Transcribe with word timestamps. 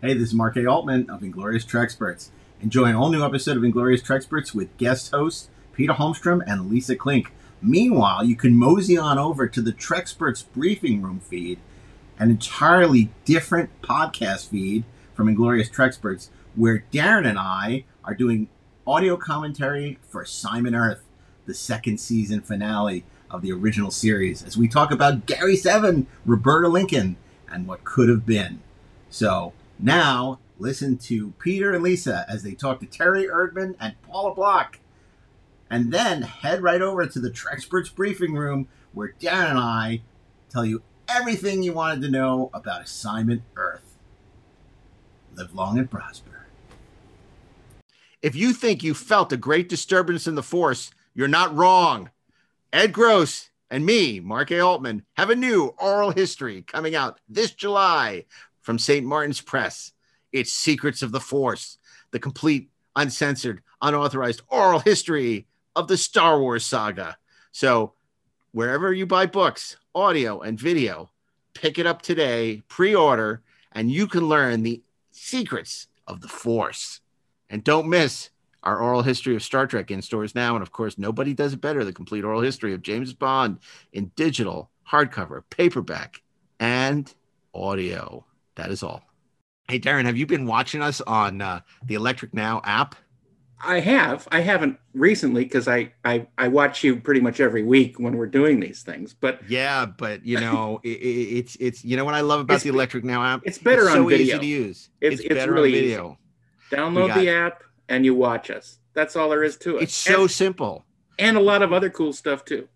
Hey, 0.00 0.14
this 0.14 0.28
is 0.28 0.34
Mark 0.34 0.56
A. 0.56 0.64
Altman 0.64 1.10
of 1.10 1.24
Inglorious 1.24 1.64
Trexperts. 1.64 2.28
Enjoy 2.60 2.84
an 2.84 2.94
all 2.94 3.10
new 3.10 3.24
episode 3.24 3.56
of 3.56 3.64
Inglorious 3.64 4.00
Trexperts 4.00 4.54
with 4.54 4.76
guest 4.76 5.10
hosts 5.10 5.50
Peter 5.72 5.92
Holmstrom 5.92 6.40
and 6.46 6.70
Lisa 6.70 6.94
Klink. 6.94 7.32
Meanwhile, 7.60 8.24
you 8.24 8.36
can 8.36 8.56
mosey 8.56 8.96
on 8.96 9.18
over 9.18 9.48
to 9.48 9.60
the 9.60 9.72
Trexperts 9.72 10.44
Briefing 10.54 11.02
Room 11.02 11.18
feed, 11.18 11.58
an 12.16 12.30
entirely 12.30 13.10
different 13.24 13.70
podcast 13.82 14.50
feed 14.50 14.84
from 15.14 15.28
Inglorious 15.28 15.68
Trexperts, 15.68 16.28
where 16.54 16.84
Darren 16.92 17.28
and 17.28 17.36
I 17.36 17.82
are 18.04 18.14
doing 18.14 18.48
audio 18.86 19.16
commentary 19.16 19.98
for 20.08 20.22
Assignment 20.22 20.76
Earth, 20.76 21.02
the 21.46 21.54
second 21.54 21.98
season 21.98 22.40
finale 22.40 23.04
of 23.32 23.42
the 23.42 23.50
original 23.50 23.90
series, 23.90 24.44
as 24.44 24.56
we 24.56 24.68
talk 24.68 24.92
about 24.92 25.26
Gary 25.26 25.56
Seven, 25.56 26.06
Roberta 26.24 26.68
Lincoln, 26.68 27.16
and 27.50 27.66
what 27.66 27.82
could 27.82 28.08
have 28.08 28.24
been. 28.24 28.60
So, 29.10 29.54
now, 29.78 30.40
listen 30.58 30.98
to 30.98 31.32
Peter 31.38 31.72
and 31.72 31.82
Lisa 31.82 32.26
as 32.28 32.42
they 32.42 32.54
talk 32.54 32.80
to 32.80 32.86
Terry 32.86 33.26
Erdman 33.26 33.76
and 33.80 34.00
Paula 34.02 34.34
Block. 34.34 34.80
And 35.70 35.92
then 35.92 36.22
head 36.22 36.62
right 36.62 36.82
over 36.82 37.06
to 37.06 37.20
the 37.20 37.30
Trexperts 37.30 37.94
briefing 37.94 38.34
room 38.34 38.68
where 38.92 39.14
Darren 39.20 39.50
and 39.50 39.58
I 39.58 40.02
tell 40.50 40.64
you 40.64 40.82
everything 41.08 41.62
you 41.62 41.72
wanted 41.72 42.02
to 42.02 42.10
know 42.10 42.50
about 42.52 42.82
Assignment 42.82 43.42
Earth. 43.56 43.96
Live 45.34 45.54
long 45.54 45.78
and 45.78 45.90
prosper. 45.90 46.46
If 48.20 48.34
you 48.34 48.52
think 48.52 48.82
you 48.82 48.94
felt 48.94 49.32
a 49.32 49.36
great 49.36 49.68
disturbance 49.68 50.26
in 50.26 50.34
the 50.34 50.42
Force, 50.42 50.90
you're 51.14 51.28
not 51.28 51.54
wrong. 51.54 52.10
Ed 52.72 52.92
Gross 52.92 53.50
and 53.70 53.86
me, 53.86 54.18
Mark 54.18 54.50
A. 54.50 54.58
Altman, 54.58 55.04
have 55.16 55.30
a 55.30 55.36
new 55.36 55.74
oral 55.78 56.10
history 56.10 56.62
coming 56.62 56.96
out 56.96 57.20
this 57.28 57.52
July 57.52 58.24
from 58.68 58.78
St. 58.78 59.06
Martin's 59.06 59.40
Press. 59.40 59.92
It's 60.30 60.52
Secrets 60.52 61.00
of 61.00 61.10
the 61.10 61.20
Force, 61.20 61.78
the 62.10 62.18
complete, 62.18 62.68
uncensored, 62.96 63.62
unauthorized 63.80 64.42
oral 64.48 64.80
history 64.80 65.46
of 65.74 65.88
the 65.88 65.96
Star 65.96 66.38
Wars 66.38 66.66
saga. 66.66 67.16
So, 67.50 67.94
wherever 68.52 68.92
you 68.92 69.06
buy 69.06 69.24
books, 69.24 69.78
audio, 69.94 70.42
and 70.42 70.60
video, 70.60 71.08
pick 71.54 71.78
it 71.78 71.86
up 71.86 72.02
today, 72.02 72.62
pre 72.68 72.94
order, 72.94 73.40
and 73.72 73.90
you 73.90 74.06
can 74.06 74.28
learn 74.28 74.62
the 74.62 74.82
secrets 75.12 75.86
of 76.06 76.20
the 76.20 76.28
Force. 76.28 77.00
And 77.48 77.64
don't 77.64 77.88
miss 77.88 78.28
our 78.64 78.80
oral 78.80 79.00
history 79.00 79.34
of 79.34 79.42
Star 79.42 79.66
Trek 79.66 79.90
in 79.90 80.02
stores 80.02 80.34
now. 80.34 80.56
And 80.56 80.62
of 80.62 80.72
course, 80.72 80.98
nobody 80.98 81.32
does 81.32 81.54
it 81.54 81.62
better 81.62 81.86
the 81.86 81.92
complete 81.94 82.22
oral 82.22 82.42
history 82.42 82.74
of 82.74 82.82
James 82.82 83.14
Bond 83.14 83.60
in 83.94 84.12
digital, 84.14 84.68
hardcover, 84.86 85.42
paperback, 85.48 86.20
and 86.60 87.14
audio. 87.54 88.26
That 88.58 88.72
is 88.72 88.82
all. 88.82 89.02
Hey, 89.68 89.78
Darren, 89.78 90.04
have 90.04 90.16
you 90.16 90.26
been 90.26 90.44
watching 90.44 90.82
us 90.82 91.00
on 91.02 91.40
uh, 91.40 91.60
the 91.86 91.94
Electric 91.94 92.34
Now 92.34 92.60
app? 92.64 92.96
I 93.64 93.78
have. 93.78 94.26
I 94.32 94.40
haven't 94.40 94.78
recently 94.94 95.44
because 95.44 95.68
I, 95.68 95.92
I 96.04 96.26
I 96.36 96.48
watch 96.48 96.82
you 96.82 96.96
pretty 96.96 97.20
much 97.20 97.38
every 97.40 97.62
week 97.62 97.98
when 97.98 98.16
we're 98.16 98.26
doing 98.26 98.58
these 98.58 98.82
things. 98.82 99.14
But 99.14 99.40
yeah, 99.48 99.86
but 99.86 100.24
you 100.26 100.40
know, 100.40 100.80
it, 100.84 100.88
it's 100.88 101.56
it's 101.60 101.84
you 101.84 101.96
know 101.96 102.04
what 102.04 102.14
I 102.14 102.20
love 102.20 102.40
about 102.40 102.60
the 102.60 102.68
Electric 102.68 103.04
Now 103.04 103.24
app. 103.24 103.42
It's 103.44 103.58
better 103.58 103.82
it's 103.82 103.90
on 103.90 103.96
so 103.98 104.08
video. 104.08 104.26
easy 104.26 104.38
to 104.38 104.46
use. 104.46 104.90
It's, 105.00 105.14
It's, 105.20 105.24
it's 105.24 105.34
better 105.34 105.52
really 105.52 105.68
on 105.70 105.84
video. 105.84 106.18
easy. 106.70 106.76
Download 106.76 107.14
the 107.14 107.30
app 107.30 107.62
and 107.88 108.04
you 108.04 108.14
watch 108.16 108.50
us. 108.50 108.78
That's 108.94 109.14
all 109.14 109.28
there 109.30 109.44
is 109.44 109.56
to 109.58 109.76
it. 109.76 109.84
It's 109.84 109.94
so 109.94 110.22
and, 110.22 110.30
simple. 110.30 110.84
and 111.18 111.36
a 111.36 111.40
lot 111.40 111.62
of 111.62 111.72
other 111.72 111.90
cool 111.90 112.12
stuff 112.12 112.44
too. 112.44 112.68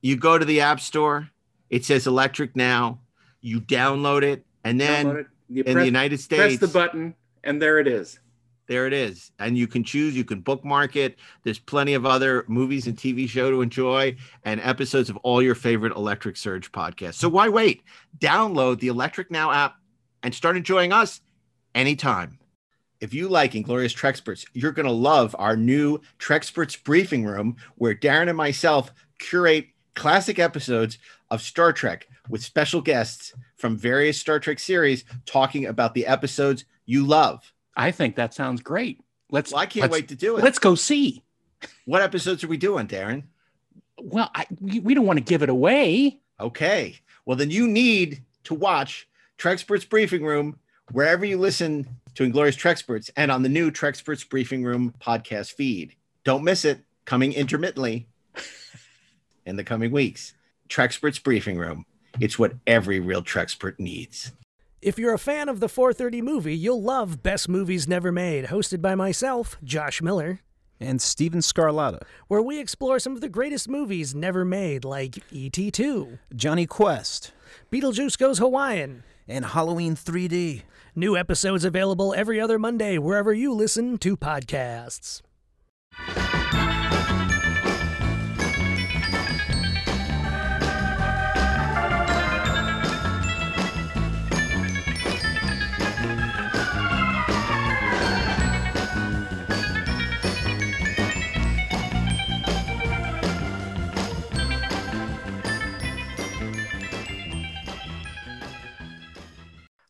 You 0.00 0.16
go 0.16 0.38
to 0.38 0.44
the 0.46 0.62
app 0.62 0.80
store. 0.80 1.28
It 1.68 1.84
says 1.84 2.06
Electric 2.06 2.56
Now. 2.56 3.00
You 3.42 3.60
download 3.60 4.22
it, 4.22 4.45
and 4.66 4.80
then. 4.80 5.26
In 5.48 5.62
press, 5.62 5.74
the 5.74 5.84
United 5.84 6.18
States, 6.18 6.56
press 6.56 6.58
the 6.58 6.66
button 6.66 7.14
and 7.44 7.62
there 7.62 7.78
it 7.78 7.86
is. 7.86 8.18
there 8.66 8.86
it 8.86 8.92
is, 8.92 9.30
and 9.38 9.56
you 9.56 9.66
can 9.66 9.84
choose. 9.84 10.16
You 10.16 10.24
can 10.24 10.40
bookmark 10.40 10.96
it. 10.96 11.16
There's 11.44 11.58
plenty 11.58 11.94
of 11.94 12.04
other 12.04 12.44
movies 12.48 12.86
and 12.86 12.96
TV 12.96 13.28
show 13.28 13.50
to 13.50 13.62
enjoy, 13.62 14.16
and 14.44 14.60
episodes 14.60 15.08
of 15.08 15.16
all 15.18 15.40
your 15.40 15.54
favorite 15.54 15.94
Electric 15.94 16.36
Surge 16.36 16.72
podcasts. 16.72 17.14
So 17.14 17.28
why 17.28 17.48
wait? 17.48 17.82
Download 18.18 18.78
the 18.80 18.88
Electric 18.88 19.30
Now 19.30 19.52
app 19.52 19.76
and 20.22 20.34
start 20.34 20.56
enjoying 20.56 20.92
us 20.92 21.20
anytime. 21.74 22.38
If 23.00 23.12
you 23.12 23.28
like 23.28 23.54
Inglorious 23.54 23.94
Trexperts, 23.94 24.46
you're 24.54 24.72
going 24.72 24.86
to 24.86 24.92
love 24.92 25.36
our 25.38 25.56
new 25.56 26.00
Trexperts 26.18 26.82
briefing 26.82 27.24
room 27.24 27.56
where 27.76 27.94
Darren 27.94 28.28
and 28.28 28.36
myself 28.36 28.90
curate 29.18 29.66
classic 29.94 30.38
episodes 30.38 30.98
of 31.30 31.42
Star 31.42 31.72
Trek 31.72 32.08
with 32.28 32.42
special 32.42 32.80
guests 32.80 33.34
from 33.56 33.76
various 33.76 34.18
Star 34.18 34.38
Trek 34.38 34.58
series 34.58 35.04
talking 35.24 35.66
about 35.66 35.94
the 35.94 36.06
episodes 36.06 36.64
you 36.84 37.06
love. 37.06 37.52
I 37.76 37.90
think 37.90 38.16
that 38.16 38.34
sounds 38.34 38.60
great. 38.62 39.00
Let's. 39.30 39.52
Well, 39.52 39.60
I 39.62 39.66
can't 39.66 39.82
let's- 39.82 39.92
wait 39.92 40.08
to 40.08 40.14
do 40.16 40.36
it. 40.36 40.44
Let's 40.44 40.58
go 40.58 40.74
see. 40.74 41.22
What 41.86 42.02
episodes 42.02 42.44
are 42.44 42.48
we 42.48 42.56
doing, 42.58 42.86
Darren? 42.86 43.24
Well, 44.00 44.30
I, 44.34 44.46
we 44.60 44.80
we 44.80 44.94
don't 44.94 45.06
want 45.06 45.18
to 45.18 45.24
give 45.24 45.42
it 45.42 45.48
away. 45.48 46.20
Okay. 46.38 46.96
Well, 47.24 47.36
then 47.36 47.50
you 47.50 47.66
need 47.66 48.22
to 48.44 48.54
watch 48.54 49.08
Trexperts 49.38 49.88
Briefing 49.88 50.24
Room 50.24 50.58
wherever 50.92 51.24
you 51.24 51.38
listen 51.38 51.86
to 52.14 52.22
Inglorious 52.24 52.56
Trexperts 52.56 53.10
and 53.16 53.30
on 53.32 53.42
the 53.42 53.48
new 53.48 53.70
Trexperts 53.70 54.28
Briefing 54.28 54.62
Room 54.64 54.94
podcast 55.00 55.52
feed. 55.54 55.94
Don't 56.24 56.44
miss 56.44 56.64
it. 56.64 56.80
Coming 57.04 57.32
intermittently 57.32 58.06
in 59.46 59.56
the 59.56 59.64
coming 59.64 59.90
weeks. 59.92 60.34
Trexperts 60.68 61.22
Briefing 61.22 61.56
Room. 61.58 61.84
It's 62.20 62.38
what 62.38 62.54
every 62.66 63.00
real 63.00 63.22
Trexpert 63.22 63.78
needs. 63.78 64.32
If 64.82 64.98
you're 64.98 65.14
a 65.14 65.18
fan 65.18 65.48
of 65.48 65.60
the 65.60 65.68
430 65.68 66.22
movie, 66.22 66.56
you'll 66.56 66.82
love 66.82 67.22
Best 67.22 67.48
Movies 67.48 67.88
Never 67.88 68.12
Made, 68.12 68.46
hosted 68.46 68.80
by 68.80 68.94
myself, 68.94 69.56
Josh 69.64 70.00
Miller, 70.00 70.40
and 70.78 71.00
Steven 71.00 71.40
Scarlatta, 71.40 72.02
where 72.28 72.42
we 72.42 72.60
explore 72.60 72.98
some 72.98 73.14
of 73.14 73.20
the 73.20 73.28
greatest 73.28 73.68
movies 73.68 74.14
never 74.14 74.44
made, 74.44 74.84
like 74.84 75.18
E.T. 75.32 75.70
2, 75.70 76.18
Jonny 76.34 76.66
Quest, 76.66 77.32
Beetlejuice 77.72 78.18
Goes 78.18 78.38
Hawaiian, 78.38 79.02
and 79.26 79.46
Halloween 79.46 79.96
3D. 79.96 80.62
New 80.94 81.16
episodes 81.16 81.64
available 81.64 82.14
every 82.14 82.40
other 82.40 82.58
Monday 82.58 82.98
wherever 82.98 83.32
you 83.32 83.52
listen 83.52 83.98
to 83.98 84.16
podcasts. 84.16 85.22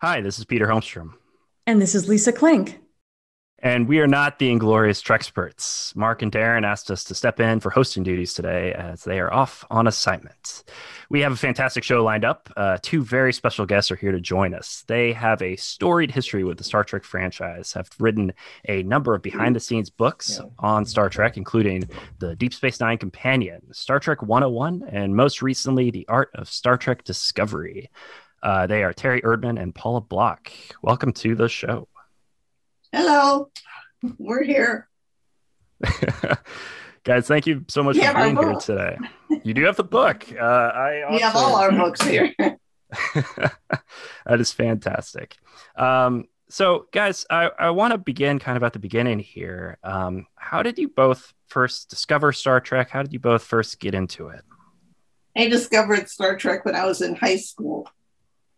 Hi, 0.02 0.20
this 0.20 0.38
is 0.38 0.44
Peter 0.44 0.66
Holmstrom, 0.66 1.14
And 1.66 1.80
this 1.80 1.94
is 1.94 2.08
Lisa 2.08 2.32
Klink. 2.32 2.80
and 3.60 3.88
we 3.88 3.98
are 4.00 4.06
not 4.06 4.38
the 4.38 4.50
Inglorious 4.50 5.02
Trexperts. 5.02 5.96
Mark 5.96 6.20
and 6.20 6.30
Darren 6.30 6.66
asked 6.66 6.90
us 6.90 7.02
to 7.04 7.14
step 7.14 7.40
in 7.40 7.58
for 7.60 7.70
hosting 7.70 8.02
duties 8.02 8.34
today 8.34 8.74
as 8.74 9.04
they 9.04 9.18
are 9.18 9.32
off 9.32 9.64
on 9.70 9.86
assignment. 9.86 10.64
We 11.08 11.20
have 11.20 11.32
a 11.32 11.36
fantastic 11.36 11.82
show 11.82 12.04
lined 12.04 12.26
up. 12.26 12.50
Uh, 12.54 12.76
two 12.82 13.02
very 13.02 13.32
special 13.32 13.64
guests 13.64 13.90
are 13.90 13.96
here 13.96 14.12
to 14.12 14.20
join 14.20 14.52
us. 14.52 14.84
They 14.86 15.14
have 15.14 15.40
a 15.40 15.56
storied 15.56 16.10
history 16.10 16.44
with 16.44 16.58
the 16.58 16.64
Star 16.64 16.84
Trek 16.84 17.02
franchise, 17.02 17.72
have 17.72 17.88
written 17.98 18.34
a 18.68 18.82
number 18.82 19.14
of 19.14 19.22
behind 19.22 19.56
the 19.56 19.60
scenes 19.60 19.88
books 19.88 20.38
on 20.58 20.84
Star 20.84 21.08
Trek, 21.08 21.38
including 21.38 21.88
the 22.18 22.36
Deep 22.36 22.52
Space 22.52 22.78
Nine 22.80 22.98
Companion, 22.98 23.62
Star 23.72 23.98
Trek 23.98 24.20
101, 24.22 24.84
and 24.90 25.16
most 25.16 25.40
recently, 25.40 25.90
The 25.90 26.06
Art 26.08 26.30
of 26.34 26.50
Star 26.50 26.76
Trek 26.76 27.04
Discovery. 27.04 27.88
Uh, 28.46 28.64
they 28.64 28.84
are 28.84 28.92
Terry 28.92 29.20
Erdman 29.22 29.60
and 29.60 29.74
Paula 29.74 30.00
Block. 30.00 30.52
Welcome 30.80 31.12
to 31.14 31.34
the 31.34 31.48
show. 31.48 31.88
Hello, 32.92 33.50
we're 34.18 34.44
here. 34.44 34.88
Guys, 37.02 37.26
thank 37.26 37.48
you 37.48 37.64
so 37.66 37.82
much 37.82 37.96
We 37.96 38.02
for 38.06 38.14
being 38.14 38.36
here 38.36 38.54
today. 38.54 38.98
You 39.42 39.52
do 39.52 39.64
have 39.64 39.74
the 39.74 39.82
book. 39.82 40.26
Uh, 40.32 40.44
I 40.44 41.02
also... 41.02 41.14
We 41.14 41.20
have 41.22 41.34
all 41.34 41.56
our 41.56 41.72
books 41.72 42.00
here. 42.02 42.32
that 42.38 43.50
is 44.28 44.52
fantastic. 44.52 45.34
Um, 45.74 46.28
so, 46.48 46.86
guys, 46.92 47.26
I, 47.28 47.50
I 47.58 47.70
want 47.70 47.94
to 47.94 47.98
begin 47.98 48.38
kind 48.38 48.56
of 48.56 48.62
at 48.62 48.72
the 48.72 48.78
beginning 48.78 49.18
here. 49.18 49.76
Um, 49.82 50.28
how 50.36 50.62
did 50.62 50.78
you 50.78 50.88
both 50.88 51.34
first 51.48 51.90
discover 51.90 52.32
Star 52.32 52.60
Trek? 52.60 52.90
How 52.90 53.02
did 53.02 53.12
you 53.12 53.18
both 53.18 53.42
first 53.42 53.80
get 53.80 53.92
into 53.92 54.28
it? 54.28 54.44
I 55.36 55.48
discovered 55.48 56.08
Star 56.08 56.36
Trek 56.36 56.64
when 56.64 56.76
I 56.76 56.86
was 56.86 57.02
in 57.02 57.16
high 57.16 57.38
school, 57.38 57.88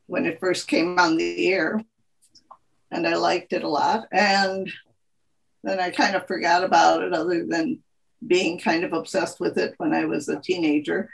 when 0.08 0.26
it 0.26 0.40
first 0.40 0.66
came 0.66 0.98
on 0.98 1.16
the 1.16 1.52
air, 1.52 1.80
and 2.90 3.06
I 3.06 3.14
liked 3.14 3.52
it 3.52 3.62
a 3.62 3.68
lot. 3.68 4.08
And 4.10 4.68
then 5.62 5.78
I 5.78 5.90
kind 5.90 6.16
of 6.16 6.26
forgot 6.26 6.64
about 6.64 7.02
it, 7.02 7.12
other 7.12 7.46
than 7.46 7.82
being 8.26 8.58
kind 8.58 8.82
of 8.84 8.92
obsessed 8.92 9.38
with 9.38 9.58
it 9.58 9.74
when 9.76 9.94
I 9.94 10.06
was 10.06 10.28
a 10.28 10.40
teenager. 10.40 11.08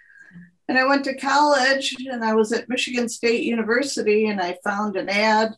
And 0.69 0.79
I 0.79 0.87
went 0.87 1.05
to 1.05 1.17
college 1.17 1.95
and 2.07 2.25
I 2.25 2.35
was 2.35 2.53
at 2.53 2.71
Michigan 2.71 3.09
State 3.09 3.43
University 3.43 4.27
and 4.27 4.41
I 4.41 4.57
found 4.65 4.97
an 4.97 5.11
ad 5.11 5.55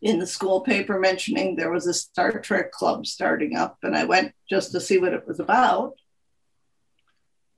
in 0.00 0.20
the 0.20 0.26
school 0.26 0.60
paper 0.60 1.00
mentioning 1.00 1.56
there 1.56 1.72
was 1.72 1.88
a 1.88 1.94
Star 1.94 2.38
Trek 2.38 2.70
club 2.70 3.06
starting 3.06 3.56
up, 3.56 3.78
and 3.82 3.96
I 3.96 4.04
went 4.04 4.32
just 4.48 4.70
to 4.72 4.80
see 4.80 4.98
what 4.98 5.12
it 5.12 5.26
was 5.26 5.40
about. 5.40 5.94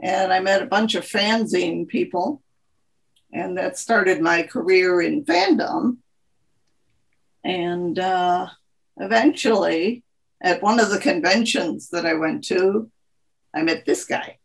And 0.01 0.33
I 0.33 0.41
met 0.41 0.63
a 0.63 0.67
bunch 0.67 0.95
of 0.95 1.05
fanzine 1.05 1.87
people, 1.87 2.41
and 3.33 3.57
that 3.59 3.79
started 3.79 4.21
my 4.21 4.43
career 4.43 5.01
in 5.01 5.25
fandom. 5.25 5.99
And 7.45 7.99
uh, 7.99 8.49
eventually, 8.97 10.05
at 10.43 10.63
one 10.63 10.81
of 10.81 10.91
the 10.91 10.99
conventions 10.99 11.91
that 11.91 12.07
I 12.07 12.15
went 12.15 12.45
to, 12.45 12.91
I 13.55 13.63
met 13.63 13.85
this 13.85 14.05
guy. 14.05 14.39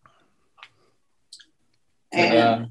And 2.11 2.37
Uh, 2.37 2.65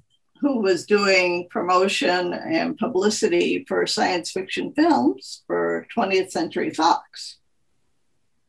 who 0.44 0.60
was 0.60 0.84
doing 0.84 1.48
promotion 1.48 2.34
and 2.34 2.76
publicity 2.76 3.64
for 3.66 3.86
science 3.86 4.30
fiction 4.30 4.74
films 4.74 5.42
for 5.46 5.86
20th 5.96 6.30
Century 6.30 6.68
Fox. 6.68 7.38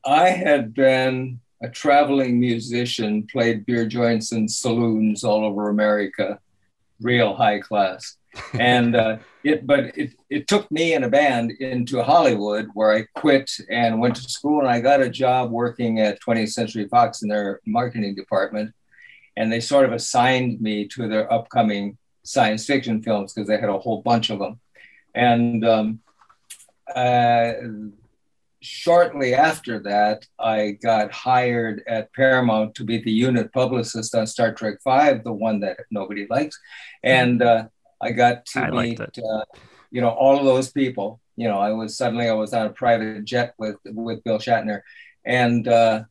I 0.03 0.29
had 0.29 0.73
been 0.73 1.39
a 1.63 1.69
traveling 1.69 2.37
musician, 2.37 3.25
played 3.31 3.65
beer 3.65 3.87
joints 3.87 4.33
in 4.33 4.49
saloons 4.49 5.23
all 5.23 5.45
over 5.45 5.69
America, 5.69 6.39
real 7.01 7.35
high 7.35 7.59
class. 7.59 8.17
And 8.59 8.95
uh, 8.95 9.17
it, 9.43 9.65
but 9.65 9.97
it, 9.97 10.13
it 10.29 10.47
took 10.47 10.69
me 10.71 10.93
and 10.93 11.05
a 11.05 11.09
band 11.09 11.51
into 11.51 12.03
Hollywood 12.03 12.67
where 12.73 12.93
I 12.93 13.05
quit 13.15 13.49
and 13.69 13.99
went 13.99 14.15
to 14.17 14.29
school 14.29 14.59
and 14.59 14.67
I 14.67 14.81
got 14.81 15.01
a 15.01 15.09
job 15.09 15.51
working 15.51 15.99
at 16.01 16.21
20th 16.21 16.51
Century 16.51 16.87
Fox 16.87 17.21
in 17.21 17.29
their 17.29 17.61
marketing 17.65 18.15
department. 18.15 18.73
And 19.37 19.51
they 19.51 19.59
sort 19.59 19.85
of 19.85 19.93
assigned 19.93 20.61
me 20.61 20.87
to 20.89 21.07
their 21.07 21.31
upcoming 21.31 21.97
science 22.23 22.65
fiction 22.65 23.01
films 23.01 23.33
because 23.33 23.47
they 23.47 23.57
had 23.57 23.69
a 23.69 23.79
whole 23.79 24.01
bunch 24.01 24.29
of 24.29 24.39
them. 24.39 24.59
And 25.13 25.65
um, 25.65 25.99
uh, 26.93 27.53
shortly 28.65 29.33
after 29.33 29.79
that, 29.79 30.25
I 30.39 30.77
got 30.81 31.11
hired 31.11 31.83
at 31.87 32.11
Paramount 32.13 32.75
to 32.75 32.83
be 32.83 33.01
the 33.01 33.11
unit 33.11 33.53
publicist 33.53 34.15
on 34.15 34.27
Star 34.27 34.53
Trek 34.53 34.79
Five, 34.83 35.23
the 35.23 35.31
one 35.31 35.59
that 35.61 35.77
nobody 35.91 36.27
likes, 36.29 36.59
and 37.03 37.41
uh, 37.41 37.67
I 38.01 38.11
got 38.11 38.45
to 38.47 38.59
I 38.61 38.69
meet, 38.71 38.99
uh, 38.99 39.45
you 39.91 40.01
know, 40.01 40.09
all 40.09 40.37
of 40.37 40.45
those 40.45 40.71
people. 40.71 41.21
You 41.37 41.47
know, 41.47 41.59
I 41.59 41.71
was 41.71 41.97
suddenly 41.97 42.27
I 42.27 42.33
was 42.33 42.53
on 42.53 42.67
a 42.67 42.71
private 42.71 43.25
jet 43.25 43.53
with 43.57 43.77
with 43.85 44.23
Bill 44.23 44.39
Shatner, 44.39 44.81
and 45.25 45.67
uh, 45.67 46.03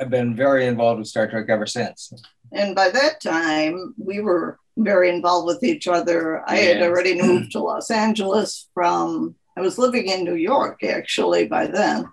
I've 0.00 0.10
been 0.10 0.36
very 0.36 0.66
involved 0.66 0.98
with 0.98 1.08
Star 1.08 1.28
Trek 1.28 1.46
ever 1.48 1.66
since. 1.66 2.12
And 2.52 2.74
by 2.74 2.90
that 2.90 3.20
time, 3.20 3.94
we 3.98 4.20
were 4.20 4.58
very 4.76 5.08
involved 5.08 5.46
with 5.46 5.62
each 5.62 5.88
other. 5.88 6.48
I 6.48 6.56
had 6.56 6.82
already 6.82 7.20
moved 7.20 7.52
to 7.52 7.60
Los 7.60 7.90
Angeles 7.90 8.68
from, 8.74 9.34
I 9.56 9.60
was 9.62 9.78
living 9.78 10.08
in 10.08 10.24
New 10.24 10.34
York 10.34 10.84
actually 10.84 11.46
by 11.46 11.66
then, 11.66 12.08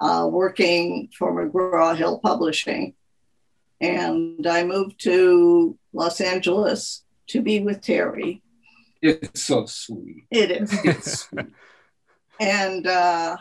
uh, 0.00 0.26
working 0.30 1.10
for 1.16 1.32
McGraw 1.32 1.96
Hill 1.96 2.18
Publishing. 2.18 2.94
And 3.80 4.46
I 4.46 4.64
moved 4.64 5.00
to 5.04 5.76
Los 5.92 6.20
Angeles 6.20 7.04
to 7.28 7.42
be 7.42 7.60
with 7.60 7.82
Terry. 7.82 8.42
It's 9.02 9.42
so 9.42 9.66
sweet. 9.66 10.24
It 10.30 10.50
is. 10.50 10.72
It's 10.84 11.20
sweet. 11.20 11.46
And 12.40 12.88
uh, 12.88 13.36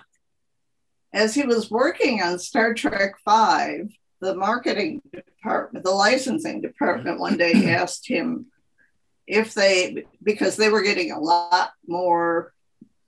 as 1.12 1.34
he 1.34 1.44
was 1.44 1.72
working 1.72 2.22
on 2.22 2.38
Star 2.38 2.76
Trek 2.76 3.14
Five, 3.26 3.90
the 4.20 4.36
marketing 4.36 5.02
department, 5.12 5.84
the 5.84 5.92
licensing 5.92 6.62
department, 6.62 7.20
one 7.20 7.36
day 7.36 7.54
asked 7.74 8.08
him 8.08 8.48
if 9.26 9.56
they, 9.56 10.06
because 10.22 10.56
they 10.56 10.70
were 10.70 10.84
getting 10.84 11.12
a 11.12 11.20
lot 11.20 11.72
more 11.88 12.54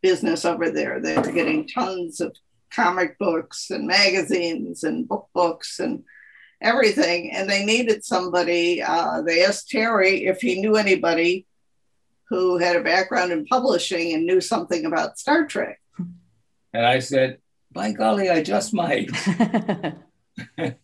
business 0.03 0.45
over 0.45 0.69
there. 0.69 0.99
They 0.99 1.17
were 1.17 1.31
getting 1.31 1.67
tons 1.67 2.21
of 2.21 2.35
comic 2.69 3.17
books 3.17 3.71
and 3.71 3.87
magazines 3.87 4.83
and 4.83 5.07
book 5.07 5.29
books 5.33 5.79
and 5.79 6.03
everything. 6.61 7.31
And 7.31 7.49
they 7.49 7.65
needed 7.65 8.05
somebody. 8.05 8.83
Uh, 8.83 9.21
they 9.21 9.43
asked 9.43 9.69
Terry 9.69 10.25
if 10.25 10.41
he 10.41 10.61
knew 10.61 10.75
anybody 10.75 11.47
who 12.29 12.57
had 12.57 12.75
a 12.75 12.83
background 12.83 13.31
in 13.31 13.45
publishing 13.45 14.13
and 14.13 14.25
knew 14.25 14.41
something 14.41 14.85
about 14.85 15.17
Star 15.17 15.47
Trek. 15.47 15.79
And 16.73 16.85
I 16.85 16.99
said, 16.99 17.39
by 17.71 17.91
golly, 17.91 18.29
I 18.29 18.43
just 18.43 18.73
might. 18.73 19.09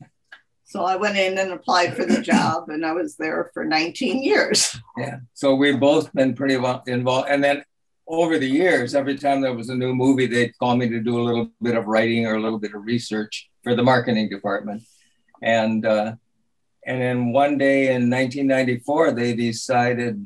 So 0.69 0.85
I 0.85 0.97
went 0.97 1.17
in 1.17 1.35
and 1.39 1.51
applied 1.51 1.95
for 1.95 2.05
the 2.05 2.21
job, 2.21 2.69
and 2.69 2.85
I 2.85 2.93
was 2.93 3.15
there 3.15 3.49
for 3.55 3.65
19 3.65 4.21
years. 4.21 4.77
Yeah. 4.95 5.17
So 5.33 5.55
we've 5.55 5.79
both 5.79 6.13
been 6.13 6.35
pretty 6.35 6.57
well 6.57 6.83
involved. 6.85 7.27
And 7.27 7.43
then 7.43 7.63
over 8.09 8.39
the 8.39 8.47
years, 8.47 8.95
every 8.95 9.17
time 9.17 9.39
there 9.39 9.53
was 9.53 9.69
a 9.69 9.75
new 9.75 9.93
movie, 9.93 10.25
they'd 10.25 10.57
call 10.57 10.75
me 10.75 10.89
to 10.89 10.99
do 10.99 11.19
a 11.19 11.21
little 11.21 11.51
bit 11.61 11.75
of 11.75 11.85
writing 11.85 12.25
or 12.25 12.35
a 12.35 12.41
little 12.41 12.59
bit 12.59 12.73
of 12.73 12.83
research 12.83 13.49
for 13.63 13.75
the 13.75 13.83
marketing 13.83 14.29
department. 14.29 14.81
And 15.43 15.85
uh, 15.85 16.15
and 16.85 17.01
then 17.01 17.31
one 17.31 17.57
day 17.57 17.93
in 17.93 18.09
1994, 18.09 19.11
they 19.11 19.35
decided 19.35 20.25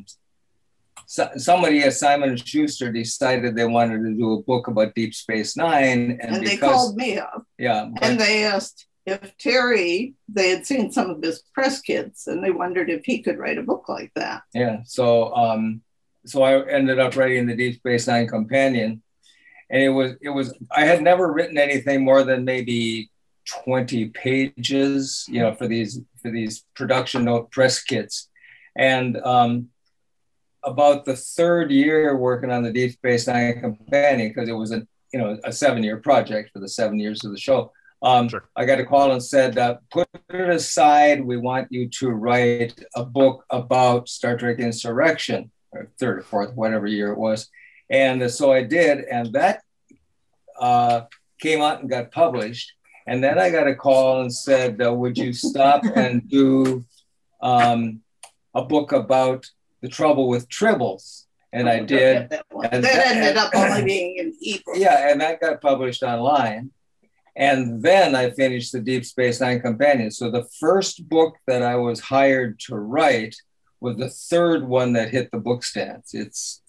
so, 1.06 1.30
somebody 1.35 1.81
at 1.81 1.94
Simon 1.94 2.38
Schuster 2.38 2.91
decided 2.91 3.56
they 3.56 3.65
wanted 3.65 4.01
to 4.03 4.13
do 4.13 4.33
a 4.33 4.44
book 4.44 4.68
about 4.68 4.95
Deep 4.95 5.13
Space 5.13 5.57
Nine, 5.57 6.18
and, 6.21 6.38
And 6.38 6.47
they 6.47 6.57
called 6.57 6.95
me 6.95 7.18
up 7.18 7.44
yeah, 7.57 7.89
but- 7.94 8.03
and 8.03 8.19
they 8.19 8.45
asked 8.45 8.88
if 9.06 9.38
Terry, 9.38 10.13
they 10.30 10.51
had 10.51 10.65
seen 10.65 10.89
some 10.89 11.09
of 11.09 11.21
his 11.21 11.44
press 11.53 11.81
kits, 11.81 12.27
and 12.27 12.41
they 12.41 12.51
wondered 12.51 12.89
if 12.89 13.03
he 13.03 13.21
could 13.21 13.38
write 13.38 13.57
a 13.57 13.63
book 13.63 13.89
like 13.89 14.12
that. 14.15 14.44
Yeah. 14.53 14.77
So 14.85 15.35
um, 15.35 15.81
so 16.25 16.43
I 16.43 16.67
ended 16.69 16.99
up 16.99 17.15
writing 17.15 17.47
the 17.47 17.55
Deep 17.55 17.75
Space 17.75 18.07
Nine 18.07 18.27
companion, 18.27 19.01
and 19.69 19.81
it 19.81 19.89
was 19.89 20.13
it 20.21 20.29
was 20.29 20.53
I 20.71 20.85
had 20.85 21.01
never 21.01 21.31
written 21.31 21.57
anything 21.57 22.03
more 22.03 22.23
than 22.23 22.45
maybe 22.45 23.09
twenty 23.45 24.09
pages, 24.09 25.25
you 25.27 25.39
know, 25.39 25.53
for 25.53 25.67
these 25.67 25.99
for 26.21 26.31
these 26.31 26.65
production 26.75 27.25
note 27.25 27.51
press 27.51 27.81
kits, 27.83 28.29
and 28.75 29.17
um, 29.17 29.69
about 30.63 31.05
the 31.05 31.15
third 31.15 31.71
year 31.71 32.15
working 32.15 32.51
on 32.51 32.63
the 32.63 32.71
Deep 32.71 32.93
Space 32.93 33.27
Nine 33.27 33.59
companion 33.59 34.29
because 34.29 34.49
it 34.49 34.53
was 34.53 34.71
a 34.71 34.87
you 35.11 35.19
know 35.19 35.37
a 35.43 35.51
seven 35.51 35.83
year 35.83 35.97
project 35.97 36.51
for 36.53 36.59
the 36.59 36.69
seven 36.69 36.99
years 36.99 37.23
of 37.23 37.31
the 37.31 37.39
show. 37.39 37.71
Um, 38.01 38.27
Sure. 38.27 38.49
I 38.55 38.65
got 38.65 38.81
a 38.81 38.85
call 38.85 39.13
and 39.13 39.23
said, 39.23 39.57
uh, 39.57 39.77
put 39.89 40.09
it 40.29 40.49
aside. 40.49 41.23
We 41.23 41.37
want 41.37 41.69
you 41.71 41.87
to 41.99 42.09
write 42.09 42.77
a 42.95 43.05
book 43.05 43.45
about 43.49 44.09
Star 44.09 44.37
Trek 44.37 44.59
Insurrection, 44.59 45.51
third 45.99 46.19
or 46.19 46.21
fourth, 46.23 46.53
whatever 46.55 46.87
year 46.87 47.11
it 47.11 47.17
was. 47.17 47.49
And 47.89 48.29
so 48.31 48.51
I 48.51 48.63
did, 48.63 48.99
and 49.05 49.33
that 49.33 49.61
uh, 50.59 51.01
came 51.39 51.61
out 51.61 51.81
and 51.81 51.89
got 51.89 52.11
published. 52.11 52.73
And 53.06 53.23
then 53.23 53.37
I 53.37 53.49
got 53.49 53.68
a 53.68 53.75
call 53.75 54.21
and 54.21 54.33
said, 54.33 54.81
uh, 54.81 54.94
would 54.94 55.18
you 55.18 55.33
stop 55.33 55.83
and 55.95 56.27
do 56.30 56.85
um, 57.42 58.01
a 58.53 58.63
book 58.63 58.92
about 58.92 59.45
the 59.81 59.89
trouble 59.89 60.27
with 60.30 60.49
tribbles? 60.49 61.25
And 61.51 61.69
I 61.69 61.80
did. 61.81 62.30
That. 62.30 62.45
And 62.71 62.83
that 62.83 62.94
that- 62.94 63.15
ended 63.15 63.37
up 63.37 63.51
only 63.53 63.83
being 63.83 64.19
an 64.19 64.33
ebook. 64.42 64.75
Yeah, 64.75 65.11
and 65.11 65.21
that 65.21 65.39
got 65.39 65.61
published 65.61 66.01
online. 66.01 66.71
And 67.35 67.81
then 67.81 68.15
I 68.15 68.30
finished 68.31 68.71
the 68.71 68.80
Deep 68.80 69.06
Space 69.06 69.42
Nine 69.42 69.59
Companion. 69.59 70.11
So 70.11 70.30
the 70.30 70.47
first 70.59 71.07
book 71.09 71.35
that 71.47 71.63
I 71.63 71.75
was 71.75 71.99
hired 71.99 72.59
to 72.61 72.75
write 72.75 73.35
was 73.83 73.97
the 73.97 74.09
third 74.09 74.63
one 74.66 74.94
that 74.94 75.09
hit 75.09 75.30
the 75.31 75.37
book 75.37 75.61
stands. 75.63 76.13
It's 76.13 76.61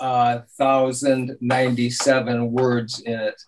uh, 0.00 0.40
1,097 0.56 2.50
words 2.50 3.00
in 3.00 3.20
it. 3.20 3.42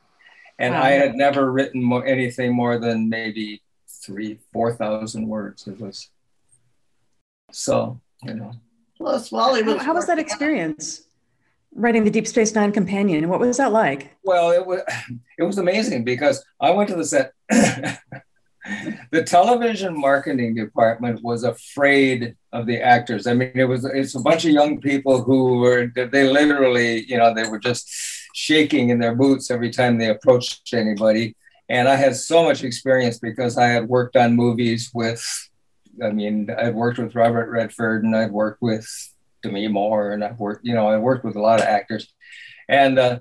And 0.59 0.75
I 0.75 0.91
had 0.91 1.15
never 1.15 1.51
written 1.51 1.83
more, 1.83 2.05
anything 2.07 2.55
more 2.55 2.79
than 2.79 3.09
maybe 3.09 3.63
three, 3.89 4.41
4,000 4.53 5.27
words. 5.27 5.67
It 5.67 5.81
was 5.81 6.11
so, 7.51 7.99
you 8.23 8.35
know. 8.35 8.53
Plus, 8.99 9.33
while 9.33 9.55
he 9.55 9.63
was 9.63 9.79
How, 9.79 9.85
how 9.85 9.95
was 9.95 10.05
that 10.07 10.19
working 10.19 10.27
on- 10.27 10.31
experience? 10.31 11.09
Writing 11.75 12.05
the 12.05 12.11
Deep 12.11 12.27
Space 12.27 12.55
Nine 12.55 12.73
companion. 12.73 13.29
What 13.29 13.41
was 13.41 13.57
that 13.57 13.73
like? 13.73 14.17
Well, 14.23 14.53
it 14.53 14.65
was 14.65 14.81
it 15.39 15.43
was 15.43 15.59
amazing 15.59 16.05
because 16.05 16.45
I 16.61 16.71
went 16.71 16.89
to 16.91 16.97
the 16.97 17.05
set. 17.05 17.33
the 19.11 19.23
television 19.23 19.99
marketing 19.99 20.55
department 20.55 21.23
was 21.23 21.45
afraid 21.45 22.35
of 22.53 22.67
the 22.67 22.81
actors. 22.81 23.27
I 23.27 23.35
mean, 23.35 23.53
it 23.55 23.65
was 23.65 23.85
it's 23.85 24.15
a 24.15 24.21
bunch 24.21 24.45
of 24.45 24.53
young 24.53 24.81
people 24.81 25.23
who 25.23 25.59
were 25.59 25.93
they 25.95 26.29
literally, 26.29 27.05
you 27.07 27.19
know, 27.19 27.35
they 27.35 27.47
were 27.47 27.59
just 27.59 27.89
shaking 28.35 28.89
in 28.89 28.99
their 28.99 29.15
boots 29.15 29.51
every 29.51 29.71
time 29.71 29.99
they 29.99 30.09
approached 30.09 30.73
anybody. 30.73 31.37
And 31.69 31.89
I 31.89 31.97
had 31.97 32.17
so 32.17 32.43
much 32.45 32.63
experience 32.63 33.19
because 33.19 33.57
I 33.57 33.67
had 33.67 33.89
worked 33.89 34.17
on 34.17 34.37
movies 34.37 34.91
with, 34.93 35.25
I 36.03 36.11
mean, 36.11 36.51
I'd 36.51 36.75
worked 36.75 36.99
with 36.99 37.15
Robert 37.15 37.49
Redford 37.51 38.05
and 38.05 38.15
I'd 38.15 38.33
worked 38.33 38.61
with 38.61 38.87
Demi 39.45 39.69
Moore, 39.69 40.13
and 40.13 40.25
I've 40.25 40.41
worked, 40.41 40.65
you 40.65 40.75
know, 40.75 40.89
I 40.89 40.99
worked 40.99 41.25
with 41.25 41.37
a 41.37 41.41
lot 41.41 41.61
of 41.61 41.67
actors. 41.67 42.13
And 42.69 42.99
uh, 42.99 43.19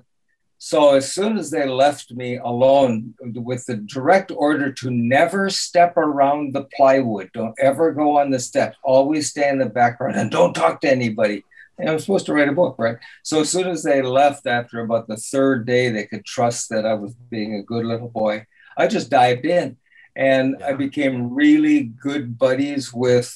So 0.58 0.94
as 0.94 1.12
soon 1.12 1.36
as 1.36 1.50
they 1.50 1.68
left 1.68 2.10
me 2.12 2.38
alone 2.38 3.12
with 3.20 3.66
the 3.66 3.76
direct 3.76 4.30
order 4.30 4.72
to 4.72 4.90
never 4.90 5.50
step 5.50 5.92
around 5.98 6.54
the 6.54 6.64
plywood, 6.74 7.28
don't 7.34 7.54
ever 7.58 7.92
go 7.92 8.18
on 8.18 8.30
the 8.30 8.38
steps, 8.38 8.78
always 8.82 9.28
stay 9.28 9.48
in 9.50 9.58
the 9.58 9.68
background 9.68 10.16
and 10.16 10.30
don't 10.30 10.54
talk 10.54 10.80
to 10.80 10.90
anybody. 10.90 11.44
And 11.78 11.90
I'm 11.90 11.98
supposed 11.98 12.24
to 12.26 12.32
write 12.32 12.48
a 12.48 12.52
book, 12.52 12.76
right? 12.78 12.96
So 13.22 13.40
as 13.40 13.50
soon 13.50 13.68
as 13.68 13.82
they 13.82 14.00
left 14.00 14.46
after 14.46 14.80
about 14.80 15.06
the 15.06 15.18
third 15.18 15.66
day, 15.66 15.90
they 15.90 16.06
could 16.06 16.24
trust 16.24 16.70
that 16.70 16.86
I 16.86 16.94
was 16.94 17.12
being 17.28 17.56
a 17.56 17.62
good 17.62 17.84
little 17.84 18.08
boy. 18.08 18.46
I 18.78 18.86
just 18.86 19.10
dived 19.10 19.44
in 19.44 19.76
and 20.16 20.62
I 20.62 20.74
became 20.74 21.32
really 21.32 21.84
good 21.84 22.38
buddies 22.38 22.92
with 22.92 23.34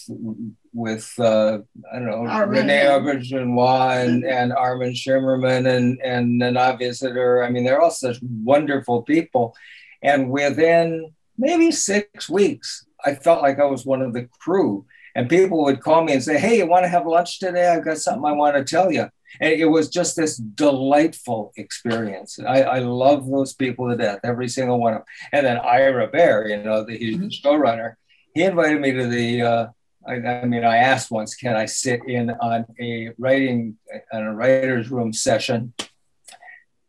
with 0.72 1.12
uh, 1.18 1.58
I 1.92 1.98
don't 1.98 2.06
know 2.06 2.26
Armin. 2.26 2.60
Rene 2.60 2.84
Auberjonois 2.84 4.04
and, 4.04 4.24
and 4.38 4.52
Armin 4.52 4.92
Shimerman 4.92 5.66
and 5.68 6.00
and 6.02 6.38
Nana 6.38 6.76
Visitor. 6.78 7.42
I 7.42 7.50
mean, 7.50 7.64
they're 7.64 7.80
all 7.80 7.90
such 7.90 8.18
wonderful 8.22 9.02
people. 9.02 9.56
And 10.02 10.30
within 10.30 11.12
maybe 11.36 11.72
six 11.72 12.28
weeks, 12.28 12.86
I 13.04 13.14
felt 13.16 13.42
like 13.42 13.58
I 13.58 13.64
was 13.64 13.84
one 13.84 14.02
of 14.02 14.12
the 14.12 14.28
crew. 14.38 14.86
And 15.16 15.28
people 15.28 15.64
would 15.64 15.80
call 15.80 16.04
me 16.04 16.12
and 16.12 16.22
say, 16.22 16.38
"Hey, 16.38 16.58
you 16.58 16.66
want 16.66 16.84
to 16.84 16.88
have 16.88 17.06
lunch 17.06 17.40
today? 17.40 17.68
I've 17.68 17.84
got 17.84 17.98
something 17.98 18.24
I 18.24 18.32
want 18.32 18.56
to 18.56 18.64
tell 18.64 18.92
you." 18.92 19.08
And 19.40 19.52
it 19.52 19.66
was 19.66 19.88
just 19.88 20.16
this 20.16 20.36
delightful 20.36 21.52
experience. 21.56 22.38
I, 22.38 22.62
I 22.62 22.78
love 22.78 23.28
those 23.28 23.54
people 23.54 23.88
to 23.88 23.96
death, 23.96 24.20
every 24.24 24.48
single 24.48 24.80
one 24.80 24.94
of 24.94 24.98
them. 25.00 25.06
And 25.32 25.46
then 25.46 25.58
Ira 25.58 26.10
Behr, 26.10 26.48
you 26.48 26.62
know, 26.62 26.84
the, 26.84 26.96
the 26.96 27.28
showrunner, 27.28 27.94
he 28.34 28.42
invited 28.42 28.80
me 28.80 28.92
to 28.92 29.06
the. 29.06 29.42
Uh, 29.42 29.66
I, 30.06 30.14
I 30.14 30.44
mean, 30.46 30.64
I 30.64 30.76
asked 30.78 31.10
once, 31.10 31.34
can 31.34 31.54
I 31.54 31.66
sit 31.66 32.00
in 32.06 32.30
on 32.30 32.64
a 32.80 33.10
writing 33.18 33.76
on 34.12 34.22
a 34.22 34.34
writer's 34.34 34.90
room 34.90 35.12
session? 35.12 35.74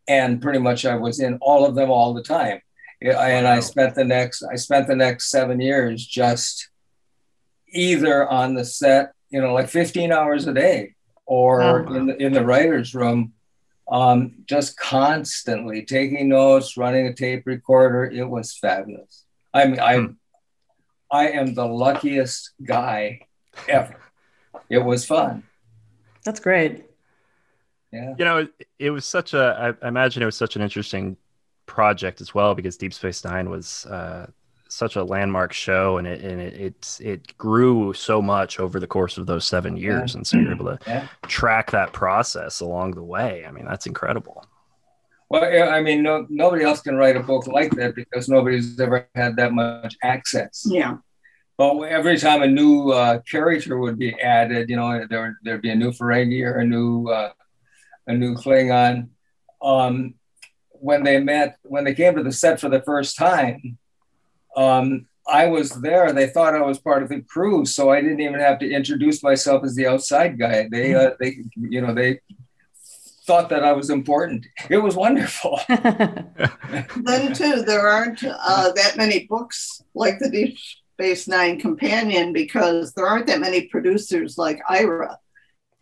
And 0.07 0.41
pretty 0.41 0.59
much, 0.59 0.85
I 0.85 0.95
was 0.95 1.19
in 1.19 1.37
all 1.41 1.65
of 1.65 1.75
them 1.75 1.91
all 1.91 2.13
the 2.13 2.23
time. 2.23 2.61
And 3.01 3.47
I 3.47 3.59
spent 3.61 3.95
the 3.95 4.03
next, 4.03 4.43
I 4.43 4.55
spent 4.55 4.87
the 4.87 4.95
next 4.95 5.29
seven 5.29 5.61
years 5.61 6.05
just 6.05 6.69
either 7.71 8.27
on 8.27 8.55
the 8.55 8.65
set, 8.65 9.13
you 9.29 9.41
know, 9.41 9.53
like 9.53 9.69
15 9.69 10.11
hours 10.11 10.47
a 10.47 10.53
day, 10.53 10.95
or 11.29 11.83
Wow. 11.83 11.93
in 11.93 12.05
the 12.07 12.17
in 12.17 12.33
the 12.33 12.43
writer's 12.43 12.95
room, 12.95 13.33
um, 13.91 14.33
just 14.45 14.77
constantly 14.79 15.85
taking 15.85 16.29
notes, 16.29 16.75
running 16.75 17.05
a 17.05 17.13
tape 17.13 17.43
recorder. 17.45 18.05
It 18.05 18.27
was 18.27 18.57
fabulous. 18.57 19.25
I 19.53 19.65
mean, 19.67 19.79
I 19.79 20.07
I 21.11 21.29
am 21.29 21.53
the 21.53 21.65
luckiest 21.67 22.51
guy 22.65 23.21
ever. 23.67 23.95
It 24.69 24.79
was 24.79 25.05
fun. 25.05 25.43
That's 26.25 26.39
great. 26.39 26.85
Yeah. 27.93 28.15
You 28.17 28.25
know, 28.25 28.37
it, 28.39 28.67
it 28.79 28.89
was 28.89 29.05
such 29.05 29.33
a. 29.35 29.75
I, 29.81 29.85
I 29.85 29.87
imagine 29.87 30.23
it 30.23 30.25
was 30.25 30.37
such 30.37 30.55
an 30.55 30.61
interesting 30.63 31.15
project 31.67 32.21
as 32.21 32.33
well 32.33 32.55
because 32.55 32.75
Deep 32.77 32.93
Space 32.93 33.23
Nine 33.23 33.49
was 33.51 33.85
uh, 33.85 34.27
such 34.69 34.95
a 34.95 35.03
landmark 35.03 35.51
show, 35.51 35.97
and 35.97 36.07
it 36.07 36.21
and 36.21 36.39
it 36.39 36.53
it, 36.53 36.97
it 37.01 37.37
grew 37.37 37.93
so 37.93 38.21
much 38.21 38.59
over 38.59 38.79
the 38.79 38.87
course 38.87 39.17
of 39.17 39.25
those 39.25 39.45
seven 39.45 39.75
years, 39.75 40.15
and 40.15 40.25
so 40.25 40.37
you're 40.37 40.51
able 40.51 40.65
to 40.65 40.79
Yeah. 40.87 41.07
track 41.23 41.71
that 41.71 41.91
process 41.91 42.59
along 42.61 42.91
the 42.91 43.03
way. 43.03 43.45
I 43.47 43.51
mean, 43.51 43.65
that's 43.65 43.85
incredible. 43.87 44.45
Well, 45.29 45.51
yeah, 45.51 45.67
I 45.67 45.81
mean, 45.81 46.01
no, 46.01 46.25
nobody 46.29 46.63
else 46.63 46.81
can 46.81 46.95
write 46.95 47.15
a 47.15 47.19
book 47.21 47.45
like 47.45 47.71
that 47.75 47.93
because 47.93 48.27
nobody's 48.29 48.79
ever 48.79 49.07
had 49.13 49.35
that 49.35 49.51
much 49.53 49.95
access. 50.01 50.63
Yeah. 50.65 50.97
But 51.55 51.77
every 51.83 52.17
time 52.17 52.41
a 52.41 52.47
new 52.47 52.89
uh, 52.91 53.19
character 53.29 53.77
would 53.77 53.99
be 53.99 54.19
added, 54.19 54.69
you 54.69 54.75
know, 54.77 55.05
there 55.09 55.37
there'd 55.43 55.61
be 55.61 55.71
a 55.71 55.75
new 55.75 55.91
Ferengi 55.91 56.43
or 56.43 56.59
a 56.59 56.65
new 56.65 57.07
uh, 57.09 57.31
a 58.07 58.13
new 58.13 58.33
Klingon. 58.35 59.09
Um, 59.61 60.15
when 60.71 61.03
they 61.03 61.19
met, 61.19 61.57
when 61.63 61.83
they 61.83 61.93
came 61.93 62.15
to 62.15 62.23
the 62.23 62.31
set 62.31 62.59
for 62.61 62.69
the 62.69 62.81
first 62.81 63.17
time, 63.17 63.77
um, 64.55 65.07
I 65.27 65.47
was 65.47 65.69
there. 65.69 66.11
They 66.11 66.27
thought 66.27 66.55
I 66.55 66.61
was 66.61 66.79
part 66.79 67.03
of 67.03 67.09
the 67.09 67.21
crew, 67.21 67.65
so 67.65 67.91
I 67.91 68.01
didn't 68.01 68.21
even 68.21 68.39
have 68.39 68.59
to 68.59 68.69
introduce 68.69 69.21
myself 69.21 69.63
as 69.63 69.75
the 69.75 69.87
outside 69.87 70.39
guy. 70.39 70.67
They, 70.71 70.95
uh, 70.95 71.11
they, 71.19 71.37
you 71.55 71.81
know, 71.81 71.93
they 71.93 72.19
thought 73.25 73.49
that 73.49 73.63
I 73.63 73.73
was 73.73 73.91
important. 73.91 74.47
It 74.69 74.77
was 74.77 74.95
wonderful. 74.95 75.59
then 75.67 77.33
too, 77.33 77.61
there 77.61 77.87
aren't 77.87 78.23
uh, 78.23 78.71
that 78.71 78.95
many 78.97 79.27
books 79.27 79.83
like 79.93 80.17
the 80.17 80.31
Deep 80.31 80.57
Space 80.95 81.27
Nine 81.27 81.59
Companion 81.59 82.33
because 82.33 82.93
there 82.93 83.05
aren't 83.05 83.27
that 83.27 83.39
many 83.39 83.67
producers 83.67 84.37
like 84.37 84.59
Ira. 84.67 85.19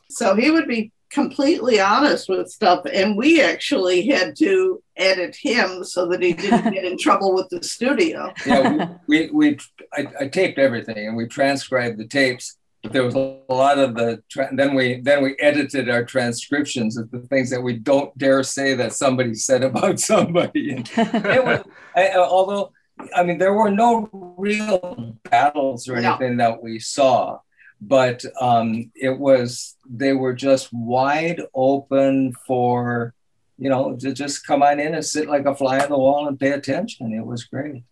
So 0.09 0.36
he 0.36 0.51
would 0.51 0.67
be 0.67 0.91
completely 1.10 1.80
honest 1.80 2.30
with 2.30 2.50
stuff, 2.50 2.86
and 2.92 3.18
we 3.18 3.42
actually 3.42 4.06
had 4.08 4.36
to 4.38 4.82
edit 4.96 5.36
him 5.36 5.84
so 5.84 6.08
that 6.08 6.22
he 6.22 6.34
didn't 6.34 6.74
get 6.74 6.86
in 6.86 6.98
trouble 6.98 7.34
with 7.34 7.48
the 7.50 7.64
studio. 7.64 8.34
yeah, 8.46 8.96
we, 9.08 9.30
we, 9.30 9.32
we 9.32 9.58
I, 9.94 10.08
I 10.22 10.28
taped 10.28 10.58
everything 10.60 11.08
and 11.08 11.16
we 11.16 11.28
transcribed 11.28 11.98
the 11.98 12.08
tapes. 12.08 12.58
But 12.84 12.94
there 12.94 13.04
was 13.04 13.16
a 13.16 13.40
lot 13.50 13.80
of 13.80 13.96
the 13.96 14.22
tra- 14.30 14.56
then 14.56 14.76
we 14.76 15.02
then 15.02 15.24
we 15.24 15.36
edited 15.40 15.90
our 15.90 16.06
transcriptions 16.06 16.96
of 16.96 17.10
the 17.10 17.22
things 17.22 17.50
that 17.50 17.62
we 17.62 17.74
don't 17.74 18.16
dare 18.18 18.44
say 18.44 18.76
that 18.76 18.94
somebody 18.94 19.34
said 19.34 19.64
about 19.64 20.00
somebody. 20.12 20.72
And 20.72 20.90
it 20.96 21.44
was, 21.44 21.64
I, 21.96 22.14
although 22.16 22.72
I 23.16 23.24
mean 23.24 23.40
there 23.40 23.54
were 23.54 23.72
no 23.72 24.10
real 24.38 25.16
battles 25.30 25.90
or 25.90 26.00
No. 26.00 26.10
anything 26.12 26.38
that 26.38 26.62
we 26.62 26.78
saw, 26.80 27.40
but 27.81 28.24
um, 28.41 28.91
it 28.96 29.17
was 29.17 29.75
they 29.89 30.13
were 30.13 30.34
just 30.34 30.72
wide 30.74 31.41
open 31.53 32.34
for 32.46 33.13
you 33.57 33.69
know 33.69 33.96
to 33.98 34.13
just 34.13 34.46
come 34.46 34.63
on 34.63 34.79
in 34.79 34.96
and 34.96 35.05
sit 35.05 35.27
like 35.27 35.46
a 35.46 35.55
fly 35.55 35.79
on 35.79 35.89
the 35.89 35.98
wall 35.98 36.27
and 36.27 36.39
pay 36.39 36.51
attention. 36.51 37.13
It 37.13 37.25
was 37.25 37.43
great. 37.43 37.84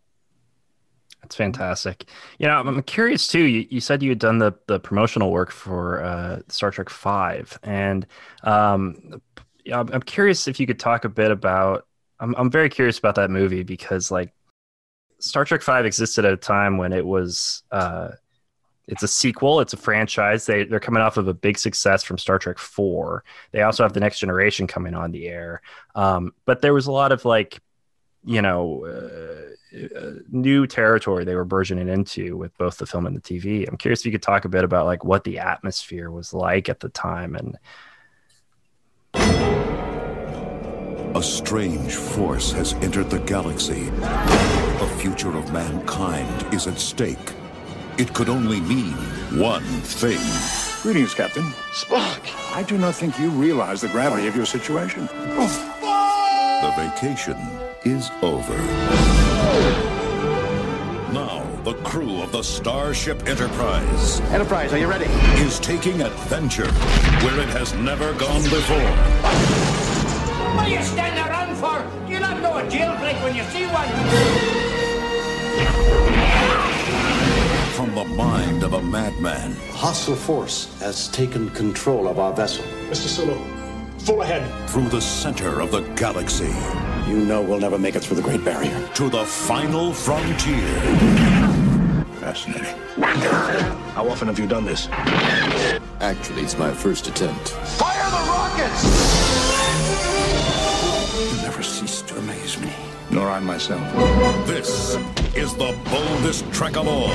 That's 1.21 1.35
fantastic. 1.35 2.05
You 2.37 2.47
know, 2.47 2.59
I'm 2.59 2.83
curious 2.83 3.27
too. 3.27 3.43
You, 3.45 3.67
you 3.71 3.79
said 3.79 4.03
you 4.03 4.09
had 4.09 4.19
done 4.19 4.37
the 4.37 4.53
the 4.67 4.79
promotional 4.79 5.31
work 5.31 5.51
for 5.51 6.03
uh, 6.03 6.41
Star 6.49 6.71
Trek 6.71 6.89
Five, 6.89 7.57
and 7.63 8.05
um, 8.43 9.21
I'm 9.71 10.01
curious 10.01 10.47
if 10.47 10.59
you 10.59 10.67
could 10.67 10.79
talk 10.79 11.05
a 11.05 11.09
bit 11.09 11.31
about. 11.31 11.87
I'm 12.19 12.35
I'm 12.37 12.51
very 12.51 12.69
curious 12.69 12.99
about 12.99 13.15
that 13.15 13.29
movie 13.29 13.63
because 13.63 14.11
like 14.11 14.33
Star 15.19 15.45
Trek 15.45 15.61
Five 15.61 15.85
existed 15.85 16.25
at 16.25 16.33
a 16.33 16.37
time 16.37 16.77
when 16.77 16.93
it 16.93 17.05
was. 17.05 17.63
Uh, 17.71 18.09
it's 18.87 19.03
a 19.03 19.07
sequel. 19.07 19.59
It's 19.61 19.73
a 19.73 19.77
franchise. 19.77 20.45
They 20.45 20.63
they're 20.63 20.79
coming 20.79 21.01
off 21.01 21.17
of 21.17 21.27
a 21.27 21.33
big 21.33 21.57
success 21.57 22.03
from 22.03 22.17
Star 22.17 22.37
Trek 22.37 22.59
Four. 22.59 23.23
They 23.51 23.61
also 23.61 23.83
have 23.83 23.93
the 23.93 23.99
Next 23.99 24.19
Generation 24.19 24.67
coming 24.67 24.93
on 24.93 25.11
the 25.11 25.27
air. 25.27 25.61
Um, 25.95 26.33
but 26.45 26.61
there 26.61 26.73
was 26.73 26.87
a 26.87 26.91
lot 26.91 27.11
of 27.11 27.25
like, 27.25 27.59
you 28.23 28.41
know, 28.41 28.85
uh, 28.85 29.55
uh, 29.75 30.11
new 30.29 30.67
territory 30.67 31.25
they 31.25 31.35
were 31.35 31.45
burgeoning 31.45 31.89
into 31.89 32.37
with 32.37 32.57
both 32.57 32.77
the 32.77 32.85
film 32.85 33.05
and 33.05 33.15
the 33.15 33.21
TV. 33.21 33.67
I'm 33.67 33.77
curious 33.77 34.01
if 34.01 34.05
you 34.05 34.11
could 34.11 34.21
talk 34.21 34.45
a 34.45 34.49
bit 34.49 34.63
about 34.63 34.85
like 34.85 35.03
what 35.03 35.23
the 35.23 35.39
atmosphere 35.39 36.11
was 36.11 36.33
like 36.33 36.69
at 36.69 36.79
the 36.79 36.89
time 36.89 37.35
and 37.35 37.57
A 41.15 41.23
strange 41.23 41.93
force 41.93 42.51
has 42.51 42.73
entered 42.75 43.09
the 43.09 43.19
galaxy. 43.19 43.85
The 43.85 44.95
future 44.97 45.37
of 45.37 45.53
mankind 45.53 46.53
is 46.53 46.67
at 46.67 46.77
stake. 46.77 47.33
It 47.97 48.13
could 48.13 48.27
only 48.27 48.59
mean 48.59 48.91
one 49.39 49.63
thing. 49.63 50.19
Greetings, 50.81 51.13
Captain. 51.13 51.43
Spock! 51.71 52.19
I 52.53 52.61
do 52.63 52.77
not 52.77 52.93
think 52.93 53.17
you 53.17 53.29
realize 53.29 53.79
the 53.79 53.87
gravity 53.87 54.27
of 54.27 54.35
your 54.35 54.45
situation. 54.45 55.07
Oh, 55.11 56.61
the 56.61 56.83
vacation 56.83 57.37
is 57.85 58.11
over. 58.21 58.57
Now, 61.13 61.45
the 61.63 61.75
crew 61.85 62.21
of 62.21 62.33
the 62.33 62.43
Starship 62.43 63.29
Enterprise 63.29 64.19
Enterprise, 64.31 64.73
are 64.73 64.77
you 64.77 64.87
ready? 64.87 65.05
is 65.41 65.57
taking 65.61 66.01
adventure 66.01 66.69
where 67.23 67.39
it 67.39 67.47
has 67.49 67.73
never 67.75 68.11
gone 68.15 68.43
before. 68.43 68.91
What 70.57 70.65
are 70.65 70.69
you 70.69 70.83
standing 70.83 71.23
around 71.23 71.55
for? 71.55 71.81
Do 72.07 72.11
you 72.11 72.19
not 72.19 72.41
know 72.41 72.57
a 72.57 72.63
jailbreak 72.63 73.23
when 73.23 73.33
you 73.33 73.43
see 73.45 73.65
one? 73.67 73.87
From 77.75 77.93
the 77.93 78.05
mind 78.05 78.63
of 78.63 78.71
a 78.71 78.81
madman 78.81 79.53
Hostile 79.71 80.15
force 80.15 80.79
has 80.79 81.09
taken 81.09 81.49
control 81.49 82.07
of 82.07 82.19
our 82.19 82.31
vessel. 82.33 82.63
Mr. 82.89 83.07
Sulu, 83.09 83.37
full 83.99 84.21
ahead. 84.21 84.69
through 84.69 84.87
the 84.87 85.01
center 85.01 85.59
of 85.59 85.71
the 85.71 85.81
galaxy 85.95 86.53
You 87.05 87.17
know 87.25 87.41
we'll 87.41 87.59
never 87.59 87.77
make 87.77 87.95
it 87.95 87.99
through 88.01 88.15
the 88.15 88.21
Great 88.21 88.45
Barrier. 88.45 88.89
to 88.93 89.09
the 89.09 89.25
final 89.25 89.91
frontier. 89.91 90.65
Fascinating. 92.21 92.75
How 93.93 94.07
often 94.07 94.27
have 94.29 94.39
you 94.39 94.47
done 94.47 94.63
this? 94.63 94.87
Actually, 95.99 96.43
it's 96.43 96.57
my 96.57 96.71
first 96.73 97.07
attempt. 97.09 97.49
Fire 97.49 98.09
the 98.09 98.23
rockets! 98.31 98.83
You 101.35 101.41
never 101.41 101.61
cease 101.61 102.01
to 102.03 102.17
amaze 102.17 102.57
me. 102.59 102.73
Nor 103.11 103.29
I 103.29 103.39
myself. 103.39 103.81
This 104.47 104.95
is 105.35 105.53
the 105.55 105.77
boldest 105.91 106.49
trek 106.53 106.77
of 106.77 106.87
all. 106.87 107.11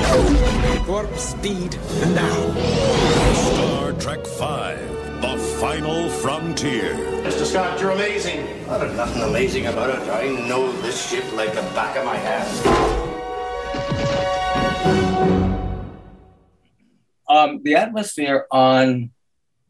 Warp 0.87 1.15
speed 1.17 1.73
now. 2.13 2.53
Star 3.33 3.93
Trek 3.93 4.19
V 4.27 5.21
The 5.21 5.37
Final 5.59 6.07
Frontier. 6.09 6.93
Mr. 7.23 7.45
Scott, 7.45 7.79
you're 7.79 7.89
amazing. 7.91 8.47
Oh, 8.67 8.77
there's 8.77 8.95
nothing 8.95 9.23
amazing 9.23 9.65
about 9.65 9.89
it. 9.89 10.07
I 10.09 10.27
know 10.47 10.71
this 10.83 11.09
ship 11.09 11.25
like 11.33 11.53
the 11.55 11.63
back 11.73 11.97
of 11.97 12.05
my 12.05 12.15
hand. 12.15 12.47
Um, 17.27 17.63
the 17.63 17.75
atmosphere 17.75 18.45
on 18.51 19.11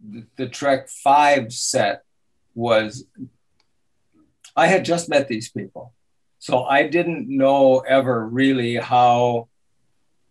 the, 0.04 0.26
the 0.36 0.50
Trek 0.50 0.90
5 0.90 1.54
set 1.54 2.04
was 2.54 3.06
I 4.58 4.68
had 4.68 4.84
just 4.84 5.08
met 5.08 5.30
these 5.30 5.50
people. 5.50 5.94
So 6.42 6.64
I 6.64 6.88
didn't 6.88 7.30
know 7.30 7.82
ever 7.82 8.28
really 8.28 8.78
how 8.78 9.48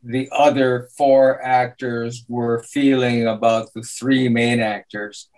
the 0.02 0.28
other 0.32 0.88
four 0.98 1.40
actors 1.40 2.24
were 2.26 2.64
feeling 2.64 3.28
about 3.28 3.72
the 3.74 3.82
three 3.82 4.28
main 4.28 4.58
actors. 4.58 5.28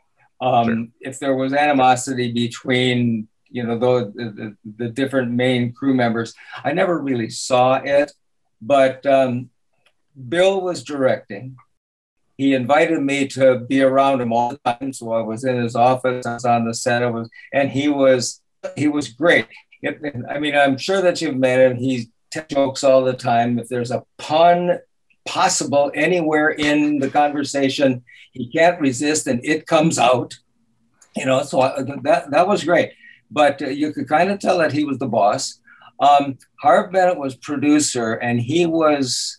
Um, 0.41 0.67
sure. 0.67 1.13
If 1.13 1.19
there 1.19 1.35
was 1.35 1.53
animosity 1.53 2.33
between, 2.33 3.29
you 3.51 3.65
know, 3.65 3.79
the, 3.79 4.13
the, 4.15 4.57
the, 4.79 4.89
different 4.89 5.33
main 5.33 5.75
crew 5.75 5.93
members, 5.93 6.33
I 6.65 6.73
never 6.73 6.99
really 6.99 7.29
saw 7.29 7.75
it. 7.75 8.11
But 8.63 9.05
um, 9.05 9.51
Bill 10.27 10.63
was 10.63 10.83
directing. 10.83 11.57
He 12.39 12.55
invited 12.55 13.03
me 13.03 13.29
to 13.29 13.59
be 13.59 13.83
around 13.83 14.23
him 14.23 14.33
all 14.33 14.57
the 14.65 14.73
time. 14.73 14.95
So 14.95 15.13
I 15.13 15.21
was 15.21 15.45
in 15.45 15.61
his 15.61 15.77
office, 15.77 16.25
I 16.25 16.33
was 16.33 16.47
on 16.47 16.65
the 16.65 16.73
set, 16.73 17.03
I 17.03 17.11
was, 17.11 17.29
and 17.53 17.71
he 17.71 17.89
was 17.89 18.41
he 18.75 18.89
was 18.89 19.09
great. 19.09 19.49
I 19.85 20.39
mean, 20.39 20.57
I'm 20.57 20.79
sure 20.79 21.03
that 21.03 21.21
you've 21.21 21.37
met 21.37 21.61
him. 21.61 21.77
He 21.77 22.09
jokes 22.49 22.85
all 22.85 23.05
the 23.05 23.13
time. 23.13 23.59
If 23.59 23.69
there's 23.69 23.91
a 23.91 24.05
pun 24.19 24.79
possible 25.25 25.91
anywhere 25.95 26.51
in 26.51 26.99
the 26.99 27.11
conversation, 27.11 28.05
he 28.33 28.49
can't 28.51 28.81
resist 28.81 29.27
and 29.27 29.45
it 29.45 29.67
comes 29.67 29.99
out. 29.99 30.35
You 31.17 31.27
know, 31.27 31.43
so 31.43 31.61
I, 31.61 31.83
that 32.03 32.31
that 32.31 32.49
was 32.49 32.65
great. 32.65 32.93
But 33.31 33.61
uh, 33.61 33.69
you 33.69 33.93
could 33.93 34.09
kind 34.09 34.31
of 34.31 34.39
tell 34.39 34.59
that 34.59 34.73
he 34.73 34.85
was 34.85 34.99
the 34.99 35.09
boss. 35.09 35.61
Um, 36.01 36.39
Harve 36.63 36.91
Bennett 36.93 37.19
was 37.19 37.35
producer, 37.35 38.15
and 38.15 38.41
he 38.41 38.67
was, 38.67 39.39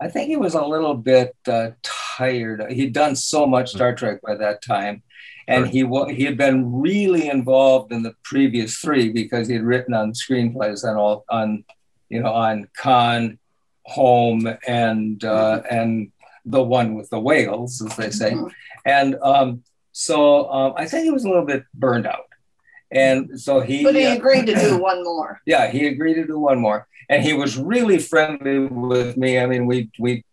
I 0.00 0.08
think 0.08 0.28
he 0.28 0.36
was 0.36 0.54
a 0.54 0.64
little 0.64 0.94
bit 0.94 1.36
uh, 1.46 1.70
tired. 1.82 2.70
He'd 2.70 2.92
done 2.92 3.16
so 3.16 3.46
much 3.46 3.72
Star 3.72 3.94
Trek 3.94 4.20
by 4.22 4.36
that 4.36 4.62
time, 4.62 5.02
and 5.48 5.66
he 5.66 5.84
he 6.14 6.24
had 6.24 6.36
been 6.36 6.80
really 6.80 7.28
involved 7.28 7.90
in 7.90 8.02
the 8.02 8.14
previous 8.22 8.76
three 8.76 9.08
because 9.08 9.48
he 9.48 9.54
had 9.54 9.62
written 9.62 9.94
on 9.94 10.12
screenplays 10.12 10.86
and 10.88 10.98
all 10.98 11.24
on 11.30 11.64
you 12.10 12.20
know 12.20 12.32
on 12.32 12.68
Khan, 12.76 13.38
Home, 13.84 14.46
and 14.66 15.24
uh, 15.24 15.62
mm-hmm. 15.62 15.74
and 15.74 16.12
the 16.44 16.62
one 16.62 16.94
with 16.94 17.08
the 17.10 17.18
whales, 17.18 17.82
as 17.82 17.96
they 17.96 18.10
say, 18.10 18.32
mm-hmm. 18.32 18.48
and 18.84 19.16
um, 19.22 19.62
so 19.92 20.50
um, 20.52 20.74
I 20.76 20.86
think 20.86 21.04
he 21.04 21.10
was 21.10 21.24
a 21.24 21.28
little 21.28 21.46
bit 21.46 21.64
burned 21.74 22.06
out. 22.06 22.26
And 22.90 23.38
so 23.38 23.60
he, 23.60 23.82
but 23.82 23.94
he 23.94 24.06
uh, 24.06 24.16
agreed 24.16 24.46
to 24.46 24.54
do 24.54 24.78
one 24.80 25.02
more. 25.02 25.40
Yeah, 25.46 25.70
he 25.70 25.86
agreed 25.86 26.14
to 26.14 26.26
do 26.26 26.38
one 26.38 26.58
more, 26.58 26.86
and 27.08 27.22
he 27.22 27.32
was 27.32 27.56
really 27.56 27.98
friendly 27.98 28.60
with 28.60 29.16
me. 29.16 29.38
I 29.38 29.46
mean, 29.46 29.66
we 29.66 29.90
we 29.98 30.24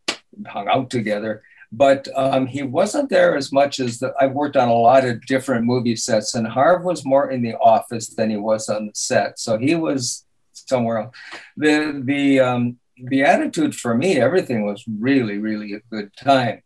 hung 0.45 0.67
out 0.67 0.89
together, 0.89 1.43
but 1.77 2.07
um, 2.15 2.47
he 2.47 2.63
wasn't 2.63 3.09
there 3.09 3.35
as 3.35 3.51
much 3.51 3.79
as 3.79 3.99
the, 3.99 4.13
I've 4.19 4.31
worked 4.31 4.55
on 4.55 4.69
a 4.69 4.73
lot 4.73 5.03
of 5.03 5.25
different 5.25 5.65
movie 5.65 5.95
sets, 5.95 6.33
and 6.33 6.47
Harve 6.47 6.83
was 6.83 7.05
more 7.05 7.29
in 7.29 7.41
the 7.41 7.55
office 7.55 8.07
than 8.07 8.29
he 8.29 8.37
was 8.37 8.69
on 8.69 8.87
the 8.87 8.91
set. 8.95 9.39
So 9.39 9.57
he 9.57 9.75
was 9.75 10.25
somewhere 10.53 10.99
else. 10.99 11.15
The 11.57 12.01
the 12.03 12.39
um, 12.39 12.79
the 12.97 13.23
attitude 13.23 13.75
for 13.75 13.93
me, 13.95 14.21
everything 14.21 14.65
was 14.65 14.83
really 14.87 15.37
really 15.37 15.73
a 15.73 15.81
good 15.91 16.11
time. 16.15 16.61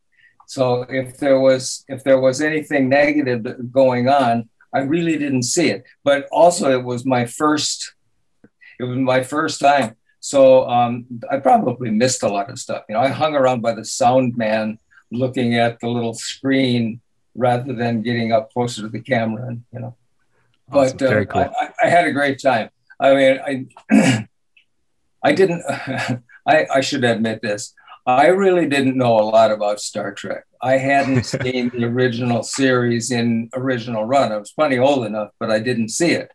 So 0.47 0.83
if 0.83 1.17
there 1.17 1.39
was 1.39 1.83
if 1.87 2.03
there 2.03 2.19
was 2.19 2.39
anything 2.39 2.87
negative 2.87 3.71
going 3.71 4.09
on, 4.09 4.49
I 4.73 4.79
really 4.81 5.17
didn't 5.17 5.43
see 5.43 5.69
it. 5.69 5.85
But 6.03 6.27
also, 6.31 6.71
it 6.71 6.83
was 6.83 7.03
my 7.05 7.25
first 7.25 7.93
it 8.79 8.83
was 8.83 8.97
my 8.97 9.23
first 9.23 9.59
time. 9.59 9.95
So 10.19 10.67
um, 10.69 11.05
I 11.31 11.37
probably 11.37 11.89
missed 11.89 12.23
a 12.23 12.29
lot 12.29 12.49
of 12.49 12.59
stuff. 12.59 12.83
You 12.89 12.95
know, 12.95 13.01
I 13.01 13.07
hung 13.07 13.35
around 13.35 13.61
by 13.61 13.73
the 13.73 13.85
sound 13.85 14.37
man 14.37 14.77
looking 15.11 15.55
at 15.55 15.79
the 15.79 15.87
little 15.87 16.13
screen 16.13 17.01
rather 17.35 17.73
than 17.73 18.01
getting 18.01 18.31
up 18.31 18.51
closer 18.51 18.81
to 18.81 18.89
the 18.89 19.01
camera 19.01 19.47
and 19.47 19.63
you 19.73 19.79
know. 19.79 19.95
Awesome. 20.71 20.97
but 20.97 21.07
uh, 21.07 21.25
cool. 21.25 21.53
I, 21.59 21.69
I, 21.83 21.89
had 21.89 22.05
a 22.05 22.11
great 22.11 22.39
time. 22.39 22.69
I 22.99 23.15
mean 23.15 23.67
i 23.91 24.27
i 25.23 25.31
didn't 25.31 25.63
I, 26.47 26.67
I 26.75 26.81
should 26.81 27.03
admit 27.03 27.41
this. 27.41 27.73
I 28.05 28.27
really 28.27 28.67
didn't 28.67 28.97
know 28.97 29.19
a 29.19 29.21
lot 29.21 29.51
about 29.51 29.79
star 29.79 30.13
trek. 30.13 30.45
I 30.61 30.77
hadn't 30.77 31.25
seen 31.25 31.69
the 31.69 31.85
original 31.85 32.43
series 32.43 33.11
in 33.11 33.49
original 33.53 34.05
run. 34.05 34.31
I 34.31 34.37
was 34.37 34.51
plenty 34.51 34.77
old 34.77 35.05
enough 35.05 35.29
but 35.39 35.51
i 35.51 35.59
didn't 35.59 35.89
see 35.89 36.11
it. 36.11 36.31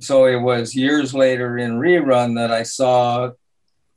So 0.00 0.26
it 0.26 0.40
was 0.40 0.74
years 0.74 1.14
later 1.14 1.58
in 1.58 1.78
rerun 1.78 2.36
that 2.36 2.50
i 2.52 2.62
saw 2.62 3.30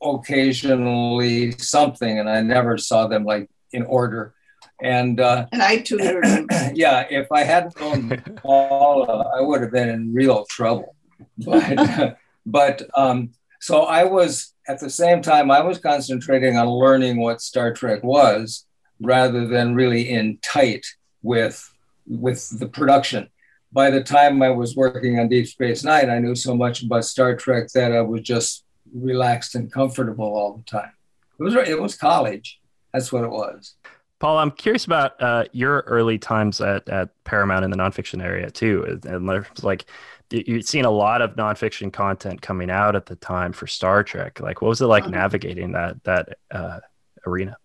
occasionally 0.02 1.52
something 1.52 2.18
and 2.18 2.28
i 2.28 2.42
never 2.42 2.76
saw 2.76 3.06
them 3.06 3.24
like 3.24 3.48
in 3.72 3.82
order. 3.84 4.34
And 4.82 5.20
uh, 5.20 5.46
and 5.52 5.62
I 5.62 5.78
tutored 5.78 6.26
him. 6.26 6.48
yeah, 6.74 7.06
if 7.08 7.30
I 7.32 7.44
hadn't 7.44 7.78
known 7.80 8.22
Paula, 8.36 9.30
I 9.36 9.40
would 9.40 9.62
have 9.62 9.72
been 9.72 9.88
in 9.88 10.12
real 10.12 10.44
trouble. 10.50 10.94
But 11.38 12.18
but 12.46 12.82
um, 12.94 13.30
so 13.60 13.82
I 13.82 14.04
was 14.04 14.54
at 14.68 14.80
the 14.80 14.90
same 14.90 15.22
time 15.22 15.50
I 15.50 15.60
was 15.60 15.78
concentrating 15.78 16.56
on 16.56 16.68
learning 16.68 17.18
what 17.20 17.40
Star 17.40 17.72
Trek 17.72 18.02
was 18.02 18.66
rather 19.00 19.46
than 19.46 19.74
really 19.74 20.10
in 20.10 20.38
tight 20.42 20.86
with 21.22 21.72
with 22.06 22.58
the 22.58 22.68
production. 22.68 23.28
By 23.72 23.90
the 23.90 24.02
time 24.02 24.42
I 24.42 24.50
was 24.50 24.76
working 24.76 25.18
on 25.18 25.28
Deep 25.28 25.46
Space 25.46 25.84
Nine, 25.84 26.08
I 26.08 26.18
knew 26.18 26.34
so 26.34 26.54
much 26.54 26.82
about 26.82 27.04
Star 27.04 27.34
Trek 27.34 27.68
that 27.74 27.92
I 27.92 28.00
was 28.00 28.22
just 28.22 28.64
relaxed 28.94 29.54
and 29.54 29.72
comfortable 29.72 30.26
all 30.26 30.56
the 30.56 30.62
time. 30.64 30.92
It 31.38 31.42
was 31.42 31.54
it 31.54 31.80
was 31.80 31.96
college. 31.96 32.60
That's 32.96 33.12
what 33.12 33.24
it 33.24 33.30
was. 33.30 33.74
Paul, 34.20 34.38
I'm 34.38 34.50
curious 34.50 34.86
about 34.86 35.20
uh, 35.20 35.44
your 35.52 35.80
early 35.80 36.16
times 36.16 36.62
at, 36.62 36.88
at 36.88 37.10
Paramount 37.24 37.62
in 37.62 37.70
the 37.70 37.76
nonfiction 37.76 38.24
area 38.24 38.50
too. 38.50 38.98
And 39.04 39.28
there's 39.28 39.46
like, 39.62 39.84
you've 40.30 40.64
seen 40.64 40.86
a 40.86 40.90
lot 40.90 41.20
of 41.20 41.36
nonfiction 41.36 41.92
content 41.92 42.40
coming 42.40 42.70
out 42.70 42.96
at 42.96 43.04
the 43.04 43.16
time 43.16 43.52
for 43.52 43.66
Star 43.66 44.02
Trek. 44.02 44.40
Like, 44.40 44.62
what 44.62 44.68
was 44.68 44.80
it 44.80 44.86
like 44.86 45.02
uh-huh. 45.02 45.10
navigating 45.10 45.72
that 45.72 46.02
that 46.04 46.38
uh, 46.50 46.80
arena? 47.26 47.58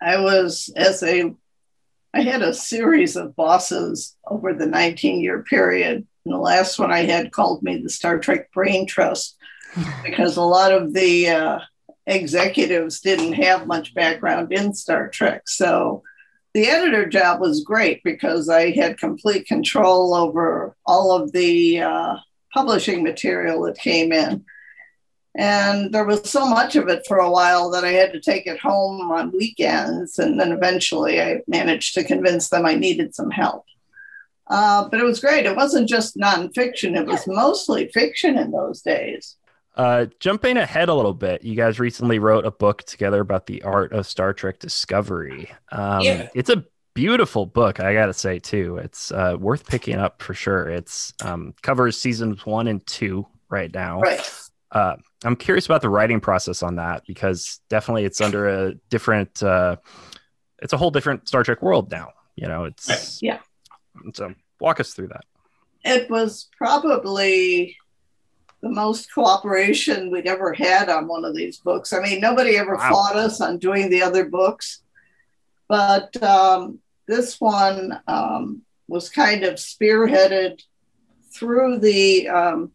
I 0.00 0.20
was 0.20 0.72
as 0.74 1.02
a, 1.02 1.34
I 2.14 2.22
had 2.22 2.40
a 2.40 2.54
series 2.54 3.14
of 3.16 3.36
bosses 3.36 4.16
over 4.26 4.54
the 4.54 4.66
19 4.66 5.20
year 5.20 5.42
period. 5.42 6.06
And 6.24 6.32
the 6.32 6.38
last 6.38 6.78
one 6.78 6.90
I 6.90 7.00
had 7.00 7.30
called 7.30 7.62
me 7.62 7.76
the 7.76 7.90
Star 7.90 8.18
Trek 8.18 8.50
Brain 8.52 8.86
Trust 8.86 9.36
because 10.02 10.38
a 10.38 10.42
lot 10.42 10.72
of 10.72 10.94
the 10.94 11.28
uh, 11.28 11.58
executives 12.06 13.00
didn't 13.00 13.34
have 13.34 13.66
much 13.66 13.94
background 13.94 14.52
in 14.52 14.74
Star 14.74 15.08
Trek. 15.08 15.48
So 15.48 16.02
the 16.54 16.68
editor 16.68 17.06
job 17.06 17.40
was 17.40 17.64
great 17.64 18.02
because 18.02 18.48
I 18.48 18.70
had 18.70 18.98
complete 18.98 19.46
control 19.46 20.14
over 20.14 20.76
all 20.86 21.12
of 21.12 21.32
the 21.32 21.80
uh, 21.80 22.16
publishing 22.54 23.02
material 23.02 23.62
that 23.62 23.78
came 23.78 24.12
in. 24.12 24.44
And 25.38 25.92
there 25.92 26.06
was 26.06 26.30
so 26.30 26.46
much 26.46 26.76
of 26.76 26.88
it 26.88 27.04
for 27.06 27.18
a 27.18 27.30
while 27.30 27.70
that 27.72 27.84
I 27.84 27.90
had 27.90 28.12
to 28.14 28.20
take 28.20 28.46
it 28.46 28.58
home 28.58 29.10
on 29.10 29.32
weekends. 29.32 30.18
And 30.18 30.40
then 30.40 30.50
eventually 30.50 31.20
I 31.20 31.42
managed 31.46 31.92
to 31.94 32.04
convince 32.04 32.48
them 32.48 32.64
I 32.64 32.74
needed 32.74 33.14
some 33.14 33.30
help. 33.30 33.64
Uh, 34.46 34.88
but 34.88 35.00
it 35.00 35.04
was 35.04 35.20
great. 35.20 35.44
It 35.44 35.56
wasn't 35.56 35.88
just 35.88 36.16
nonfiction, 36.16 36.96
it 36.96 37.06
was 37.06 37.26
mostly 37.26 37.88
fiction 37.88 38.38
in 38.38 38.52
those 38.52 38.80
days. 38.80 39.36
Uh, 39.76 40.06
jumping 40.20 40.56
ahead 40.56 40.88
a 40.88 40.94
little 40.94 41.12
bit, 41.12 41.44
you 41.44 41.54
guys 41.54 41.78
recently 41.78 42.18
wrote 42.18 42.46
a 42.46 42.50
book 42.50 42.82
together 42.84 43.20
about 43.20 43.46
the 43.46 43.62
art 43.62 43.92
of 43.92 44.06
Star 44.06 44.32
Trek 44.32 44.58
Discovery. 44.58 45.50
Um, 45.70 46.00
yeah. 46.00 46.28
It's 46.34 46.48
a 46.48 46.64
beautiful 46.94 47.44
book, 47.44 47.78
I 47.78 47.92
gotta 47.92 48.14
say 48.14 48.38
too. 48.38 48.78
It's 48.78 49.12
uh, 49.12 49.36
worth 49.38 49.66
picking 49.66 49.96
up 49.96 50.22
for 50.22 50.32
sure. 50.32 50.68
It's 50.70 51.12
um, 51.22 51.54
covers 51.62 52.00
seasons 52.00 52.46
one 52.46 52.68
and 52.68 52.84
two 52.86 53.26
right 53.50 53.72
now. 53.72 54.00
Right. 54.00 54.30
Uh, 54.72 54.96
I'm 55.24 55.36
curious 55.36 55.66
about 55.66 55.82
the 55.82 55.90
writing 55.90 56.20
process 56.20 56.62
on 56.62 56.76
that 56.76 57.02
because 57.06 57.60
definitely 57.68 58.04
it's 58.04 58.20
under 58.20 58.48
a 58.48 58.74
different. 58.88 59.42
Uh, 59.42 59.76
it's 60.62 60.72
a 60.72 60.76
whole 60.76 60.90
different 60.90 61.28
Star 61.28 61.44
Trek 61.44 61.62
world 61.62 61.90
now. 61.90 62.12
You 62.34 62.48
know, 62.48 62.64
it's 62.64 63.20
yeah. 63.22 63.40
So 64.14 64.34
walk 64.58 64.80
us 64.80 64.94
through 64.94 65.08
that. 65.08 65.24
It 65.84 66.10
was 66.10 66.48
probably 66.56 67.76
the 68.66 68.74
most 68.74 69.12
cooperation 69.12 70.10
we'd 70.10 70.26
ever 70.26 70.52
had 70.52 70.88
on 70.88 71.06
one 71.06 71.24
of 71.24 71.34
these 71.34 71.58
books. 71.58 71.92
I 71.92 72.00
mean, 72.00 72.20
nobody 72.20 72.56
ever 72.56 72.76
wow. 72.76 72.90
fought 72.90 73.16
us 73.16 73.40
on 73.40 73.58
doing 73.58 73.90
the 73.90 74.02
other 74.02 74.24
books, 74.26 74.82
but 75.68 76.20
um, 76.22 76.80
this 77.06 77.40
one 77.40 78.00
um, 78.08 78.62
was 78.88 79.08
kind 79.08 79.44
of 79.44 79.54
spearheaded 79.54 80.60
through 81.32 81.78
the 81.78 82.28
um, 82.28 82.72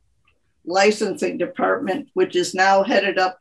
licensing 0.66 1.38
department, 1.38 2.10
which 2.14 2.36
is 2.36 2.54
now 2.54 2.84
headed 2.84 3.18
up 3.18 3.40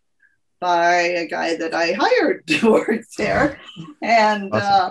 by 0.60 0.94
a 0.94 1.26
guy 1.26 1.56
that 1.56 1.74
I 1.74 1.92
hired 1.98 2.46
to 2.48 2.72
work 2.72 3.02
there, 3.16 3.60
and 4.02 4.52
awesome. 4.52 4.62
uh, 4.62 4.90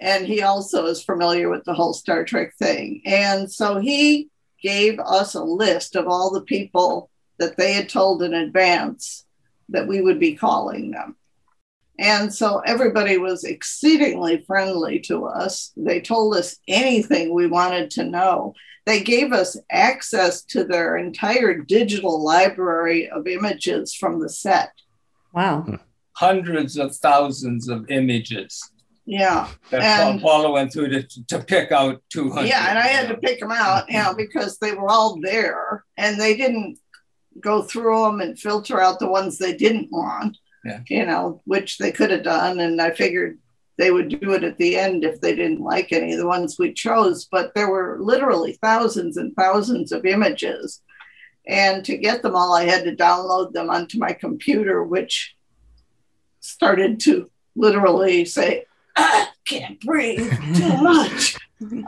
and 0.00 0.26
he 0.26 0.42
also 0.42 0.86
is 0.86 1.02
familiar 1.02 1.48
with 1.48 1.64
the 1.64 1.74
whole 1.74 1.94
Star 1.94 2.24
Trek 2.24 2.54
thing. 2.58 3.02
And 3.04 3.50
so 3.50 3.78
he 3.78 4.28
gave 4.62 4.98
us 4.98 5.34
a 5.34 5.42
list 5.42 5.96
of 5.96 6.06
all 6.06 6.30
the 6.30 6.42
people 6.42 7.10
that 7.38 7.56
they 7.56 7.72
had 7.72 7.88
told 7.88 8.22
in 8.22 8.34
advance 8.34 9.24
that 9.68 9.86
we 9.86 10.00
would 10.00 10.18
be 10.18 10.34
calling 10.34 10.90
them. 10.90 11.16
And 11.98 12.32
so 12.32 12.60
everybody 12.60 13.18
was 13.18 13.44
exceedingly 13.44 14.44
friendly 14.46 15.00
to 15.00 15.26
us. 15.26 15.72
They 15.76 16.00
told 16.00 16.36
us 16.36 16.56
anything 16.68 17.34
we 17.34 17.48
wanted 17.48 17.90
to 17.92 18.04
know. 18.04 18.54
They 18.86 19.00
gave 19.02 19.32
us 19.32 19.56
access 19.70 20.42
to 20.44 20.64
their 20.64 20.96
entire 20.96 21.58
digital 21.58 22.22
library 22.22 23.10
of 23.10 23.26
images 23.26 23.94
from 23.94 24.20
the 24.20 24.28
set. 24.28 24.72
Wow. 25.34 25.78
Hundreds 26.12 26.78
of 26.78 26.96
thousands 26.96 27.68
of 27.68 27.90
images 27.90 28.70
Yeah. 29.10 29.48
that 29.70 29.80
And- 29.82 30.20
Paula 30.20 30.50
went 30.50 30.70
through 30.70 30.90
to, 30.90 31.24
to 31.28 31.38
pick 31.38 31.72
out 31.72 32.02
200. 32.10 32.46
Yeah, 32.46 32.68
and 32.68 32.78
I 32.78 32.88
had 32.88 33.08
to 33.08 33.16
pick 33.16 33.40
them 33.40 33.50
out, 33.50 33.90
you 33.90 33.96
know, 33.98 34.12
because 34.14 34.58
they 34.58 34.72
were 34.72 34.90
all 34.90 35.18
there 35.22 35.84
and 35.96 36.20
they 36.20 36.36
didn't 36.36 36.78
go 37.40 37.62
through 37.62 38.02
them 38.04 38.20
and 38.20 38.38
filter 38.38 38.80
out 38.82 38.98
the 38.98 39.08
ones 39.08 39.38
they 39.38 39.54
didn't 39.56 39.90
want, 39.90 40.36
Yeah. 40.62 40.80
you 40.90 41.06
know, 41.06 41.40
which 41.46 41.78
they 41.78 41.90
could 41.90 42.10
have 42.10 42.22
done. 42.22 42.60
And 42.60 42.82
I 42.82 42.90
figured 42.90 43.38
they 43.78 43.90
would 43.90 44.20
do 44.20 44.32
it 44.34 44.44
at 44.44 44.58
the 44.58 44.76
end 44.76 45.04
if 45.04 45.22
they 45.22 45.34
didn't 45.34 45.60
like 45.60 45.90
any 45.90 46.12
of 46.12 46.18
the 46.18 46.26
ones 46.26 46.58
we 46.58 46.74
chose. 46.74 47.24
But 47.30 47.54
there 47.54 47.70
were 47.70 47.96
literally 48.00 48.58
thousands 48.60 49.16
and 49.16 49.34
thousands 49.36 49.90
of 49.90 50.04
images. 50.04 50.82
And 51.46 51.82
to 51.86 51.96
get 51.96 52.20
them 52.20 52.36
all, 52.36 52.52
I 52.54 52.64
had 52.64 52.84
to 52.84 52.94
download 52.94 53.52
them 53.54 53.70
onto 53.70 53.98
my 53.98 54.12
computer, 54.12 54.82
which 54.84 55.34
started 56.40 57.00
to 57.00 57.30
literally 57.56 58.24
say, 58.26 58.64
I 58.98 59.28
can't 59.46 59.80
breathe 59.80 60.30
too 60.56 60.76
much. 60.82 61.36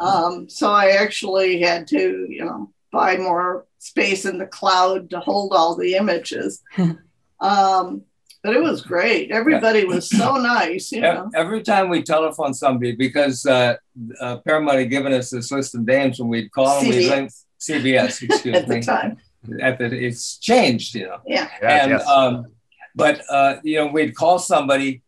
Um, 0.00 0.48
so 0.48 0.70
I 0.70 0.90
actually 0.90 1.60
had 1.60 1.86
to, 1.88 2.26
you 2.28 2.44
know, 2.44 2.70
buy 2.92 3.16
more 3.16 3.66
space 3.78 4.24
in 4.24 4.38
the 4.38 4.46
cloud 4.46 5.10
to 5.10 5.20
hold 5.20 5.52
all 5.52 5.76
the 5.76 5.94
images. 5.94 6.62
um, 7.40 8.02
but 8.42 8.56
it 8.56 8.62
was 8.62 8.80
great. 8.82 9.30
Everybody 9.30 9.84
was 9.84 10.08
so 10.08 10.36
nice, 10.40 10.90
you 10.92 10.98
E- 10.98 11.02
know. 11.02 11.30
Every 11.34 11.62
time 11.62 11.88
we 11.88 12.02
telephone 12.02 12.54
somebody, 12.54 12.92
because 12.92 13.44
uh, 13.44 13.76
uh, 14.20 14.38
Paramount 14.38 14.78
had 14.78 14.90
given 14.90 15.12
us 15.12 15.30
this 15.30 15.52
list 15.52 15.74
of 15.74 15.84
names 15.86 16.18
when 16.18 16.28
we'd 16.28 16.50
call 16.50 16.80
them, 16.80 16.88
we'd 16.88 17.10
CBS. 17.10 17.44
CBS, 17.60 18.22
excuse 18.22 18.44
At 18.56 18.66
the 18.66 18.76
me. 18.76 18.82
time. 18.82 19.18
At 19.60 19.78
the, 19.78 19.86
it's 19.86 20.38
changed, 20.38 20.94
you 20.94 21.06
know. 21.06 21.18
Yeah. 21.26 21.48
Yes, 21.62 21.82
and 21.82 21.90
yes. 21.92 22.06
um, 22.08 22.46
but 22.94 23.22
uh, 23.30 23.56
you 23.62 23.76
know, 23.76 23.86
we'd 23.88 24.14
call 24.16 24.38
somebody, 24.38 25.02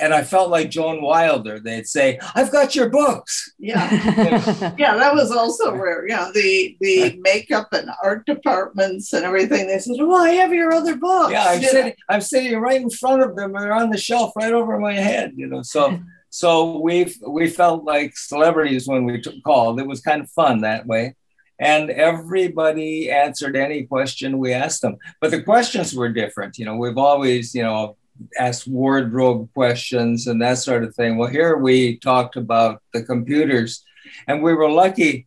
and 0.00 0.14
I 0.14 0.22
felt 0.22 0.50
like 0.50 0.70
Joan 0.70 1.02
Wilder. 1.02 1.60
They'd 1.60 1.86
say, 1.86 2.18
"I've 2.34 2.50
got 2.50 2.74
your 2.74 2.88
books." 2.88 3.52
Yeah. 3.58 3.90
yeah, 4.78 4.96
that 4.96 5.14
was 5.14 5.30
also 5.30 5.74
rare. 5.74 6.06
Know, 6.06 6.32
the 6.32 6.76
the 6.80 7.18
makeup 7.22 7.68
and 7.72 7.90
art 8.02 8.26
departments 8.26 9.12
and 9.12 9.24
everything. 9.24 9.66
They 9.66 9.78
said, 9.78 9.96
"Oh, 10.00 10.14
I 10.14 10.30
have 10.30 10.52
your 10.52 10.72
other 10.72 10.96
books." 10.96 11.32
Yeah, 11.32 11.44
I'm 11.44 11.62
sitting, 11.62 11.94
I'm 12.08 12.20
sitting 12.20 12.58
right 12.58 12.80
in 12.80 12.90
front 12.90 13.22
of 13.22 13.36
them. 13.36 13.52
They're 13.52 13.72
on 13.72 13.90
the 13.90 13.98
shelf 13.98 14.32
right 14.36 14.52
over 14.52 14.78
my 14.78 14.94
head, 14.94 15.32
you 15.36 15.46
know. 15.46 15.62
So, 15.62 15.98
so 16.30 16.78
we 16.78 17.14
we 17.26 17.48
felt 17.48 17.84
like 17.84 18.16
celebrities 18.16 18.88
when 18.88 19.04
we 19.04 19.20
took 19.20 19.42
called. 19.42 19.80
It 19.80 19.86
was 19.86 20.00
kind 20.00 20.22
of 20.22 20.30
fun 20.30 20.62
that 20.62 20.86
way, 20.86 21.16
and 21.58 21.90
everybody 21.90 23.10
answered 23.10 23.56
any 23.56 23.84
question 23.84 24.38
we 24.38 24.54
asked 24.54 24.82
them. 24.82 24.96
But 25.20 25.30
the 25.30 25.42
questions 25.42 25.94
were 25.94 26.08
different. 26.08 26.58
You 26.58 26.64
know, 26.64 26.76
we've 26.76 26.98
always, 26.98 27.54
you 27.54 27.62
know, 27.62 27.96
asked 28.38 28.66
wardrobe 28.66 29.48
questions 29.54 30.26
and 30.26 30.40
that 30.42 30.58
sort 30.58 30.84
of 30.84 30.94
thing. 30.94 31.16
Well, 31.16 31.28
here 31.28 31.56
we 31.56 31.98
talked 31.98 32.36
about 32.36 32.82
the 32.92 33.02
computers, 33.02 33.84
and 34.26 34.42
we 34.42 34.54
were 34.54 34.70
lucky 34.70 35.26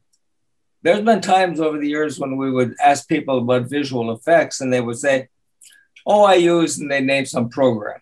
there's 0.86 1.02
been 1.02 1.19
times 1.19 1.60
over 1.60 1.80
the 1.80 1.89
years 1.89 2.19
when 2.19 2.38
we 2.38 2.52
would 2.52 2.76
ask 2.80 3.10
people 3.10 3.39
about 3.39 3.67
visual 3.67 4.12
effects 4.12 4.62
and 4.62 4.71
they 4.71 4.82
would 4.82 5.00
say, 5.00 5.30
Oh, 6.06 6.24
I 6.24 6.36
use, 6.36 6.78
and 6.78 6.91
they 6.91 7.02
name 7.02 7.26
some 7.26 7.50
program. 7.50 8.00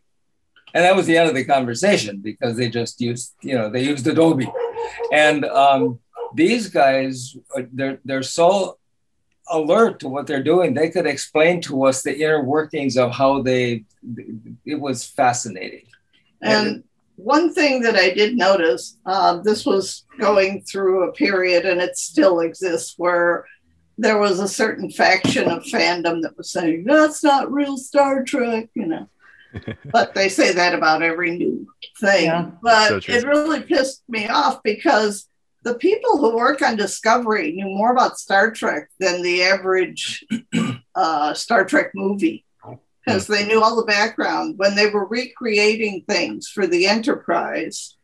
And 0.73 0.83
that 0.83 0.93
was 0.93 1.05
the 1.05 1.17
end 1.17 1.29
of 1.29 1.35
the 1.35 1.45
conversation 1.45 2.19
because 2.19 2.57
they 2.57 2.69
just 2.69 2.99
used, 2.99 3.35
you 3.41 3.57
know, 3.57 3.69
they 3.69 3.85
used 3.85 4.05
Adobe. 4.05 4.51
And 5.13 5.45
um, 5.45 5.99
these 6.35 6.67
guys, 6.67 7.37
uh, 7.57 7.61
they're, 7.71 7.99
they're 8.03 8.21
so 8.21 8.77
alert 9.49 9.99
to 9.99 10.07
what 10.07 10.27
they're 10.27 10.43
doing. 10.43 10.73
They 10.73 10.89
could 10.89 11.05
explain 11.05 11.61
to 11.61 11.85
us 11.85 12.01
the 12.01 12.17
inner 12.17 12.43
workings 12.43 12.97
of 12.97 13.11
how 13.11 13.41
they, 13.41 13.85
it 14.65 14.79
was 14.79 15.05
fascinating. 15.05 15.85
And 16.41 16.83
one 17.15 17.53
thing 17.53 17.81
that 17.81 17.95
I 17.95 18.09
did 18.09 18.35
notice, 18.35 18.97
uh, 19.05 19.37
this 19.37 19.65
was 19.65 20.05
going 20.19 20.63
through 20.63 21.07
a 21.07 21.13
period 21.13 21.65
and 21.65 21.81
it 21.81 21.97
still 21.97 22.41
exists 22.41 22.95
where 22.97 23.45
there 23.97 24.17
was 24.17 24.39
a 24.39 24.47
certain 24.47 24.89
faction 24.89 25.49
of 25.49 25.63
fandom 25.63 26.21
that 26.23 26.37
was 26.37 26.51
saying, 26.51 26.83
that's 26.85 27.23
not 27.23 27.51
real 27.51 27.77
Star 27.77 28.23
Trek, 28.23 28.69
you 28.73 28.87
know. 28.87 29.07
but 29.91 30.15
they 30.15 30.29
say 30.29 30.51
that 30.53 30.73
about 30.73 31.03
every 31.03 31.37
new 31.37 31.67
thing. 31.99 32.25
Yeah. 32.25 32.49
But 32.61 33.03
So 33.03 33.13
it 33.13 33.23
really 33.25 33.61
pissed 33.61 34.03
me 34.09 34.27
off 34.27 34.63
because 34.63 35.27
the 35.63 35.75
people 35.75 36.17
who 36.17 36.35
work 36.35 36.61
on 36.61 36.75
Discovery 36.75 37.53
knew 37.53 37.65
more 37.65 37.91
about 37.91 38.19
Star 38.19 38.51
Trek 38.51 38.89
than 38.99 39.21
the 39.21 39.43
average 39.43 40.25
uh, 40.95 41.33
Star 41.33 41.65
Trek 41.65 41.91
movie 41.95 42.45
because 43.05 43.27
they 43.27 43.45
knew 43.45 43.61
all 43.61 43.75
the 43.75 43.85
background 43.85 44.57
when 44.57 44.75
they 44.75 44.89
were 44.89 45.05
recreating 45.07 46.03
things 46.07 46.47
for 46.47 46.67
the 46.67 46.85
Enterprise 46.87 47.97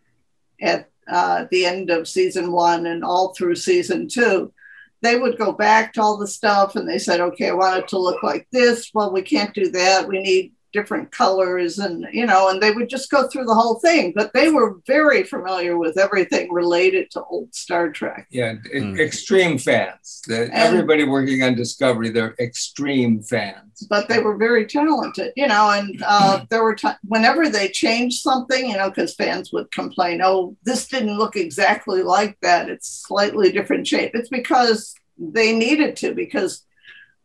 at 0.61 0.89
uh, 1.09 1.45
the 1.51 1.65
end 1.65 1.89
of 1.89 2.07
season 2.07 2.51
one 2.51 2.85
and 2.85 3.03
all 3.03 3.33
through 3.33 3.55
season 3.55 4.07
two. 4.07 4.53
They 5.01 5.17
would 5.17 5.37
go 5.37 5.53
back 5.53 5.93
to 5.93 6.01
all 6.01 6.17
the 6.17 6.27
stuff 6.27 6.75
and 6.75 6.87
they 6.87 6.99
said, 6.99 7.21
okay, 7.21 7.49
I 7.49 7.53
want 7.53 7.77
it 7.77 7.87
to 7.89 7.99
look 7.99 8.21
like 8.21 8.47
this. 8.51 8.91
Well, 8.93 9.13
we 9.13 9.21
can't 9.21 9.53
do 9.53 9.71
that. 9.71 10.07
We 10.07 10.21
need 10.21 10.53
different 10.71 11.11
colors 11.11 11.79
and, 11.79 12.05
you 12.11 12.25
know, 12.25 12.49
and 12.49 12.61
they 12.61 12.71
would 12.71 12.89
just 12.89 13.09
go 13.09 13.27
through 13.27 13.45
the 13.45 13.53
whole 13.53 13.79
thing. 13.79 14.13
But 14.15 14.33
they 14.33 14.49
were 14.49 14.77
very 14.85 15.23
familiar 15.23 15.77
with 15.77 15.97
everything 15.97 16.51
related 16.51 17.09
to 17.11 17.23
old 17.23 17.53
Star 17.53 17.89
Trek. 17.91 18.27
Yeah, 18.29 18.55
e- 18.73 18.99
extreme 18.99 19.57
fans. 19.57 20.21
The, 20.27 20.49
everybody 20.53 21.03
working 21.03 21.43
on 21.43 21.55
Discovery, 21.55 22.09
they're 22.09 22.35
extreme 22.39 23.21
fans. 23.21 23.85
but 23.89 24.07
they 24.07 24.19
were 24.19 24.37
very 24.37 24.65
talented, 24.65 25.33
you 25.35 25.47
know. 25.47 25.71
And 25.71 26.01
uh, 26.05 26.45
there 26.49 26.63
were 26.63 26.75
times 26.75 26.97
whenever 27.07 27.49
they 27.49 27.69
changed 27.69 28.21
something, 28.21 28.69
you 28.69 28.77
know, 28.77 28.89
because 28.89 29.15
fans 29.15 29.51
would 29.53 29.71
complain, 29.71 30.21
"Oh, 30.23 30.55
this 30.63 30.87
didn't 30.87 31.17
look 31.17 31.35
exactly 31.35 32.03
like 32.03 32.37
that. 32.41 32.69
It's 32.69 33.03
slightly 33.07 33.51
different 33.51 33.87
shape." 33.87 34.11
It's 34.13 34.29
because 34.29 34.93
they 35.17 35.55
needed 35.55 35.95
to 35.97 36.13
because 36.13 36.63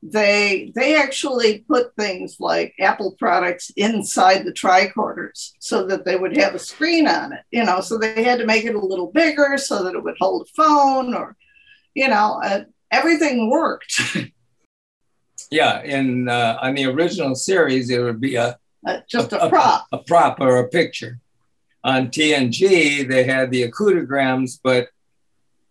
they 0.07 0.71
they 0.75 0.97
actually 0.97 1.61
put 1.61 1.97
things 1.97 2.37
like 2.39 2.75
Apple 2.79 3.13
products 3.19 3.71
inside 3.77 4.45
the 4.45 4.53
tricorders 4.53 5.53
so 5.61 5.87
that 5.87 6.05
they 6.05 6.17
would 6.17 6.37
have 6.37 6.55
a 6.55 6.59
screen 6.59 7.09
on 7.09 7.33
it, 7.33 7.41
you 7.51 7.65
know. 7.65 7.81
So 7.81 7.97
they 7.97 8.23
had 8.23 8.39
to 8.39 8.47
make 8.47 8.65
it 8.67 8.75
a 8.75 8.79
little 8.79 9.11
bigger 9.11 9.57
so 9.57 9.83
that 9.83 9.95
it 9.95 10.05
would 10.05 10.17
hold 10.21 10.43
a 10.47 10.63
phone, 10.63 11.15
or 11.15 11.37
you 11.95 12.09
know, 12.09 12.41
uh, 12.45 12.65
everything 12.91 13.51
worked. 13.51 14.01
Yeah, 15.51 15.83
in 15.83 16.29
uh, 16.29 16.59
on 16.61 16.75
the 16.75 16.87
original 16.87 17.35
series, 17.35 17.89
it 17.91 18.01
would 18.01 18.21
be 18.21 18.35
a 18.37 18.59
Uh, 18.87 19.01
just 19.09 19.33
a 19.33 19.49
prop. 19.49 19.87
a 19.93 19.99
prop 19.99 20.41
or 20.41 20.57
a 20.59 20.69
picture. 20.69 21.21
On 21.85 22.09
TNG, 22.09 23.07
they 23.09 23.25
had 23.25 23.51
the 23.51 23.69
Okudagrams, 23.69 24.59
but 24.63 24.89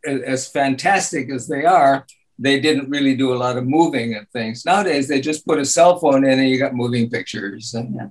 as 0.06 0.48
fantastic 0.48 1.30
as 1.32 1.48
they 1.48 1.66
are, 1.66 2.06
they 2.44 2.60
didn't 2.60 2.90
really 2.90 3.16
do 3.16 3.34
a 3.34 3.40
lot 3.46 3.58
of 3.58 3.66
moving 3.66 4.16
and 4.16 4.30
things. 4.32 4.66
Nowadays, 4.66 5.08
they 5.08 5.22
just 5.22 5.48
put 5.48 5.60
a 5.60 5.66
cell 5.66 5.98
phone 5.98 6.26
in 6.26 6.40
and 6.40 6.50
you 6.50 6.60
got 6.60 6.76
moving 6.76 7.10
pictures, 7.10 7.74
and 7.74 7.96
yeah, 7.96 8.08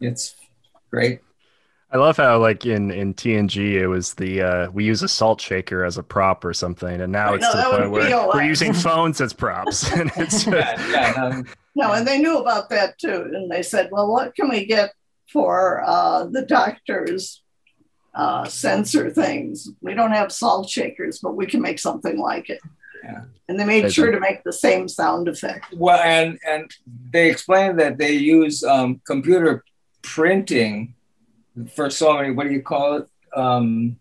it's 0.00 0.36
great. 0.90 1.20
I 1.90 1.96
love 1.96 2.16
how 2.16 2.38
like 2.38 2.66
in 2.66 2.92
in 2.92 3.14
TNG 3.14 3.74
it 3.74 3.88
was 3.88 4.14
the 4.14 4.42
uh, 4.42 4.70
we 4.70 4.84
use 4.84 5.02
a 5.02 5.08
salt 5.08 5.40
shaker 5.40 5.84
as 5.84 5.98
a 5.98 6.02
prop 6.04 6.44
or 6.44 6.54
something, 6.54 7.00
and 7.00 7.12
now 7.12 7.26
Right, 7.26 7.34
it's 7.36 7.44
no, 7.44 7.50
to 7.50 7.56
the 7.56 7.76
point 7.76 7.90
where 7.90 8.28
we're 8.28 8.42
using 8.44 8.72
phones 8.72 9.20
as 9.20 9.32
props, 9.32 9.90
and 9.98 10.10
it's 10.16 10.46
Yeah, 10.46 10.90
yeah, 10.90 11.24
um, 11.24 11.46
No, 11.74 11.92
and 11.92 12.06
they 12.06 12.18
knew 12.18 12.38
about 12.38 12.70
that 12.70 12.98
too. 12.98 13.30
And 13.34 13.50
they 13.50 13.62
said, 13.62 13.90
well, 13.90 14.10
what 14.10 14.34
can 14.36 14.48
we 14.48 14.66
get 14.66 14.92
for 15.32 15.82
uh, 15.84 16.26
the 16.26 16.42
doctor's 16.42 17.42
uh, 18.14 18.44
sensor 18.44 19.10
things? 19.10 19.68
We 19.80 19.94
don't 19.94 20.12
have 20.12 20.30
salt 20.30 20.68
shakers, 20.68 21.18
but 21.20 21.36
we 21.36 21.46
can 21.46 21.60
make 21.60 21.80
something 21.80 22.18
like 22.18 22.50
it. 22.50 22.60
Yeah. 23.04 23.22
And 23.48 23.60
they 23.60 23.64
made 23.66 23.84
They 23.84 23.90
sure 23.90 24.06
do. 24.06 24.12
to 24.12 24.20
make 24.20 24.42
the 24.44 24.52
same 24.52 24.88
sound 24.88 25.28
effect. 25.28 25.74
Well, 25.76 26.00
and 26.00 26.38
and 26.48 26.70
they 27.12 27.30
explained 27.30 27.78
that 27.80 27.98
they 27.98 28.12
use 28.12 28.64
um, 28.64 29.00
computer 29.06 29.62
printing 30.02 30.94
for 31.76 31.90
so 31.90 32.14
many. 32.14 32.30
What 32.30 32.46
do 32.46 32.52
you 32.52 32.62
call 32.62 32.96
it? 32.98 33.08
Um, 33.36 33.96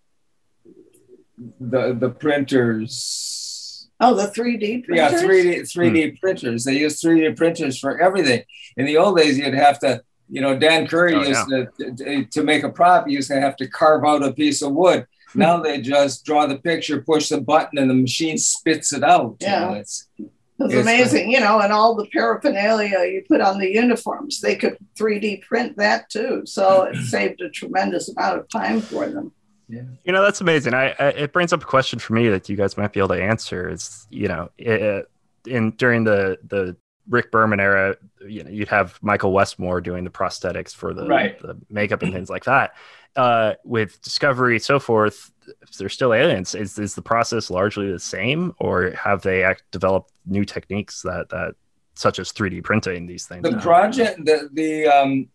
the 1.60 1.94
the 1.94 2.10
printers. 2.10 3.90
Oh, 4.00 4.14
the 4.16 4.24
3D 4.28 4.86
printers? 4.86 4.96
Yeah, 4.98 5.10
three 5.22 5.44
D 5.44 5.64
three 5.64 5.90
D 5.92 6.12
printers. 6.12 6.64
They 6.64 6.78
use 6.78 7.02
three 7.02 7.22
D 7.28 7.34
printers 7.34 7.78
for 7.80 8.00
everything. 8.02 8.44
In 8.78 8.86
the 8.86 8.98
old 8.98 9.18
days, 9.18 9.38
you'd 9.38 9.54
have 9.54 9.80
to, 9.80 10.02
you 10.30 10.42
know, 10.42 10.58
Dan 10.58 10.88
Curry 10.88 11.16
Oh, 11.16 11.24
used 11.24 11.48
to, 11.50 11.68
to 11.98 12.26
to 12.26 12.44
make 12.44 12.64
a 12.64 12.70
prop. 12.70 13.08
You 13.08 13.16
used 13.18 13.30
to 13.30 13.40
have 13.40 13.56
to 13.58 13.68
carve 13.68 14.04
out 14.06 14.24
a 14.24 14.34
piece 14.34 14.62
of 14.62 14.74
wood. 14.74 15.06
Now 15.36 15.58
they 15.62 15.82
just 15.82 16.26
draw 16.26 16.46
the 16.48 16.58
picture, 16.58 17.02
push 17.02 17.30
the 17.30 17.42
button, 17.42 17.78
and 17.80 17.90
the 17.90 17.94
machine 17.96 18.38
spits 18.38 18.94
it 18.94 19.04
out. 19.04 19.38
you 19.42 19.48
Yeah. 19.48 19.60
know, 19.60 19.74
it's 19.74 20.08
It's 20.20 20.30
It's 20.60 20.74
amazing, 20.76 21.32
you 21.32 21.40
know, 21.40 21.60
and 21.60 21.74
all 21.74 21.96
the 21.96 22.06
paraphernalia 22.08 23.00
you 23.06 23.24
put 23.28 23.42
on 23.42 23.58
the 23.60 23.70
uniforms, 23.74 24.40
they 24.40 24.56
could 24.56 24.78
3D 24.98 25.42
print 25.42 25.76
that 25.78 26.10
too. 26.10 26.44
So 26.46 26.84
it 26.84 26.96
saved 27.04 27.42
a 27.42 27.50
tremendous 27.50 28.10
amount 28.10 28.40
of 28.40 28.50
time 28.50 28.80
for 28.80 29.08
them. 29.10 29.32
Yeah. 29.68 29.82
You 30.04 30.14
know, 30.14 30.22
that's 30.22 30.42
amazing. 30.42 30.74
I, 30.74 30.90
I 31.00 31.08
it 31.10 31.34
brings 31.34 31.54
up 31.54 31.64
a 31.64 31.66
question 31.66 31.98
for 31.98 32.14
me 32.14 32.30
that 32.30 32.48
you 32.50 32.56
guys 32.56 32.78
might 32.78 32.94
be 32.94 33.00
able 33.00 33.10
to 33.16 33.24
answer. 33.24 33.70
Is 33.70 34.06
you 34.12 34.28
know, 34.28 34.50
it, 34.58 35.10
in 35.48 35.72
during 35.72 36.04
the 36.04 36.38
the 36.48 36.76
Rick 37.10 37.32
Berman 37.32 37.60
era, 37.60 37.96
you 38.26 38.44
know, 38.44 38.50
you'd 38.50 38.70
have 38.70 38.98
Michael 39.02 39.34
Westmore 39.34 39.82
doing 39.82 40.04
the 40.04 40.10
prosthetics 40.10 40.74
for 40.74 40.94
the 40.94 41.06
Right. 41.06 41.40
the 41.40 41.58
makeup 41.70 42.02
and 42.02 42.14
things 42.14 42.30
like 42.30 42.46
that. 42.46 42.74
Uh, 43.16 43.54
with 43.64 44.02
Discovery, 44.02 44.58
so 44.60 44.80
forth, 44.80 45.32
if 45.62 45.78
they're 45.78 45.90
still 45.90 46.14
aliens. 46.14 46.56
Is 46.56 46.80
is 46.80 46.96
the 46.96 47.02
process 47.02 47.50
largely 47.50 47.92
the 47.92 48.00
same, 48.00 48.56
or 48.60 48.92
have 48.92 49.22
they 49.22 49.44
act, 49.44 49.64
developed 49.72 50.12
new 50.26 50.46
techniques 50.46 51.02
that 51.04 51.30
that 51.30 51.56
such 51.96 52.18
as 52.20 52.32
3D 52.32 52.64
printing 52.64 53.06
these 53.06 53.28
things? 53.28 53.44
the 53.44 53.52
now? 53.52 53.60
project 53.62 54.26
the 54.26 54.50
the 54.54 54.88
um 54.88 55.28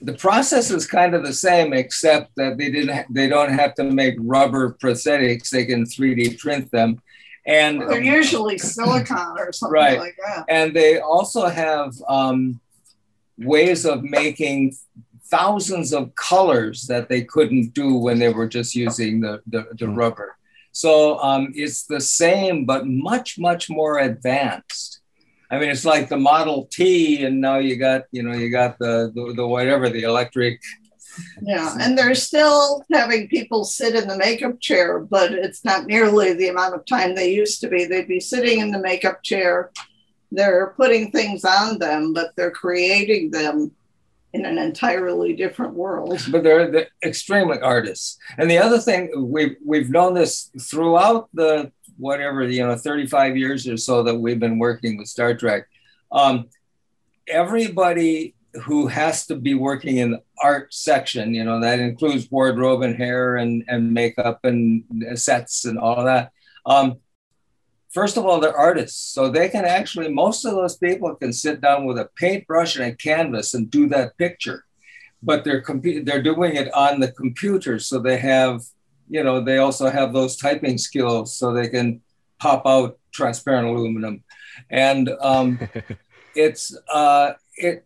the 0.00 0.14
process 0.14 0.70
is 0.70 0.86
kind 0.86 1.12
of 1.14 1.24
the 1.24 1.32
same 1.32 1.72
except 1.72 2.30
that 2.36 2.56
they 2.56 2.70
didn't 2.70 3.12
they 3.12 3.28
don't 3.28 3.52
have 3.52 3.74
to 3.74 3.84
make 3.84 4.14
rubber 4.20 4.74
prosthetics 4.82 5.50
they 5.50 5.66
can 5.66 5.84
3d 5.84 6.38
print 6.38 6.70
them 6.70 7.00
and 7.48 7.80
They're 7.80 8.02
usually 8.20 8.58
silicon 8.58 9.34
or 9.38 9.52
something 9.52 9.72
Right. 9.72 9.98
like 9.98 10.16
that. 10.26 10.44
and 10.48 10.66
they 10.78 11.00
also 11.00 11.46
have 11.46 11.94
um, 12.08 12.60
ways 13.38 13.84
of 13.86 14.02
making 14.04 14.76
thousands 15.30 15.92
of 15.92 16.14
colors 16.14 16.86
that 16.86 17.08
they 17.08 17.22
couldn't 17.22 17.74
do 17.74 17.88
when 17.96 18.18
they 18.18 18.28
were 18.32 18.48
just 18.48 18.74
using 18.74 19.20
the, 19.20 19.40
the, 19.46 19.66
the 19.78 19.88
rubber. 19.88 20.36
So 20.72 21.18
um, 21.20 21.52
it's 21.54 21.84
the 21.84 22.00
same, 22.00 22.64
but 22.64 22.86
much, 22.86 23.38
much 23.38 23.68
more 23.68 23.98
advanced. 23.98 25.00
I 25.50 25.58
mean, 25.58 25.70
it's 25.70 25.84
like 25.84 26.08
the 26.10 26.16
Model 26.18 26.68
T, 26.70 27.24
and 27.24 27.40
now 27.40 27.58
you 27.58 27.76
got, 27.76 28.02
you 28.12 28.22
know, 28.22 28.32
you 28.36 28.50
got 28.50 28.78
the, 28.78 29.10
the, 29.14 29.32
the 29.34 29.46
whatever, 29.46 29.88
the 29.88 30.02
electric. 30.02 30.60
Yeah, 31.42 31.74
and 31.80 31.96
they're 31.96 32.14
still 32.14 32.84
having 32.92 33.28
people 33.28 33.64
sit 33.64 33.94
in 33.94 34.08
the 34.08 34.16
makeup 34.16 34.60
chair, 34.60 35.00
but 35.00 35.32
it's 35.32 35.64
not 35.64 35.86
nearly 35.86 36.32
the 36.34 36.48
amount 36.48 36.74
of 36.74 36.86
time 36.86 37.14
they 37.14 37.32
used 37.32 37.60
to 37.60 37.68
be. 37.68 37.84
They'd 37.84 38.08
be 38.08 38.20
sitting 38.20 38.60
in 38.60 38.70
the 38.70 38.78
makeup 38.78 39.22
chair, 39.22 39.70
they're 40.30 40.74
putting 40.76 41.10
things 41.10 41.44
on 41.44 41.78
them, 41.78 42.12
but 42.12 42.36
they're 42.36 42.50
creating 42.50 43.30
them 43.30 43.72
in 44.34 44.44
an 44.44 44.58
entirely 44.58 45.32
different 45.32 45.74
world. 45.74 46.20
but 46.30 46.42
they're, 46.42 46.70
they're 46.70 46.88
extremely 47.02 47.58
artists. 47.60 48.18
And 48.36 48.50
the 48.50 48.58
other 48.58 48.78
thing 48.78 49.10
we've 49.16 49.56
we've 49.64 49.90
known 49.90 50.14
this 50.14 50.50
throughout 50.60 51.28
the 51.32 51.72
whatever 51.96 52.44
you 52.44 52.64
know 52.64 52.76
35 52.76 53.36
years 53.36 53.66
or 53.66 53.76
so 53.76 54.02
that 54.02 54.14
we've 54.14 54.38
been 54.38 54.58
working 54.58 54.98
with 54.98 55.08
Star 55.08 55.34
Trek. 55.34 55.66
Um, 56.12 56.48
everybody 57.26 58.34
who 58.54 58.86
has 58.86 59.26
to 59.26 59.36
be 59.36 59.54
working 59.54 59.98
in 59.98 60.12
the 60.12 60.22
art 60.42 60.72
section, 60.72 61.34
you 61.34 61.44
know, 61.44 61.60
that 61.60 61.80
includes 61.80 62.30
wardrobe 62.30 62.82
and 62.82 62.96
hair 62.96 63.36
and, 63.36 63.64
and 63.68 63.92
makeup 63.92 64.40
and 64.44 64.84
sets 65.14 65.64
and 65.64 65.78
all 65.78 66.04
that. 66.04 66.32
Um, 66.64 66.96
first 67.90 68.16
of 68.16 68.24
all, 68.24 68.40
they're 68.40 68.56
artists. 68.56 69.12
So 69.12 69.28
they 69.28 69.48
can 69.48 69.64
actually, 69.64 70.08
most 70.08 70.44
of 70.44 70.52
those 70.52 70.76
people 70.76 71.14
can 71.14 71.32
sit 71.32 71.60
down 71.60 71.84
with 71.84 71.98
a 71.98 72.08
paintbrush 72.16 72.76
and 72.76 72.86
a 72.86 72.94
canvas 72.94 73.54
and 73.54 73.70
do 73.70 73.88
that 73.88 74.16
picture. 74.18 74.64
But 75.22 75.44
they're 75.44 75.62
compu- 75.62 76.04
they're 76.04 76.22
doing 76.22 76.54
it 76.54 76.72
on 76.74 77.00
the 77.00 77.12
computer. 77.12 77.78
So 77.78 77.98
they 77.98 78.18
have, 78.18 78.62
you 79.08 79.24
know, 79.24 79.40
they 79.40 79.58
also 79.58 79.90
have 79.90 80.12
those 80.12 80.36
typing 80.36 80.78
skills 80.78 81.36
so 81.36 81.52
they 81.52 81.68
can 81.68 82.00
pop 82.38 82.66
out 82.66 82.98
transparent 83.12 83.68
aluminum. 83.68 84.22
And 84.70 85.10
um, 85.20 85.58
it's 86.36 86.76
uh, 86.92 87.32
it, 87.56 87.84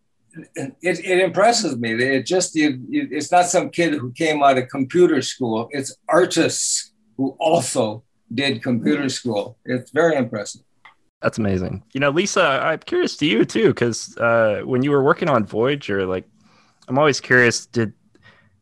it 0.55 0.75
it 0.83 1.19
impresses 1.21 1.77
me. 1.77 1.93
It 1.93 2.27
just 2.27 2.55
you, 2.55 2.81
you, 2.89 3.09
it's 3.11 3.31
not 3.31 3.47
some 3.47 3.71
kid 3.71 3.95
who 3.95 4.13
came 4.13 4.43
out 4.43 4.59
of 4.59 4.69
computer 4.69 5.21
school. 5.23 5.69
It's 5.73 5.95
artists 6.09 6.93
who 7.17 7.37
also 7.39 8.05
did 8.35 8.63
computer 8.63 9.09
school. 9.09 9.59
It's 9.65 9.91
very 9.91 10.17
impressive. 10.17 10.63
That's 11.21 11.39
amazing. 11.39 11.85
You 11.93 12.01
know, 12.01 12.11
Lisa, 12.11 12.43
I'm 12.43 12.81
curious 12.81 13.17
to 13.19 13.27
you 13.27 13.45
too, 13.45 13.69
because 13.69 14.17
uh, 14.17 14.63
when 14.65 14.83
you 14.83 14.91
were 14.91 15.03
working 15.05 15.29
on 15.29 15.45
Voyager, 15.45 16.07
like, 16.07 16.29
I'm 16.89 16.99
always 16.99 17.21
curious. 17.21 17.67
Did 17.67 17.93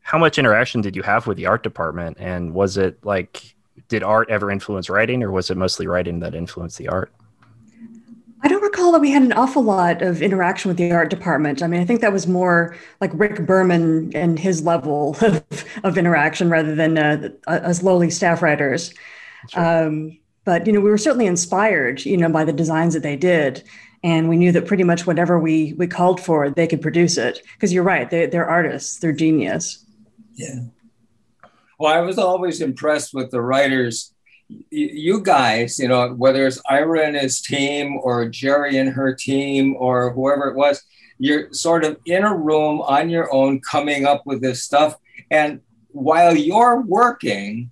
how 0.03 0.19
much 0.19 0.39
interaction 0.39 0.81
did 0.81 0.97
you 0.97 1.03
have 1.03 1.27
with 1.27 1.37
the 1.37 1.47
art 1.47 1.63
department, 1.63 2.17
and 2.21 2.53
was 2.53 2.77
it 2.77 2.99
like, 3.05 3.55
did 3.89 4.03
art 4.03 4.29
ever 4.29 4.51
influence 4.51 4.91
writing, 4.91 5.23
or 5.23 5.31
was 5.31 5.51
it 5.51 5.57
mostly 5.57 5.87
writing 5.87 6.21
that 6.21 6.35
influenced 6.35 6.79
the 6.79 6.89
art? 6.89 7.13
I 8.43 8.49
don't 8.49 8.63
recall 8.63 8.93
that 8.93 9.01
we 9.01 9.11
had 9.11 9.23
an 9.23 9.33
awful 9.33 9.63
lot 9.63 10.01
of 10.01 10.23
interaction 10.23 10.71
with 10.71 10.79
the 10.79 10.93
art 10.93 11.11
department. 11.11 11.63
I 11.63 11.67
mean, 11.67 11.81
I 11.81 11.85
think 11.85 12.01
that 12.01 12.13
was 12.13 12.27
more 12.27 12.75
like 13.01 13.11
Rick 13.15 13.47
Berman 13.47 14.13
and 14.15 14.39
his 14.39 14.63
level 14.63 15.17
of, 15.21 15.45
of 15.85 15.99
interaction 15.99 16.49
rather 16.49 16.75
than 16.75 16.97
uh, 16.97 17.29
us 17.47 17.83
lowly 17.83 18.11
staff 18.11 18.43
writers. 18.43 18.95
Um, 19.55 20.19
but 20.45 20.67
you 20.67 20.73
know, 20.73 20.81
we 20.81 20.91
were 20.91 20.99
certainly 20.99 21.27
inspired, 21.27 22.05
you 22.05 22.17
know, 22.17 22.31
by 22.31 22.45
the 22.45 22.53
designs 22.53 22.95
that 22.95 23.03
they 23.03 23.17
did, 23.17 23.63
and 24.03 24.29
we 24.29 24.37
knew 24.37 24.53
that 24.53 24.67
pretty 24.67 24.85
much 24.85 25.07
whatever 25.07 25.39
we 25.39 25.75
we 25.75 25.87
called 25.87 26.21
for, 26.21 26.49
they 26.49 26.67
could 26.67 26.81
produce 26.81 27.19
it. 27.19 27.41
Because 27.55 27.73
you're 27.73 27.85
right, 27.85 28.09
they, 28.09 28.27
they're 28.27 28.49
artists, 28.49 28.99
they're 28.99 29.13
genius. 29.13 29.85
Yeah. 30.35 30.61
Well, 31.79 31.93
I 31.93 32.01
was 32.01 32.19
always 32.19 32.61
impressed 32.61 33.13
with 33.15 33.31
the 33.31 33.41
writers. 33.41 34.15
You 34.71 35.21
guys, 35.21 35.79
you 35.79 35.89
know, 35.89 36.13
whether 36.15 36.47
it's 36.47 36.61
Ira 36.69 37.07
and 37.07 37.17
his 37.17 37.41
team 37.41 37.99
or 38.03 38.27
Jeri 38.27 38.81
and 38.81 38.91
her 38.91 39.15
team 39.15 39.77
or 39.79 40.13
whoever 40.13 40.49
it 40.49 40.57
was, 40.57 40.83
you're 41.19 41.53
sort 41.53 41.85
of 41.85 41.99
in 42.07 42.25
a 42.25 42.35
room 42.35 42.81
on 42.81 43.11
your 43.11 43.33
own 43.33 43.61
coming 43.61 44.07
up 44.07 44.27
with 44.27 44.41
this 44.41 44.63
stuff. 44.63 44.97
And 45.31 45.61
while 45.89 46.37
you're 46.37 46.81
working, 46.81 47.71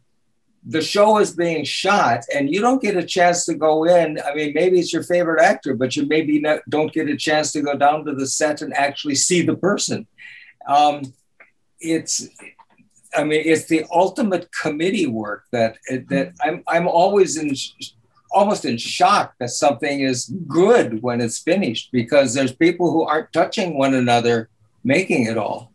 the 0.67 0.83
show 0.83 1.19
is 1.19 1.35
being 1.35 1.65
shot 1.65 2.25
and 2.35 2.53
you 2.53 2.61
don't 2.61 2.83
get 2.83 2.97
a 2.97 3.03
chance 3.03 3.47
to 3.47 3.55
go 3.55 3.85
in. 3.85 4.19
I 4.21 4.35
mean, 4.35 4.53
maybe 4.55 4.79
it's 4.79 4.93
your 4.93 5.03
favorite 5.03 5.43
actor, 5.43 5.75
but 5.75 5.97
you 5.97 6.07
maybe 6.07 6.41
not, 6.41 6.61
don't 6.69 6.93
get 6.93 7.09
a 7.09 7.17
chance 7.17 7.53
to 7.53 7.63
go 7.63 7.75
down 7.75 8.05
to 8.05 8.15
the 8.15 8.27
set 8.27 8.61
and 8.61 8.75
actually 8.75 9.15
see 9.15 9.43
the 9.43 9.57
person. 9.57 10.07
Um, 10.69 11.03
it's 11.81 12.29
I 13.17 13.25
mean, 13.25 13.43
it's 13.45 13.67
the 13.67 13.85
ultimate 13.91 14.51
committee 14.53 15.07
work 15.07 15.45
that 15.53 15.79
that 16.09 16.33
I'm 16.43 16.63
I'm 16.69 16.87
always 16.89 17.37
in 17.37 17.55
almost 18.31 18.65
in 18.65 18.77
shock 18.77 19.35
that 19.41 19.51
something 19.51 20.01
is 20.01 20.31
good 20.47 21.03
when 21.03 21.21
it's 21.21 21.39
finished 21.39 21.91
because 21.93 22.35
there's 22.35 22.53
people 22.53 22.91
who 22.93 23.03
aren't 23.03 23.33
touching 23.33 23.79
one 23.79 23.95
another 23.95 24.51
making 24.85 25.25
it 25.25 25.39
all. 25.39 25.73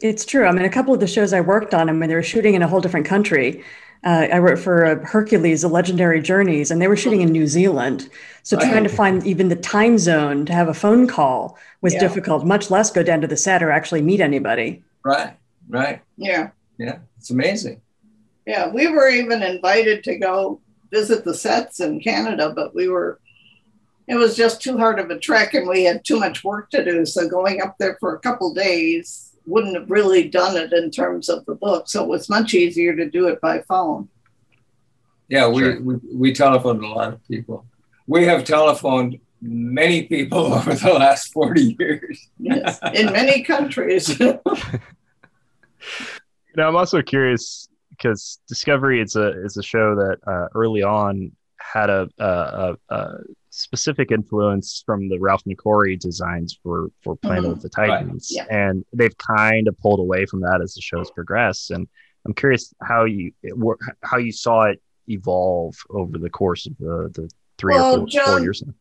It's 0.00 0.24
true. 0.24 0.46
I 0.46 0.52
mean, 0.52 0.64
a 0.64 0.70
couple 0.70 0.94
of 0.94 1.00
the 1.00 1.08
shows 1.08 1.32
I 1.32 1.40
worked 1.40 1.74
on, 1.74 1.88
I 1.88 1.92
mean, 1.92 2.08
they 2.08 2.14
were 2.14 2.22
shooting 2.22 2.54
in 2.54 2.62
a 2.62 2.68
whole 2.68 2.80
different 2.80 3.06
country. 3.06 3.64
Uh, 4.04 4.28
I 4.32 4.38
worked 4.38 4.62
for 4.62 4.86
uh, 4.86 5.04
Hercules, 5.04 5.62
The 5.62 5.68
Legendary 5.68 6.22
Journeys, 6.22 6.70
and 6.70 6.80
they 6.80 6.86
were 6.86 6.96
shooting 6.96 7.20
in 7.20 7.32
New 7.32 7.48
Zealand. 7.48 8.08
So 8.44 8.56
trying 8.56 8.84
to 8.84 8.88
find 8.88 9.26
even 9.26 9.48
the 9.48 9.56
time 9.56 9.98
zone 9.98 10.46
to 10.46 10.52
have 10.52 10.68
a 10.68 10.74
phone 10.74 11.08
call 11.08 11.58
was 11.80 11.94
Yeah. 11.94 12.00
difficult, 12.00 12.46
much 12.46 12.70
less 12.70 12.92
go 12.92 13.02
down 13.02 13.20
to 13.22 13.26
the 13.26 13.36
set 13.36 13.60
or 13.60 13.72
actually 13.72 14.02
meet 14.02 14.20
anybody. 14.20 14.84
Right, 15.04 15.36
right. 15.68 16.00
Yeah. 16.16 16.50
Yeah, 16.78 16.98
it's 17.16 17.30
amazing. 17.30 17.80
Yeah, 18.46 18.68
we 18.68 18.88
were 18.88 19.08
even 19.08 19.42
invited 19.42 20.02
to 20.04 20.16
go 20.16 20.60
visit 20.90 21.24
the 21.24 21.34
sets 21.34 21.80
in 21.80 22.00
Canada, 22.00 22.52
but 22.54 22.74
we 22.74 22.88
were, 22.88 23.20
it 24.06 24.14
was 24.14 24.36
just 24.36 24.62
too 24.62 24.78
hard 24.78 24.98
of 24.98 25.10
a 25.10 25.18
trek 25.18 25.54
and 25.54 25.68
we 25.68 25.84
had 25.84 26.04
too 26.04 26.18
much 26.18 26.44
work 26.44 26.70
to 26.70 26.84
do. 26.84 27.04
So 27.04 27.28
going 27.28 27.60
up 27.60 27.76
there 27.78 27.96
for 28.00 28.14
a 28.14 28.20
couple 28.20 28.54
days 28.54 29.36
wouldn't 29.44 29.76
have 29.76 29.90
really 29.90 30.28
done 30.28 30.56
it 30.56 30.72
in 30.72 30.90
terms 30.90 31.28
of 31.28 31.44
the 31.46 31.54
book. 31.54 31.88
So 31.88 32.04
it 32.04 32.08
was 32.08 32.28
much 32.28 32.54
easier 32.54 32.94
to 32.96 33.08
do 33.08 33.28
it 33.28 33.40
by 33.40 33.60
phone. 33.62 34.08
Yeah, 35.28 35.48
we, 35.48 35.78
we, 35.78 35.96
we 36.12 36.32
telephoned 36.32 36.82
a 36.82 36.88
lot 36.88 37.12
of 37.12 37.28
people. 37.28 37.66
We 38.06 38.24
have 38.24 38.44
telephoned 38.44 39.20
many 39.42 40.04
people 40.04 40.38
over 40.54 40.74
the 40.74 40.94
last 40.94 41.32
40 41.32 41.76
years. 41.78 42.28
Yes, 42.38 42.78
in 42.94 43.06
many 43.12 43.42
countries. 43.42 44.20
You 46.58 46.64
know, 46.64 46.70
I'm 46.70 46.76
also 46.76 47.00
curious 47.02 47.68
because 47.90 48.40
Discovery 48.48 49.00
is 49.00 49.14
a 49.14 49.44
is 49.44 49.56
a 49.56 49.62
show 49.62 49.94
that 49.94 50.16
uh, 50.26 50.48
early 50.56 50.82
on 50.82 51.30
had 51.60 51.88
a, 51.88 52.08
a, 52.18 52.24
a, 52.24 52.76
a 52.96 53.18
specific 53.50 54.10
influence 54.10 54.82
from 54.84 55.08
the 55.08 55.20
Ralph 55.20 55.44
McQuarrie 55.44 56.00
designs 56.00 56.58
for 56.60 56.88
for 57.04 57.14
Planet 57.14 57.44
Mhm. 57.44 57.52
of 57.52 57.62
the 57.62 57.70
Right, 57.78 57.86
Titans, 58.00 58.32
yeah. 58.34 58.46
and 58.50 58.84
they've 58.92 59.16
kind 59.18 59.68
of 59.68 59.78
pulled 59.78 60.00
away 60.00 60.26
from 60.26 60.40
that 60.40 60.58
as 60.60 60.74
the 60.74 60.80
show's 60.80 61.12
progressed. 61.12 61.70
And 61.70 61.86
I'm 62.26 62.34
curious 62.34 62.74
how 62.82 63.04
you 63.04 63.30
it, 63.44 63.54
how 64.02 64.16
you 64.18 64.32
saw 64.32 64.64
it 64.64 64.82
evolve 65.06 65.76
over 65.90 66.18
the 66.18 66.28
course 66.30 66.66
of 66.66 66.76
the 66.78 67.08
the 67.14 67.30
three 67.56 67.74
Well, 67.74 67.84
or 67.84 67.96
four, 67.98 67.98
four 68.00 68.08
John- 68.08 68.42
years. 68.42 68.64
now. 68.66 68.74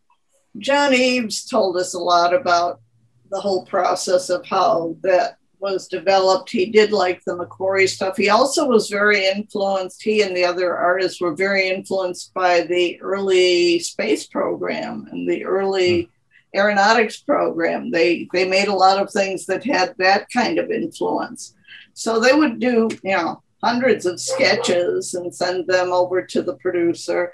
John 0.57 0.95
Eaves 0.95 1.45
told 1.45 1.77
us 1.77 1.93
a 1.93 1.99
lot 1.99 2.33
about 2.33 2.81
the 3.29 3.39
whole 3.39 3.65
process 3.67 4.31
of 4.31 4.43
how 4.47 4.95
that 5.01 5.36
was 5.59 5.87
developed. 5.87 6.49
He 6.49 6.67
did 6.67 6.91
like 6.91 7.23
the 7.23 7.35
McQuarrie 7.35 7.89
stuff. 7.89 8.17
He 8.17 8.29
also 8.29 8.67
was 8.67 8.89
very 8.89 9.25
influenced, 9.25 10.03
he 10.03 10.21
and 10.21 10.35
the 10.35 10.45
other 10.45 10.75
artists 10.75 11.19
were 11.19 11.35
very 11.35 11.69
influenced 11.69 12.33
by 12.33 12.61
the 12.61 12.99
early 13.01 13.79
space 13.79 14.27
program 14.27 15.07
and 15.11 15.27
the 15.27 15.45
early 15.45 16.03
hmm. 16.03 16.57
aeronautics 16.57 17.17
program. 17.17 17.91
They 17.91 18.27
they 18.33 18.47
made 18.47 18.67
a 18.67 18.73
lot 18.73 19.01
of 19.01 19.11
things 19.11 19.45
that 19.47 19.63
had 19.63 19.95
that 19.97 20.27
kind 20.31 20.59
of 20.59 20.71
influence. 20.71 21.55
So 21.93 22.19
they 22.19 22.33
would 22.33 22.59
do, 22.59 22.89
you 23.03 23.17
know, 23.17 23.41
hundreds 23.63 24.05
of 24.05 24.19
sketches 24.19 25.13
and 25.13 25.33
send 25.33 25.67
them 25.67 25.91
over 25.91 26.21
to 26.21 26.41
the 26.41 26.55
producer. 26.55 27.33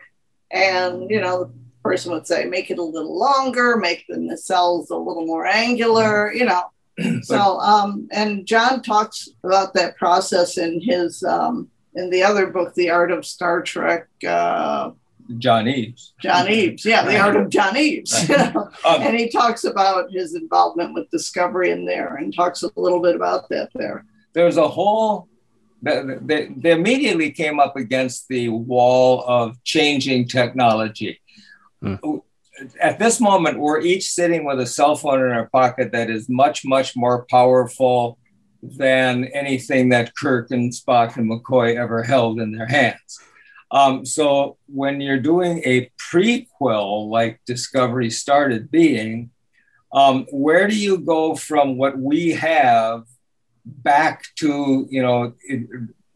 And, 0.51 1.09
you 1.09 1.19
know, 1.19 1.45
the 1.45 1.51
person 1.83 2.13
would 2.13 2.27
say, 2.27 2.45
make 2.45 2.71
it 2.71 2.79
a 2.79 2.83
little 2.83 3.17
longer, 3.17 3.75
make 3.77 4.05
the 4.07 4.15
nacelles 4.15 4.89
a 4.89 4.95
little 4.95 5.25
more 5.25 5.45
angular, 5.45 6.31
you 6.33 6.45
know. 6.45 6.63
so 7.23 7.59
um 7.59 8.07
and 8.11 8.45
John 8.45 8.81
talks 8.81 9.29
about 9.43 9.73
that 9.73 9.97
process 9.97 10.57
in 10.57 10.81
his 10.81 11.23
um 11.23 11.69
in 11.95 12.09
the 12.09 12.23
other 12.23 12.47
book, 12.47 12.73
The 12.73 12.89
Art 12.89 13.11
of 13.11 13.25
Star 13.25 13.61
Trek 13.61 14.07
uh 14.27 14.91
John 15.37 15.67
Eaves. 15.67 16.13
John 16.21 16.49
Eaves. 16.49 16.85
Yeah, 16.85 17.05
the 17.05 17.17
art 17.17 17.37
of 17.37 17.49
John 17.49 17.77
Eaves. 17.77 18.29
Um, 18.85 19.01
and 19.01 19.17
he 19.17 19.29
talks 19.29 19.63
about 19.63 20.11
his 20.11 20.35
involvement 20.35 20.93
with 20.93 21.09
Discovery 21.09 21.71
in 21.71 21.85
there 21.85 22.15
and 22.15 22.35
talks 22.35 22.63
a 22.63 22.71
little 22.75 23.01
bit 23.01 23.15
about 23.15 23.47
that 23.47 23.69
there. 23.73 24.03
there's 24.33 24.57
a 24.57 24.67
whole 24.67 25.29
they, 25.81 26.01
they, 26.21 26.47
they 26.57 26.71
immediately 26.71 27.31
came 27.31 27.61
up 27.61 27.77
against 27.77 28.27
the 28.27 28.49
wall 28.49 29.23
of 29.25 29.61
changing 29.63 30.27
technology 30.27 31.21
at 32.79 32.99
this 32.99 33.19
moment 33.19 33.59
we're 33.59 33.81
each 33.81 34.11
sitting 34.11 34.45
with 34.45 34.59
a 34.59 34.65
cell 34.65 34.95
phone 34.95 35.19
in 35.19 35.31
our 35.31 35.49
pocket 35.49 35.91
that 35.91 36.09
is 36.09 36.29
much 36.29 36.65
much 36.65 36.95
more 36.95 37.25
powerful 37.29 38.17
than 38.61 39.25
anything 39.25 39.89
that 39.89 40.15
kirk 40.15 40.51
and 40.51 40.71
spock 40.71 41.17
and 41.17 41.29
mccoy 41.29 41.75
ever 41.75 42.03
held 42.03 42.39
in 42.39 42.51
their 42.51 42.67
hands. 42.67 43.19
Um, 43.71 44.05
so 44.05 44.57
when 44.67 45.01
you're 45.01 45.19
doing 45.19 45.61
a 45.65 45.91
prequel 45.99 47.09
like 47.09 47.41
discovery 47.45 48.09
started 48.09 48.69
being 48.69 49.31
um, 49.91 50.25
where 50.31 50.67
do 50.67 50.75
you 50.75 50.99
go 50.99 51.35
from 51.35 51.77
what 51.77 51.97
we 51.97 52.31
have 52.31 53.03
back 53.65 54.25
to 54.35 54.87
you 54.89 55.01
know 55.01 55.33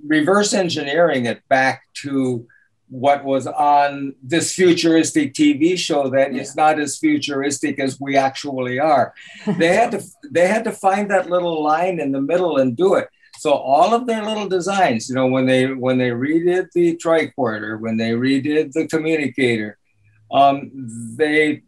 reverse 0.05 0.53
engineering 0.53 1.25
it 1.25 1.41
back 1.49 1.83
to 2.01 2.47
what 2.89 3.23
was 3.23 3.47
on 3.47 4.15
this 4.23 4.53
futuristic 4.53 5.33
TV 5.33 5.77
show 5.77 6.09
That 6.09 6.31
that 6.31 6.39
is 6.39 6.55
not 6.55 6.79
as 6.79 6.97
futuristic 6.97 7.79
as 7.79 7.99
we 7.99 8.15
actually 8.15 8.79
are. 8.79 9.13
They 9.45 9.75
had 9.75 9.91
to 9.91 10.03
they 10.31 10.47
had 10.47 10.63
to 10.65 10.71
find 10.71 11.09
that 11.11 11.29
little 11.29 11.63
line 11.63 11.99
in 11.99 12.11
the 12.11 12.21
middle 12.21 12.57
and 12.57 12.75
do 12.75 12.95
it. 12.95 13.09
So 13.39 13.51
all 13.53 13.93
of 13.93 14.07
their 14.07 14.23
little 14.25 14.47
designs, 14.47 15.09
you 15.09 15.15
know, 15.15 15.27
when 15.27 15.45
they 15.45 15.67
when 15.67 15.97
they 15.97 16.09
redid 16.09 16.71
the 16.73 16.97
tricorder, 16.97 17.79
when 17.79 17.97
they 17.97 18.11
redid 18.11 18.71
the 18.71 18.87
communicator, 18.87 19.77
um, 20.31 20.71
they, 21.17 21.61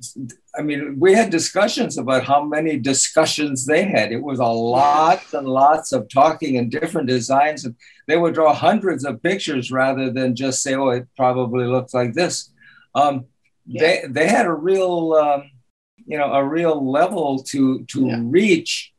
I 0.57 0.61
mean, 0.61 0.99
we 0.99 1.13
had 1.13 1.29
discussions 1.29 1.97
about 1.97 2.25
how 2.25 2.43
many 2.43 2.77
discussions 2.77 3.65
they 3.65 3.83
had. 3.83 4.11
It 4.11 4.21
was 4.21 4.39
a 4.39 4.45
lot 4.45 5.21
and 5.33 5.47
lots 5.47 5.93
of 5.93 6.09
talking 6.09 6.57
and 6.57 6.69
different 6.69 7.07
designs, 7.07 7.65
and 7.65 7.75
they 8.07 8.17
would 8.17 8.33
draw 8.33 8.53
hundreds 8.53 9.05
of 9.05 9.23
pictures 9.23 9.71
rather 9.71 10.11
than 10.11 10.35
just 10.35 10.61
say, 10.61 10.75
"Oh, 10.75 10.89
it 10.89 11.07
probably 11.15 11.65
looks 11.65 11.93
like 11.93 12.13
this." 12.13 12.51
Um, 12.95 13.25
They 13.79 14.03
they 14.09 14.27
had 14.27 14.45
a 14.47 14.53
real, 14.53 15.13
um, 15.13 15.51
you 16.05 16.17
know, 16.17 16.33
a 16.33 16.43
real 16.43 16.91
level 16.91 17.43
to 17.51 17.83
to 17.91 17.99
reach 18.31 18.93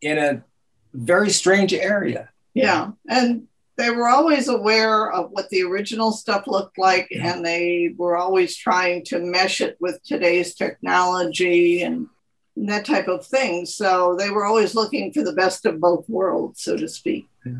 in 0.00 0.16
a 0.18 0.44
very 0.92 1.30
strange 1.30 1.74
area. 1.74 2.30
Yeah. 2.54 2.92
And 3.08 3.48
they 3.76 3.90
were 3.90 4.08
always 4.08 4.48
aware 4.48 5.12
of 5.12 5.30
what 5.30 5.50
the 5.50 5.62
original 5.62 6.10
stuff 6.12 6.46
looked 6.46 6.78
like, 6.78 7.08
and 7.10 7.44
they 7.44 7.94
were 7.96 8.16
always 8.16 8.56
trying 8.56 9.04
to 9.04 9.18
mesh 9.18 9.60
it 9.60 9.76
with 9.80 10.02
today's 10.02 10.54
technology 10.54 11.82
and 11.82 12.08
that 12.56 12.86
type 12.86 13.06
of 13.06 13.26
thing. 13.26 13.66
So 13.66 14.16
they 14.18 14.30
were 14.30 14.46
always 14.46 14.74
looking 14.74 15.12
for 15.12 15.22
the 15.22 15.32
best 15.34 15.66
of 15.66 15.78
both 15.78 16.08
worlds, 16.08 16.62
so 16.62 16.76
to 16.76 16.88
speak. 16.88 17.28
yeah. 17.44 17.52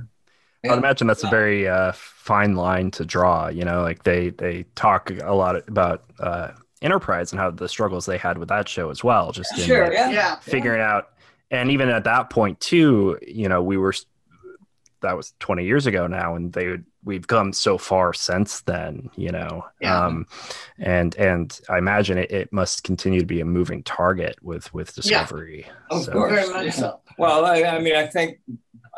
I'd 0.64 0.79
imagine 0.79 1.07
that's 1.07 1.22
a 1.22 1.29
very 1.29 1.68
uh, 1.68 1.92
fine 1.92 2.57
line 2.57 2.90
to 2.92 3.05
draw. 3.05 3.48
You 3.48 3.64
know, 3.64 3.83
like 3.83 4.02
they 4.02 4.31
they 4.31 4.64
talk 4.74 5.12
a 5.22 5.35
lot 5.35 5.68
about 5.68 6.02
uh, 6.18 6.52
Enterprise 6.83 7.31
and 7.33 7.40
how 7.40 7.50
the 7.50 7.68
struggles 7.68 8.07
they 8.07 8.18
had 8.18 8.38
with 8.38 8.48
that 8.48 8.68
show 8.68 8.90
as 8.90 9.05
well. 9.05 9.33
Just 9.33 9.57
in, 9.57 9.64
Sure, 9.64 9.85
like, 9.85 9.92
yeah. 9.92 10.11
Yeah. 10.11 10.37
figuring 10.40 10.81
out, 10.81 11.11
and 11.50 11.70
even 11.70 11.88
at 11.88 12.05
that 12.05 12.31
point 12.31 12.59
too, 12.59 13.18
you 13.26 13.48
know, 13.48 13.62
we 13.62 13.76
were 13.76 13.94
that 15.02 15.16
was 15.16 15.35
20 15.40 15.64
years 15.64 15.87
ago 15.87 16.06
now, 16.06 16.35
and 16.37 16.52
they 16.52 16.68
would 16.68 16.85
we've 17.04 17.26
come 17.26 17.52
so 17.52 17.78
far 17.78 18.12
since 18.12 18.61
then. 18.62 19.11
You 19.16 19.30
know, 19.30 19.64
Yeah. 19.80 20.06
um, 20.06 20.26
and 20.78 21.14
and 21.16 21.59
I 21.68 21.78
imagine 21.78 22.18
it, 22.18 22.30
it 22.30 22.52
must 22.52 22.82
continue 22.85 23.20
to 23.20 23.26
be 23.26 23.40
a 23.40 23.44
moving 23.44 23.82
target 23.82 24.37
with 24.42 24.72
with 24.74 24.94
Discovery. 24.94 25.64
yeah. 25.66 25.72
Of 25.96 26.04
So- 26.04 26.12
course. 26.12 26.32
Very 26.32 26.50
much 26.52 26.64
yeah. 26.66 26.70
so. 26.72 27.00
Well, 27.18 27.44
I, 27.46 27.62
I 27.64 27.78
mean, 27.80 27.94
I 27.96 28.06
think 28.06 28.38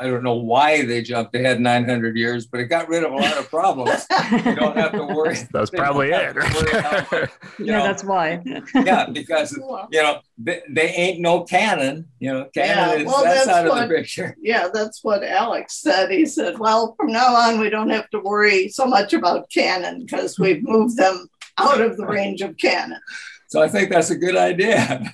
I 0.01 0.07
don't 0.07 0.23
know 0.23 0.37
why 0.37 0.85
they 0.85 1.03
jumped 1.03 1.35
ahead 1.35 1.61
900 1.61 2.17
years, 2.17 2.47
but 2.47 2.61
it 2.61 2.67
got 2.67 2.89
rid 2.89 3.03
of 3.03 3.11
a 3.13 3.17
lot 3.17 3.37
of 3.37 3.49
problems. 3.51 4.07
you 4.33 4.55
don't 4.55 4.77
have 4.77 4.93
to 4.93 5.05
worry. 5.05 5.37
That's 5.53 5.71
probably 5.71 6.11
it. 6.11 6.37
about 6.37 7.11
what- 7.11 7.31
you 7.59 7.67
Yeah, 7.67 7.79
know, 7.79 7.83
that's 7.85 8.05
why. 8.05 8.41
yeah, 8.75 9.07
because 9.11 9.53
you 9.53 10.03
know 10.03 10.21
they, 10.39 10.63
they 10.71 10.89
ain't 10.91 11.21
no 11.21 11.43
canon. 11.43 12.07
You 12.21 12.33
know, 12.33 12.45
canon 12.55 12.77
Yeah, 12.77 12.93
is 12.95 13.07
well, 13.07 13.25
that's, 13.25 13.47
that's 13.47 13.59
out 13.59 13.67
of 13.67 13.73
what- 13.73 13.89
the 13.89 13.95
picture. 13.97 14.37
Yeah, 14.41 14.69
that's 14.73 15.03
what 15.03 15.25
Alex 15.25 15.81
said. 15.81 16.11
He 16.11 16.27
said, 16.27 16.59
well, 16.59 16.95
from 16.97 17.09
now 17.13 17.35
on, 17.35 17.59
we 17.59 17.69
don't 17.71 17.91
have 17.91 18.09
to 18.11 18.21
worry 18.21 18.69
so 18.69 18.87
much 18.87 19.13
about 19.15 19.51
canon 19.51 20.05
because 20.05 20.39
we've 20.39 20.63
moved 20.63 20.97
them 20.97 21.27
out 21.59 21.81
of 21.81 21.97
the 21.97 22.07
range 22.07 22.41
of 22.41 22.57
canon. 22.57 23.01
So 23.49 23.61
I 23.63 23.69
think 23.69 23.91
that's 23.91 24.11
a 24.11 24.17
good 24.17 24.37
idea. 24.37 25.13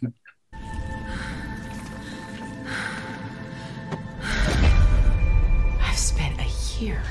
Spent 6.75 6.81
a 6.81 6.85
year 6.85 7.03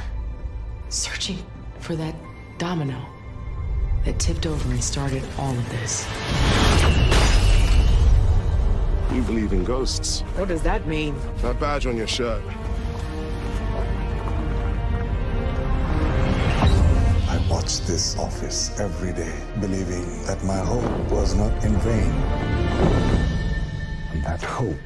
searching 0.90 1.38
for 1.80 1.96
that 1.96 2.16
domino 2.58 3.06
that 4.06 4.20
tipped 4.20 4.46
over 4.46 4.70
and 4.72 4.84
started 4.84 5.24
all 5.40 5.52
of 5.52 5.70
this. 5.70 6.06
You 9.14 9.22
believe 9.24 9.54
in 9.54 9.64
ghosts. 9.64 10.22
What 10.36 10.48
does 10.48 10.62
that 10.64 10.88
mean? 10.88 11.16
That 11.42 11.60
badge 11.60 11.86
on 11.86 11.98
your 11.98 12.08
shirt. 12.08 12.42
I 17.30 17.46
watched 17.50 17.88
this 17.88 18.18
office 18.18 18.80
every 18.80 19.14
day, 19.14 19.36
believing 19.60 20.24
that 20.26 20.44
my 20.44 20.58
hope 20.58 21.12
was 21.12 21.36
not 21.36 21.52
in 21.64 21.76
vain. 21.78 22.12
And 24.12 24.24
that 24.24 24.42
hope 24.42 24.80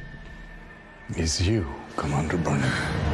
is 1.16 1.40
you, 1.40 1.66
Commander 1.96 2.36
Burnham. 2.36 3.07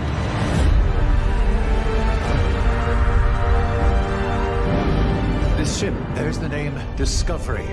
Ship 5.75 5.95
bears 6.15 6.39
the 6.39 6.49
name 6.49 6.73
Discovery. 6.97 7.67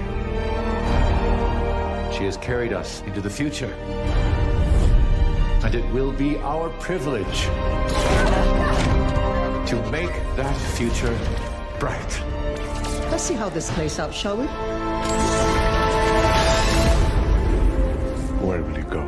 She 2.12 2.24
has 2.26 2.36
carried 2.42 2.74
us 2.74 3.02
into 3.04 3.22
the 3.22 3.30
future. 3.30 3.72
And 5.64 5.76
it 5.76 5.86
will 5.94 6.12
be 6.12 6.38
our 6.40 6.70
privilege 6.80 7.44
to 9.70 9.90
make 9.92 10.12
that 10.36 10.58
future 10.76 11.16
bright. 11.80 12.22
Let's 13.12 13.22
see 13.22 13.36
how 13.36 13.50
this 13.50 13.70
plays 13.70 14.00
out, 14.00 14.12
shall 14.12 14.36
we? 14.36 14.48
Where 18.44 18.64
will 18.64 18.78
you 18.78 18.84
go? 18.86 19.04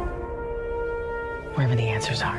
Wherever 1.56 1.76
the 1.76 1.88
answers 1.88 2.22
are. 2.22 2.38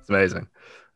It's 0.00 0.08
amazing. 0.08 0.48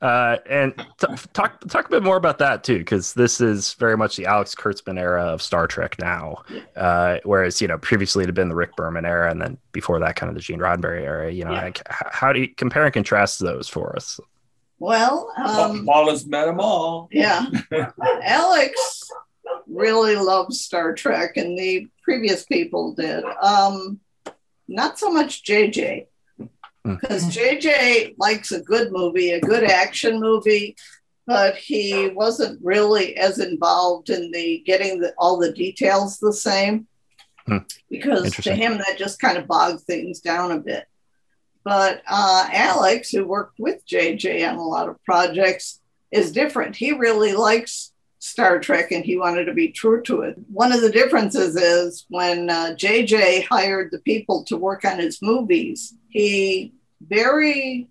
Uh, 0.03 0.36
and 0.49 0.74
t- 0.99 1.07
talk 1.32 1.59
talk 1.68 1.86
a 1.86 1.90
bit 1.90 2.03
more 2.03 2.16
about 2.18 2.38
that 2.38 2.62
too, 2.62 2.78
because 2.78 3.14
this 3.14 3.40
is 3.40 3.72
very 3.74 3.97
much 3.97 4.16
the 4.16 4.26
Alex 4.26 4.55
Kurtzman 4.55 4.99
era 5.01 5.22
of 5.24 5.40
Star 5.40 5.66
Trek 5.66 5.97
now. 5.99 6.42
Uh, 6.76 7.16
whereas 7.24 7.62
you 7.62 7.68
know 7.68 7.78
previously 7.78 8.22
it 8.22 8.26
had 8.26 8.34
been 8.34 8.51
the 8.51 8.55
Rick 8.55 8.76
Berman 8.76 9.07
era, 9.07 9.30
and 9.30 9.40
then 9.40 9.57
before 9.72 9.99
that, 10.01 10.14
kind 10.16 10.28
of 10.28 10.34
the 10.34 10.40
Gene 10.42 10.59
Roddenberry 10.59 11.03
era. 11.03 11.32
You 11.32 11.47
know, 11.47 11.53
Yeah. 11.53 11.62
like, 11.62 11.82
how 11.88 12.32
do 12.32 12.40
you 12.40 12.49
compare 12.55 12.84
and 12.84 12.92
contrast 12.92 13.40
those 13.40 13.68
for 13.68 13.97
us? 13.97 14.20
Well, 14.78 15.32
um, 15.38 15.86
Paul 15.86 16.11
has 16.11 16.26
met 16.26 16.44
them 16.44 16.61
all. 16.61 17.09
yeah, 17.11 17.47
Alex 18.22 19.11
really 19.66 20.16
loves 20.16 20.61
Star 20.61 20.94
Trek, 20.94 21.36
and 21.38 21.57
the 21.59 21.88
previous 22.03 22.44
people 22.44 22.92
did. 22.94 23.24
Um, 23.40 24.01
not 24.68 24.99
so 24.99 25.11
much 25.11 25.42
JJ, 25.44 26.07
because 26.95 27.24
JJ 27.24 28.14
likes 28.18 28.53
a 28.53 28.61
good 28.61 28.93
movie, 28.93 29.32
a 29.32 29.41
good 29.41 29.64
action 29.64 30.20
movie, 30.20 30.76
but 31.26 31.57
he 31.57 32.09
wasn't 32.09 32.64
really 32.64 33.16
as 33.16 33.39
involved 33.39 34.11
in 34.11 34.30
the 34.30 34.62
getting 34.64 35.01
the, 35.01 35.12
all 35.18 35.39
the 35.39 35.53
details 35.53 36.18
the 36.18 36.32
same. 36.32 36.87
Hmm. 37.47 37.59
because 37.89 38.34
to 38.39 38.53
him 38.53 38.78
that 38.78 38.99
just 38.99 39.20
kind 39.20 39.39
of 39.39 39.47
bogged 39.47 39.82
things 39.82 40.18
down 40.18 40.51
a 40.51 40.59
bit. 40.59 40.84
But 41.62 42.03
uh, 42.09 42.49
Alex, 42.53 43.11
who 43.11 43.24
worked 43.24 43.59
with 43.59 43.87
JJ 43.87 44.49
on 44.49 44.57
a 44.57 44.62
lot 44.62 44.89
of 44.89 45.03
projects, 45.05 45.80
is 46.11 46.32
different. 46.32 46.76
He 46.76 46.93
really 46.93 47.34
likes 47.34 47.93
Star 48.27 48.59
Trek 48.59 48.91
and 48.91 49.05
he 49.05 49.16
wanted 49.16 49.45
to 49.45 49.55
be 49.55 49.68
true 49.68 50.03
to 50.03 50.22
it. 50.22 50.37
One 50.53 50.72
of 50.72 50.81
the 50.81 50.91
differences 50.91 51.57
is 51.57 52.07
when 52.09 52.51
uh, 52.51 52.74
JJ 52.77 53.45
hired 53.45 53.91
the 53.91 54.01
people 54.01 54.45
to 54.45 54.57
work 54.57 54.85
on 54.85 54.99
his 54.99 55.22
movies, 55.22 55.95
he 56.09 56.72
very, 57.01 57.89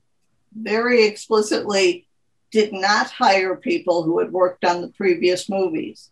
very 0.53 1.05
explicitly 1.05 2.07
did 2.51 2.73
not 2.73 3.09
hire 3.09 3.55
people 3.55 4.03
who 4.03 4.19
had 4.19 4.31
worked 4.31 4.65
on 4.65 4.81
the 4.81 4.89
previous 4.89 5.49
movies 5.49 6.09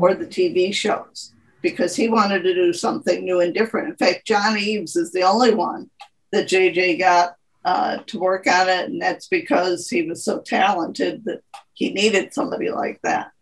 or 0.00 0.14
the 0.14 0.26
TV 0.26 0.72
shows 0.74 1.32
because 1.62 1.96
he 1.96 2.08
wanted 2.08 2.42
to 2.42 2.54
do 2.54 2.72
something 2.72 3.24
new 3.24 3.40
and 3.40 3.54
different. 3.54 3.88
In 3.88 3.96
fact, 3.96 4.26
John 4.26 4.58
Eaves 4.58 4.96
is 4.96 5.12
the 5.12 5.22
only 5.22 5.54
one 5.54 5.90
that 6.32 6.48
JJ 6.48 6.98
got 6.98 7.36
uh, 7.64 7.98
to 8.06 8.18
work 8.18 8.46
on 8.46 8.68
it, 8.68 8.90
and 8.90 9.00
that's 9.00 9.28
because 9.28 9.88
he 9.88 10.02
was 10.02 10.24
so 10.24 10.40
talented 10.40 11.24
that 11.24 11.42
he 11.74 11.90
needed 11.90 12.34
somebody 12.34 12.70
like 12.70 13.00
that. 13.02 13.32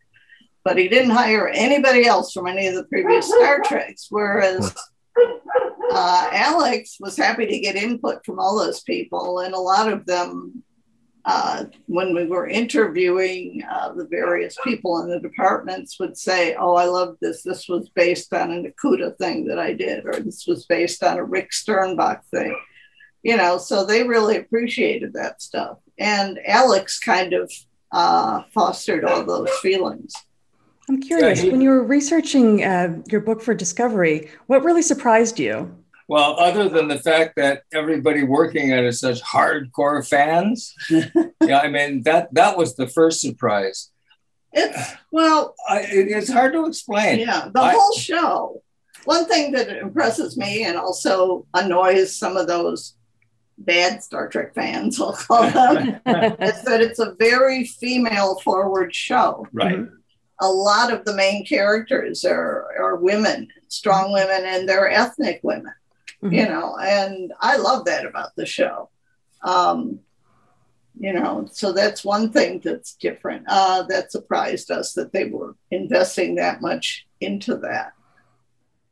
But 0.66 0.78
he 0.78 0.88
didn't 0.88 1.12
hire 1.12 1.46
anybody 1.46 2.06
else 2.08 2.32
from 2.32 2.48
any 2.48 2.66
of 2.66 2.74
the 2.74 2.82
previous 2.86 3.28
Star 3.32 3.60
Treks, 3.64 4.08
whereas 4.10 4.74
uh, 5.92 6.28
Alex 6.32 6.96
was 6.98 7.16
happy 7.16 7.46
to 7.46 7.60
get 7.60 7.76
input 7.76 8.26
from 8.26 8.40
all 8.40 8.58
those 8.58 8.80
people, 8.80 9.38
and 9.38 9.54
a 9.54 9.60
lot 9.60 9.92
of 9.92 10.04
them 10.06 10.64
uh, 11.24 11.66
when 11.86 12.16
we 12.16 12.26
were 12.26 12.48
interviewing 12.48 13.62
uh, 13.70 13.92
the 13.92 14.08
various 14.08 14.56
people 14.64 15.00
in 15.02 15.08
the 15.08 15.20
departments 15.20 16.00
would 16.00 16.18
say, 16.18 16.56
"Oh, 16.56 16.74
I 16.74 16.86
love 16.86 17.16
this. 17.22 17.44
This 17.44 17.68
was 17.68 17.88
based 17.90 18.34
on 18.34 18.50
an 18.50 18.72
Okuda 18.72 19.16
thing 19.18 19.46
that 19.46 19.60
I 19.60 19.72
did, 19.72 20.04
or 20.04 20.14
this 20.14 20.48
was 20.48 20.66
based 20.66 21.04
on 21.04 21.16
a 21.16 21.24
Rick 21.24 21.52
Sternbach 21.52 22.24
thing." 22.32 22.58
You 23.22 23.36
know, 23.36 23.58
so 23.58 23.84
they 23.86 24.02
really 24.02 24.36
appreciated 24.36 25.12
that 25.12 25.40
stuff, 25.40 25.78
and 25.96 26.40
Alex 26.44 26.98
kind 26.98 27.34
of 27.34 27.52
uh, 27.92 28.42
fostered 28.52 29.04
all 29.04 29.24
those 29.24 29.50
feelings. 29.62 30.12
I'm 30.88 31.00
curious, 31.00 31.40
he- 31.40 31.50
when 31.50 31.60
you 31.60 31.70
were 31.70 31.82
researching 31.84 32.62
uh, 32.64 32.98
your 33.10 33.20
book 33.20 33.42
for 33.42 33.54
Discovery, 33.54 34.30
what 34.46 34.62
really 34.64 34.82
surprised 34.82 35.38
you? 35.38 35.74
Well, 36.08 36.38
other 36.38 36.68
than 36.68 36.86
the 36.86 37.00
fact 37.00 37.34
that 37.36 37.62
everybody 37.74 38.22
working 38.22 38.72
on 38.72 38.78
it 38.78 38.84
is 38.84 39.00
such 39.00 39.20
hardcore 39.22 40.06
fans, 40.08 40.72
yeah, 40.90 41.58
I 41.58 41.68
mean 41.68 42.02
that 42.04 42.32
that 42.34 42.56
was 42.56 42.76
the 42.76 42.86
first 42.86 43.20
surprise. 43.20 43.90
It's 44.52 44.92
well, 45.10 45.56
I, 45.68 45.80
it- 45.80 46.08
it's 46.08 46.30
hard 46.32 46.52
to 46.52 46.66
explain. 46.66 47.18
Yeah, 47.18 47.48
the 47.52 47.60
I- 47.60 47.72
whole 47.72 47.92
show. 47.96 48.62
One 49.04 49.26
thing 49.26 49.52
that 49.52 49.68
impresses 49.68 50.36
me 50.36 50.64
and 50.64 50.76
also 50.76 51.46
annoys 51.54 52.16
some 52.16 52.36
of 52.36 52.46
those 52.48 52.94
bad 53.58 54.02
Star 54.02 54.28
Trek 54.28 54.54
fans, 54.54 55.00
I'll 55.00 55.12
call 55.12 55.42
them, 55.50 55.88
is 56.40 56.62
that 56.62 56.80
it's 56.80 56.98
a 57.00 57.14
very 57.18 57.64
female 57.64 58.38
forward 58.40 58.94
show. 58.94 59.46
Right. 59.52 59.80
A 60.40 60.48
lot 60.48 60.92
of 60.92 61.04
the 61.04 61.14
main 61.14 61.44
characters 61.46 62.24
are, 62.24 62.68
are 62.78 62.96
women, 62.96 63.48
strong 63.68 64.12
women, 64.12 64.42
and 64.44 64.68
they're 64.68 64.90
ethnic 64.90 65.40
women, 65.42 65.72
you 66.22 66.46
know, 66.46 66.76
and 66.78 67.32
I 67.40 67.56
love 67.56 67.84
that 67.86 68.04
about 68.04 68.36
the 68.36 68.46
show. 68.46 68.90
Um, 69.42 70.00
you 70.98 71.12
know, 71.12 71.46
so 71.52 71.72
that's 71.72 72.04
one 72.04 72.32
thing 72.32 72.60
that's 72.64 72.94
different. 72.94 73.44
Uh, 73.48 73.82
that 73.84 74.12
surprised 74.12 74.70
us 74.70 74.94
that 74.94 75.12
they 75.12 75.26
were 75.26 75.54
investing 75.70 76.36
that 76.36 76.62
much 76.62 77.06
into 77.20 77.56
that. 77.58 77.92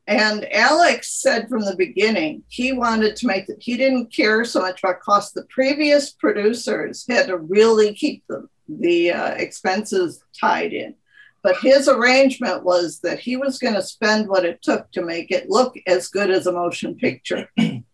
And 0.06 0.46
Alex 0.52 1.22
said 1.22 1.48
from 1.48 1.64
the 1.64 1.76
beginning 1.76 2.42
he 2.48 2.72
wanted 2.72 3.16
to 3.16 3.26
make 3.26 3.48
it, 3.48 3.56
he 3.60 3.78
didn't 3.78 4.12
care 4.12 4.44
so 4.44 4.60
much 4.60 4.82
about 4.82 5.00
cost. 5.00 5.34
The 5.34 5.46
previous 5.48 6.10
producers 6.10 7.06
had 7.08 7.28
to 7.28 7.38
really 7.38 7.94
keep 7.94 8.22
the, 8.28 8.46
the 8.68 9.12
uh, 9.12 9.30
expenses 9.30 10.22
tied 10.38 10.74
in. 10.74 10.94
But 11.44 11.58
his 11.58 11.88
arrangement 11.88 12.64
was 12.64 13.00
that 13.00 13.20
he 13.20 13.36
was 13.36 13.58
going 13.58 13.74
to 13.74 13.82
spend 13.82 14.28
what 14.28 14.46
it 14.46 14.62
took 14.62 14.90
to 14.92 15.02
make 15.02 15.30
it 15.30 15.50
look 15.50 15.76
as 15.86 16.08
good 16.08 16.30
as 16.30 16.46
a 16.46 16.52
motion 16.52 16.94
picture. 16.96 17.48
and 17.58 17.84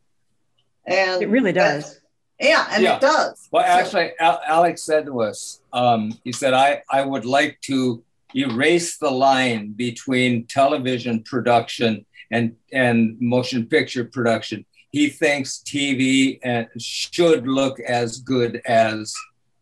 It 0.86 1.28
really 1.28 1.52
does. 1.52 2.00
Yeah, 2.38 2.66
and 2.70 2.82
Yeah. 2.82 2.94
it 2.96 3.00
does. 3.02 3.48
Well, 3.50 3.64
actually, 3.66 4.12
Al- 4.20 4.40
Alex 4.46 4.84
said 4.84 5.04
to 5.06 5.20
us, 5.22 5.60
um, 5.72 6.16
he 6.22 6.30
said, 6.32 6.54
I, 6.54 6.82
I 6.88 7.04
would 7.04 7.24
like 7.26 7.60
to 7.62 8.02
erase 8.34 8.98
the 8.98 9.10
line 9.10 9.72
between 9.72 10.46
television 10.46 11.24
production 11.24 12.06
and, 12.30 12.54
and 12.72 13.16
motion 13.20 13.66
picture 13.66 14.04
production. 14.04 14.64
He 14.92 15.08
thinks 15.08 15.60
TV 15.66 16.38
and 16.44 16.68
should 16.78 17.48
look 17.48 17.80
as 17.80 18.18
good 18.18 18.62
as 18.64 19.12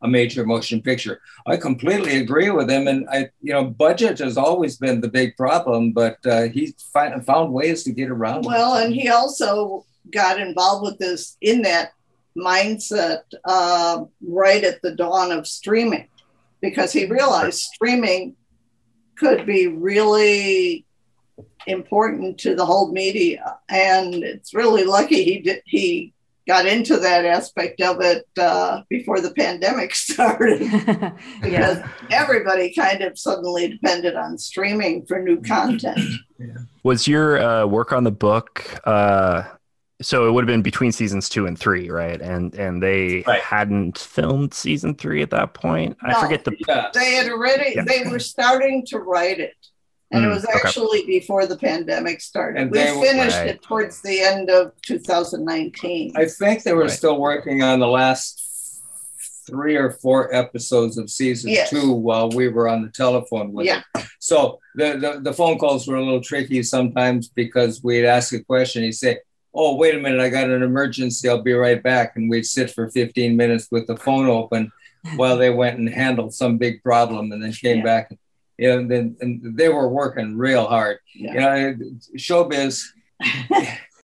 a 0.03 0.09
major 0.09 0.47
motion 0.47 0.81
picture. 0.81 1.21
I 1.47 1.57
completely 1.57 2.19
agree 2.19 2.51
with 2.51 2.71
him. 2.71 2.87
And 2.87 3.09
I, 3.11 3.31
you 3.43 3.53
know, 3.53 3.65
budget 3.65 4.19
has 4.21 4.37
always 4.37 4.77
been 4.77 5.01
the 5.01 5.09
big 5.09 5.37
problem, 5.37 5.93
but 5.93 6.19
uh, 6.25 6.49
fi- 6.93 7.19
found 7.21 7.53
ways 7.53 7.83
to 7.85 7.93
get 7.93 8.11
around 8.11 8.45
it. 8.45 8.49
Well, 8.49 8.77
and 8.77 8.95
he 8.95 9.09
also 9.09 9.85
got 10.13 10.41
involved 10.41 10.85
with 10.85 10.99
this 10.99 11.37
in 11.41 11.63
that 11.63 11.93
mindset 12.37 13.23
uh, 13.45 14.05
right 14.27 14.65
at 14.65 14.81
the 14.83 14.95
dawn 14.95 15.33
of 15.33 15.47
streaming 15.47 16.09
because 16.61 16.93
he 16.93 17.07
realized 17.07 17.59
streaming 17.59 18.37
could 19.17 19.45
be 19.47 19.67
really 19.67 20.85
important 21.67 22.39
to 22.39 22.55
the 22.55 22.65
whole 22.65 22.93
media 22.93 23.59
and 23.69 24.15
it's 24.15 24.55
really 24.55 24.85
lucky 24.85 25.23
he 25.23 25.39
did 25.39 25.61
he 25.67 26.13
got 26.49 26.67
into 26.67 26.97
that 26.97 27.25
aspect 27.27 27.81
of 27.83 28.01
it 28.01 28.27
uh, 28.39 28.81
before 28.89 29.21
the 29.21 29.31
pandemic 29.33 29.95
started 29.95 30.61
because 31.43 31.79
everybody 32.11 32.75
kind 32.75 33.03
of 33.03 33.19
suddenly 33.19 33.69
depended 33.69 34.17
on 34.17 34.37
streaming 34.39 35.05
for 35.07 35.21
new 35.21 35.41
content 35.43 36.01
Was 36.83 37.07
your 37.07 37.39
uh, 37.41 37.67
work 37.67 37.93
on 37.93 38.05
the 38.05 38.11
book? 38.11 38.81
Uh, 38.85 39.45
so 40.01 40.29
it 40.29 40.31
would 40.31 40.43
have 40.43 40.47
been 40.47 40.63
between 40.63 40.93
seasons 40.93 41.29
two 41.29 41.47
and 41.47 41.59
three, 41.59 41.91
right? 41.91 42.21
And 42.21 42.55
and 42.55 42.81
they 42.81 43.25
hadn't 43.43 43.99
filmed 43.99 44.55
season 44.55 44.95
three 44.95 45.23
at 45.23 45.31
that 45.31 45.55
point. 45.55 45.97
I 46.03 46.21
forget 46.21 46.45
the. 46.45 46.57
Yeah. 46.69 46.91
they 46.95 47.15
had 47.15 47.29
already 47.29 47.73
Yeah. 47.75 47.83
they 47.85 48.09
were 48.09 48.21
starting 48.21 48.87
to 48.87 49.01
write 49.01 49.41
it 49.41 49.57
and 50.11 50.25
it 50.25 50.29
Mm, 50.29 50.35
was 50.35 50.45
okay. 50.45 50.59
actually 50.65 51.05
before 51.07 51.47
the 51.47 51.57
pandemic 51.57 52.21
started 52.21 52.61
And 52.61 52.71
we 52.71 52.79
they 52.79 52.93
were- 52.93 53.03
finished 53.07 53.37
Right. 53.39 53.49
it 53.49 53.63
towards 53.63 54.01
the 54.03 54.21
end 54.21 54.49
of 54.51 54.73
2019 54.83 56.13
I 56.17 56.25
think 56.27 56.63
they 56.63 56.73
were 56.73 56.83
Right. 56.83 56.91
still 56.91 57.19
working 57.21 57.63
on 57.63 57.81
the 57.81 57.87
last 57.89 58.45
three 59.47 59.77
or 59.77 59.91
four 59.91 60.35
episodes 60.35 60.99
of 60.99 61.09
season 61.11 61.51
Yes. 61.51 61.71
two 61.71 61.93
while 61.93 62.29
we 62.31 62.49
were 62.49 62.69
on 62.69 62.83
the 62.83 62.91
telephone 62.91 63.53
with 63.53 63.67
Yeah. 63.67 63.83
him. 63.97 64.05
So 64.19 64.59
the, 64.75 64.99
the, 64.99 65.21
the 65.23 65.33
phone 65.33 65.59
calls 65.59 65.87
were 65.87 65.97
a 65.97 66.05
little 66.05 66.21
tricky 66.21 66.63
sometimes 66.63 67.29
because 67.29 67.83
we'd 67.83 68.05
ask 68.05 68.33
a 68.35 68.41
question. 68.45 68.83
He'd 68.83 68.93
say, 68.93 69.19
Oh, 69.55 69.75
wait 69.77 69.95
a 69.95 69.99
minute, 69.99 70.21
I 70.21 70.29
got 70.29 70.51
an 70.51 70.63
emergency. 70.63 71.29
I'll 71.29 71.43
be 71.43 71.55
right 71.55 71.83
back. 71.83 72.13
And 72.17 72.29
we'd 72.31 72.45
sit 72.47 72.71
for 72.71 72.91
15 72.91 73.35
minutes 73.37 73.69
with 73.71 73.87
the 73.87 73.97
phone 73.97 74.29
open 74.29 74.71
while 75.17 75.39
they 75.39 75.49
went 75.51 75.79
and 75.79 75.89
handled 75.89 76.35
some 76.35 76.59
big 76.59 76.83
problem 76.83 77.33
and 77.33 77.43
then 77.43 77.53
came 77.53 77.83
back. 77.83 78.13
You 78.59 78.69
know, 78.71 78.79
and 78.79 78.91
then 78.91 79.17
and 79.21 79.57
they 79.57 79.69
were 79.69 79.89
working 79.89 80.37
real 80.37 80.67
hard. 80.67 80.99
You 81.15 81.33
know, 81.35 81.75
showbiz, 82.17 82.83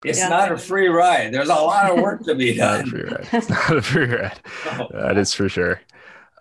it's 0.06 0.20
Yeah. 0.20 0.28
not 0.30 0.52
a 0.52 0.58
free 0.58 0.88
ride. 0.88 1.34
There's 1.34 1.50
a 1.50 1.56
lot 1.56 1.92
of 1.92 2.00
work 2.02 2.24
to 2.26 2.36
be 2.36 2.56
Not 2.58 2.82
a 2.82 2.84
done. 2.84 2.90
free 2.90 3.04
ride. 3.04 3.28
It's 3.32 3.50
not 3.50 3.78
a 3.78 3.82
free 3.82 4.06
ride. 4.06 4.40
That 4.92 5.18
is 5.18 5.34
for 5.34 5.48
sure. 5.50 5.80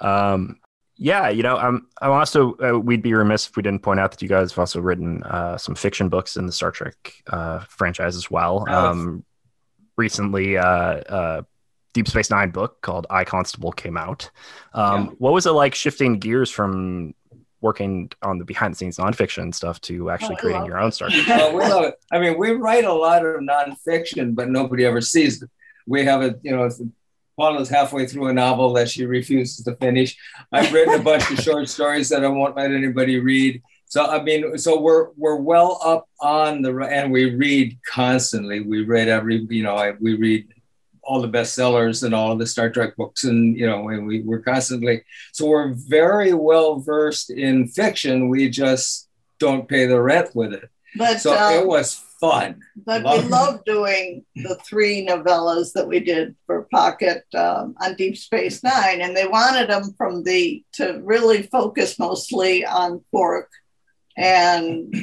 Um, 0.00 0.59
yeah, 0.96 1.28
you 1.30 1.42
know, 1.42 1.57
I'm. 1.57 1.86
I'm 2.00 2.11
also. 2.11 2.55
Uh, 2.59 2.78
we'd 2.78 3.03
be 3.03 3.14
remiss 3.14 3.48
if 3.48 3.57
we 3.57 3.62
didn't 3.62 3.82
point 3.82 3.98
out 4.00 4.11
that 4.12 4.22
you 4.22 4.28
guys 4.28 4.53
have 4.53 4.59
also 4.59 4.80
written 4.80 5.22
uh, 5.24 5.57
some 5.59 5.74
fiction 5.74 6.09
books 6.09 6.36
in 6.36 6.46
the 6.46 6.53
Star 6.53 6.70
Trek 6.70 6.94
uh, 7.28 7.61
franchise 7.68 8.14
as 8.16 8.30
well. 8.30 8.64
Oh. 8.68 8.74
Um, 8.90 9.24
recently, 9.96 10.59
uh, 10.59 10.64
uh, 10.64 11.42
Deep 11.94 12.09
Space 12.09 12.30
Nine 12.30 12.50
book 12.50 12.80
called 12.82 13.07
I 13.11 13.24
Constable 13.24 13.72
came 13.72 13.96
out. 13.96 14.30
Um, 14.74 15.14
What 15.18 15.32
was 15.32 15.46
it 15.46 15.50
like 15.53 15.74
shifting 15.74 16.18
gears 16.18 16.50
from 16.50 17.14
working 17.62 18.10
on 18.22 18.38
the 18.38 18.44
behind 18.44 18.74
the 18.74 18.78
scenes 18.78 18.98
nonfiction 18.98 19.54
stuff 19.54 19.80
to 19.82 20.10
actually 20.10 20.34
Oh, 20.34 20.40
creating 20.40 20.66
your 20.66 20.78
own 20.78 20.90
Trek? 20.96 21.12
Well, 21.28 21.54
we 21.54 21.60
love 21.60 21.84
it. 21.84 21.94
I 22.12 22.18
mean, 22.18 22.36
we 22.36 22.50
write 22.50 22.84
a 22.84 22.92
lot 22.92 23.24
of 23.24 23.40
nonfiction, 23.40 24.34
but 24.34 24.50
nobody 24.50 24.84
ever 24.84 25.00
sees 25.00 25.42
it. 25.42 25.48
We 25.86 26.04
have 26.04 26.22
a, 26.22 26.38
you 26.42 26.54
know, 26.54 26.68
Paula's 27.38 27.68
halfway 27.68 28.06
through 28.06 28.28
a 28.28 28.32
novel 28.32 28.72
that 28.74 28.90
she 28.90 29.06
refuses 29.06 29.64
to 29.64 29.74
finish. 29.76 30.16
I've 30.52 30.72
written 30.72 30.94
a 30.94 31.02
bunch 31.02 31.30
of 31.30 31.38
short 31.38 31.68
stories 31.68 32.08
that 32.10 32.24
I 32.24 32.28
won't 32.28 32.56
let 32.56 32.70
anybody 32.70 33.18
read. 33.18 33.62
So 33.86 34.06
I 34.06 34.22
mean, 34.22 34.56
so 34.58 34.80
we're 34.80 35.08
we're 35.16 35.36
well 35.36 35.80
up 35.84 36.08
on 36.20 36.62
the 36.62 36.76
and 36.78 37.12
we 37.12 37.34
read 37.34 37.78
constantly. 37.86 38.60
We 38.60 38.84
read 38.84 39.08
every, 39.08 39.46
you 39.50 39.62
know, 39.62 39.76
I, 39.76 39.92
we 40.00 40.14
read 40.14 40.48
all 41.03 41.20
the 41.20 41.28
bestsellers 41.28 42.05
and 42.05 42.14
all 42.14 42.36
the 42.36 42.46
Star 42.46 42.70
Trek 42.70 42.96
books, 42.96 43.24
and 43.24 43.57
you 43.57 43.66
know, 43.66 43.88
and 43.88 44.07
we 44.07 44.20
we're 44.20 44.40
constantly 44.40 45.03
so 45.32 45.46
we're 45.46 45.72
very 45.74 46.32
well 46.32 46.78
versed 46.78 47.30
in 47.30 47.68
fiction. 47.68 48.28
We 48.28 48.48
just 48.48 49.09
don't 49.38 49.68
pay 49.68 49.86
the 49.86 50.00
rent 50.00 50.34
with 50.34 50.53
it. 50.53 50.68
But, 50.96 51.20
so 51.20 51.36
um, 51.36 51.55
it 51.55 51.66
was 51.66 51.94
fun. 52.20 52.61
But 52.76 53.03
Love- 53.03 53.24
we 53.24 53.30
love 53.30 53.64
doing 53.64 54.24
the 54.36 54.57
three 54.64 55.05
novellas 55.05 55.72
that 55.72 55.88
we 55.88 56.00
did 56.00 56.36
for 56.46 56.68
Pocket 56.70 57.24
um, 57.34 57.74
on 57.80 57.96
Deep 57.96 58.16
Space 58.16 58.62
Nine, 58.62 59.00
and 59.00 59.16
they 59.16 59.26
wanted 59.26 59.68
them 59.68 59.94
from 59.96 60.22
the 60.22 60.62
to 60.74 61.00
really 61.03 61.42
focus 61.42 61.98
mostly 61.98 62.64
on 62.64 63.05
Quark 63.11 63.50
and 64.16 64.94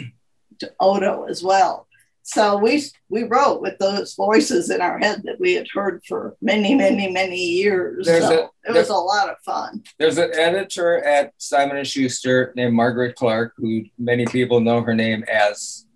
to 0.59 0.71
Odo 0.79 1.25
as 1.25 1.43
well. 1.43 1.87
So 2.31 2.57
we 2.57 2.83
we 3.09 3.23
wrote 3.23 3.59
with 3.59 3.79
those 3.79 4.13
voices 4.13 4.69
in 4.69 4.81
our 4.81 4.99
head 4.99 5.23
that 5.25 5.39
we 5.39 5.53
had 5.55 5.65
heard 5.73 6.03
for 6.07 6.35
many, 6.43 6.75
many, 6.75 7.09
many 7.11 7.35
years. 7.43 8.05
There's 8.05 8.23
so 8.23 8.51
a- 8.65 8.69
it 8.69 8.73
was 8.73 8.89
a 8.89 8.93
lot 8.93 9.29
of 9.29 9.37
fun. 9.43 9.81
There's 9.97 10.19
an 10.19 10.29
editor 10.35 11.03
at 11.03 11.33
Simon 11.39 11.77
and 11.77 11.87
Schuster 11.87 12.53
named 12.55 12.75
Margaret 12.75 13.15
Clark, 13.15 13.53
who 13.57 13.85
many 13.97 14.27
people 14.27 14.59
know 14.59 14.81
her 14.83 14.93
name 14.93 15.23
as, 15.23 15.87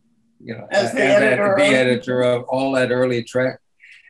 you 0.43 0.55
know, 0.55 0.67
As 0.71 0.91
the 0.91 1.03
editor 1.03 1.53
the 1.55 1.65
of- 1.65 1.71
editor 1.73 2.21
of 2.23 2.43
all 2.45 2.71
that 2.71 2.89
early 2.89 3.21
Trek. 3.23 3.59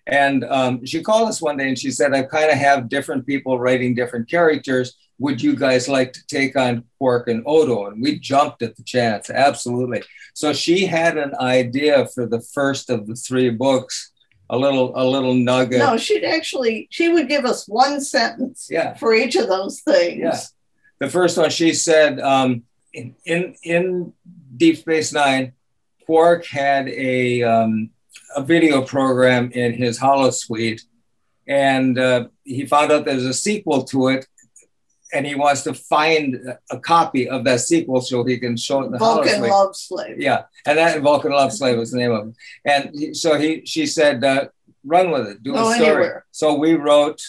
And 0.07 0.45
um, 0.45 0.85
she 0.85 1.03
called 1.03 1.27
us 1.27 1.41
one 1.41 1.57
day 1.57 1.67
and 1.67 1.77
she 1.77 1.91
said, 1.91 2.13
I 2.13 2.23
kind 2.23 2.49
of 2.51 2.57
have 2.57 2.87
different 2.87 3.25
people 3.25 3.59
writing 3.59 3.95
different 3.95 4.29
characters. 4.29 4.95
Would 5.23 5.41
you 5.41 5.55
guys 5.55 5.87
like 5.87 6.11
to 6.13 6.27
take 6.27 6.57
on 6.57 6.83
Quark 6.97 7.29
and 7.29 7.43
Odo? 7.45 7.85
And 7.87 8.01
we 8.03 8.19
jumped 8.19 8.61
at 8.61 8.75
the 8.75 8.83
chance, 8.83 9.29
absolutely. 9.29 10.03
So 10.33 10.51
she 10.51 10.85
had 10.85 11.17
an 11.17 11.33
idea 11.39 12.07
for 12.13 12.25
the 12.25 12.41
first 12.41 12.89
of 12.89 13.07
the 13.07 13.15
three 13.15 13.49
books, 13.49 14.11
a 14.49 14.57
little 14.57 14.91
a 14.95 15.05
little 15.05 15.33
nugget. 15.33 15.79
No, 15.79 15.95
she'd 15.95 16.25
actually 16.25 16.89
she 16.91 17.07
would 17.07 17.29
give 17.29 17.45
us 17.45 17.69
one 17.69 18.01
sentence 18.01 18.67
Yeah. 18.69 18.95
for 18.95 19.13
each 19.13 19.37
of 19.37 19.47
those 19.47 19.79
things. 19.79 20.19
Yeah. 20.19 20.39
The 20.99 21.09
first 21.09 21.37
one, 21.37 21.49
she 21.49 21.73
said, 21.73 22.19
um, 22.19 22.63
in, 22.91 23.15
in 23.25 23.55
in 23.63 24.13
Deep 24.57 24.75
Space 24.77 25.13
Nine, 25.13 25.53
Quark 26.05 26.45
had 26.47 26.89
a 26.89 27.43
um, 27.43 27.91
a 28.35 28.41
video 28.43 28.81
program 28.81 29.51
in 29.51 29.71
his 29.73 29.97
holosuite, 29.99 30.81
and 31.47 31.97
uh, 31.97 32.27
he 32.43 32.65
found 32.65 32.91
out 32.91 33.05
there's 33.05 33.25
a 33.25 33.33
sequel 33.33 33.83
to 33.85 34.09
it, 34.09 34.27
and 35.13 35.25
he 35.25 35.35
wants 35.35 35.61
to 35.63 35.73
find 35.73 36.37
a 36.71 36.79
copy 36.79 37.29
of 37.29 37.43
that 37.45 37.61
sequel 37.61 38.01
so 38.01 38.23
he 38.23 38.37
can 38.37 38.57
show 38.57 38.81
it 38.81 38.87
in 38.87 38.91
the 38.91 38.97
hollow 38.97 39.23
Vulcan 39.23 39.39
suite. 39.39 39.51
Love 39.51 39.75
Slave. 39.75 40.19
Yeah, 40.19 40.43
and 40.65 40.77
that 40.77 40.99
Vulcan 41.01 41.31
Love 41.31 41.53
Slave 41.53 41.77
was 41.77 41.91
the 41.91 41.99
name 41.99 42.11
of 42.11 42.27
it. 42.27 42.35
And 42.65 42.89
he, 42.93 43.13
so 43.13 43.37
he, 43.39 43.63
she 43.65 43.85
said, 43.85 44.23
uh, 44.23 44.47
"Run 44.83 45.11
with 45.11 45.27
it, 45.27 45.43
do 45.43 45.53
Go 45.53 45.69
a 45.69 45.75
story." 45.75 45.89
anywhere. 45.89 46.25
So 46.31 46.55
we 46.55 46.73
wrote, 46.73 47.21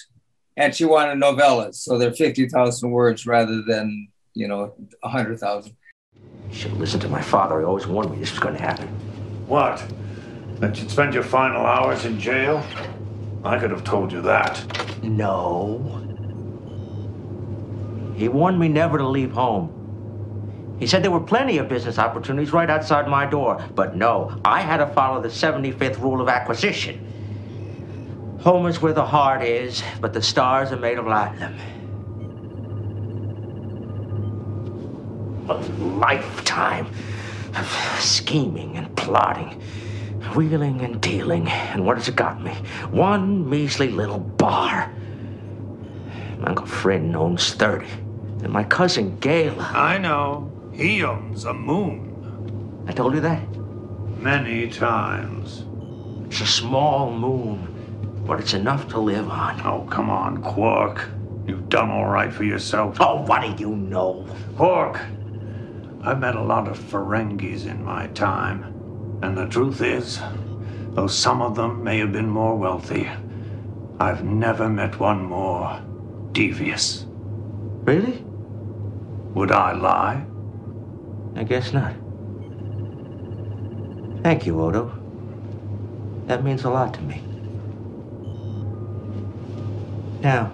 and 0.57 0.75
she 0.75 0.85
wanted 0.85 1.19
novellas, 1.19 1.77
so 1.77 1.99
they're 1.99 2.15
fifty 2.15 2.49
thousand 2.49 2.91
words 2.91 3.27
rather 3.27 3.63
than 3.63 4.09
you 4.35 4.49
know 4.49 4.75
a 5.03 5.09
hundred 5.09 5.39
thousand. 5.39 5.77
Should 6.53 6.73
have 6.73 6.81
listened 6.81 7.03
to 7.03 7.09
my 7.09 7.23
father. 7.23 7.59
He 7.61 7.65
always 7.65 7.87
warned 7.87 8.11
me 8.11 8.19
this 8.19 8.31
was 8.31 8.41
going 8.41 8.57
to 8.57 8.63
happen. 8.63 8.89
What? 9.47 9.85
That 10.61 10.79
you'd 10.79 10.91
spend 10.91 11.13
your 11.13 11.25
final 11.25 11.67
hours 11.67 12.05
in 12.05 12.19
jail? 12.19 12.65
I 13.45 13.59
could 13.59 13.71
have 13.71 13.85
told 13.85 14.13
you 14.13 14.23
that. 14.23 14.65
No. 15.03 16.04
He 18.17 18.29
warned 18.29 18.59
me 18.59 18.69
never 18.69 18.99
to 18.99 19.07
leave 19.07 19.33
home. 19.33 20.77
He 20.79 20.87
said 20.87 21.03
there 21.03 21.11
were 21.11 21.21
plenty 21.21 21.59
of 21.59 21.69
business 21.69 21.99
opportunities 21.99 22.53
right 22.53 22.69
outside 22.69 23.09
my 23.09 23.27
door. 23.27 23.65
But 23.75 23.97
no, 23.97 24.39
I 24.45 24.61
had 24.61 24.79
to 24.79 24.87
follow 24.89 25.21
the 25.21 25.29
75th 25.29 26.01
rule 26.01 26.21
of 26.21 26.29
acquisition. 26.29 27.11
Home 28.43 28.67
is 28.67 28.83
where 28.83 28.93
the 28.93 29.07
heart 29.07 29.43
is, 29.43 29.83
but 30.01 30.13
the 30.13 30.23
stars 30.23 30.73
are 30.73 30.77
made 30.77 30.99
of 30.99 31.07
platinum. 31.07 31.55
A 35.49 35.55
lifetime 35.99 36.87
of 37.57 37.67
scheming 38.01 38.77
and 38.77 38.95
plotting, 38.97 39.61
wheeling 40.35 40.83
and 40.83 41.01
dealing. 41.01 41.49
And 41.49 41.87
what 41.87 41.97
has 41.97 42.09
it 42.09 42.17
got 42.17 42.43
me? 42.43 42.53
One 42.91 43.49
measly 43.49 43.91
little 43.91 44.19
bar. 44.19 44.93
My 46.39 46.49
Uncle 46.49 46.67
Fred 46.67 47.15
owns 47.15 47.55
30. 47.55 47.87
And 48.45 48.53
my 48.53 48.63
cousin 48.63 49.17
Gaila. 49.21 49.73
I 49.73 49.97
know. 49.97 50.53
He 50.75 51.03
owns 51.03 51.47
a 51.47 51.55
moon. 51.55 52.85
I 52.87 52.93
told 52.93 53.15
you 53.15 53.21
that? 53.21 53.43
Many 54.19 54.69
times. 54.69 55.65
It's 56.27 56.43
a 56.43 56.47
small 56.47 57.11
moon, 57.11 58.23
but 58.27 58.41
it's 58.41 58.53
enough 58.53 58.87
to 58.89 59.01
live 59.01 59.31
on. 59.31 59.63
Oh, 59.63 59.87
come 59.91 60.11
on, 60.11 60.43
Quark. 60.43 61.09
You've 61.47 61.71
done 61.71 61.91
all 61.91 62.05
right 62.05 62.31
for 62.31 62.45
yourself. 62.45 62.99
Oh, 63.01 63.23
what 63.23 63.57
do 63.57 63.63
you 63.63 63.77
know? 63.77 64.27
Quark, 64.57 65.01
I've 66.03 66.21
met 66.21 66.37
a 66.37 66.43
lot 66.43 66.69
of 66.69 66.79
Ferengis 66.79 67.65
in 67.65 67.83
my 67.83 68.09
time. 68.09 69.19
And 69.23 69.39
the 69.39 69.47
truth 69.47 69.81
is, 69.81 70.21
though 70.91 71.07
some 71.07 71.41
of 71.41 71.55
them 71.55 71.83
may 71.83 71.99
have 71.99 72.13
been 72.13 72.29
more 72.29 72.57
wealthy, 72.57 73.09
I've 73.99 74.23
never 74.23 74.69
met 74.69 75.01
one 75.01 75.25
more 75.25 75.81
devious. 76.33 77.07
Really? 77.85 78.23
Would 79.35 79.51
I 79.53 79.73
lie? 79.73 80.25
I 81.37 81.45
guess 81.45 81.73
not. 81.73 81.95
Thank 84.23 84.47
you, 84.47 84.61
Odo. 84.61 84.93
That 86.27 86.45
means 86.45 86.65
a 86.65 86.71
lot 86.71 86.95
to 86.95 87.01
me. 87.03 87.21
Now, 90.23 90.53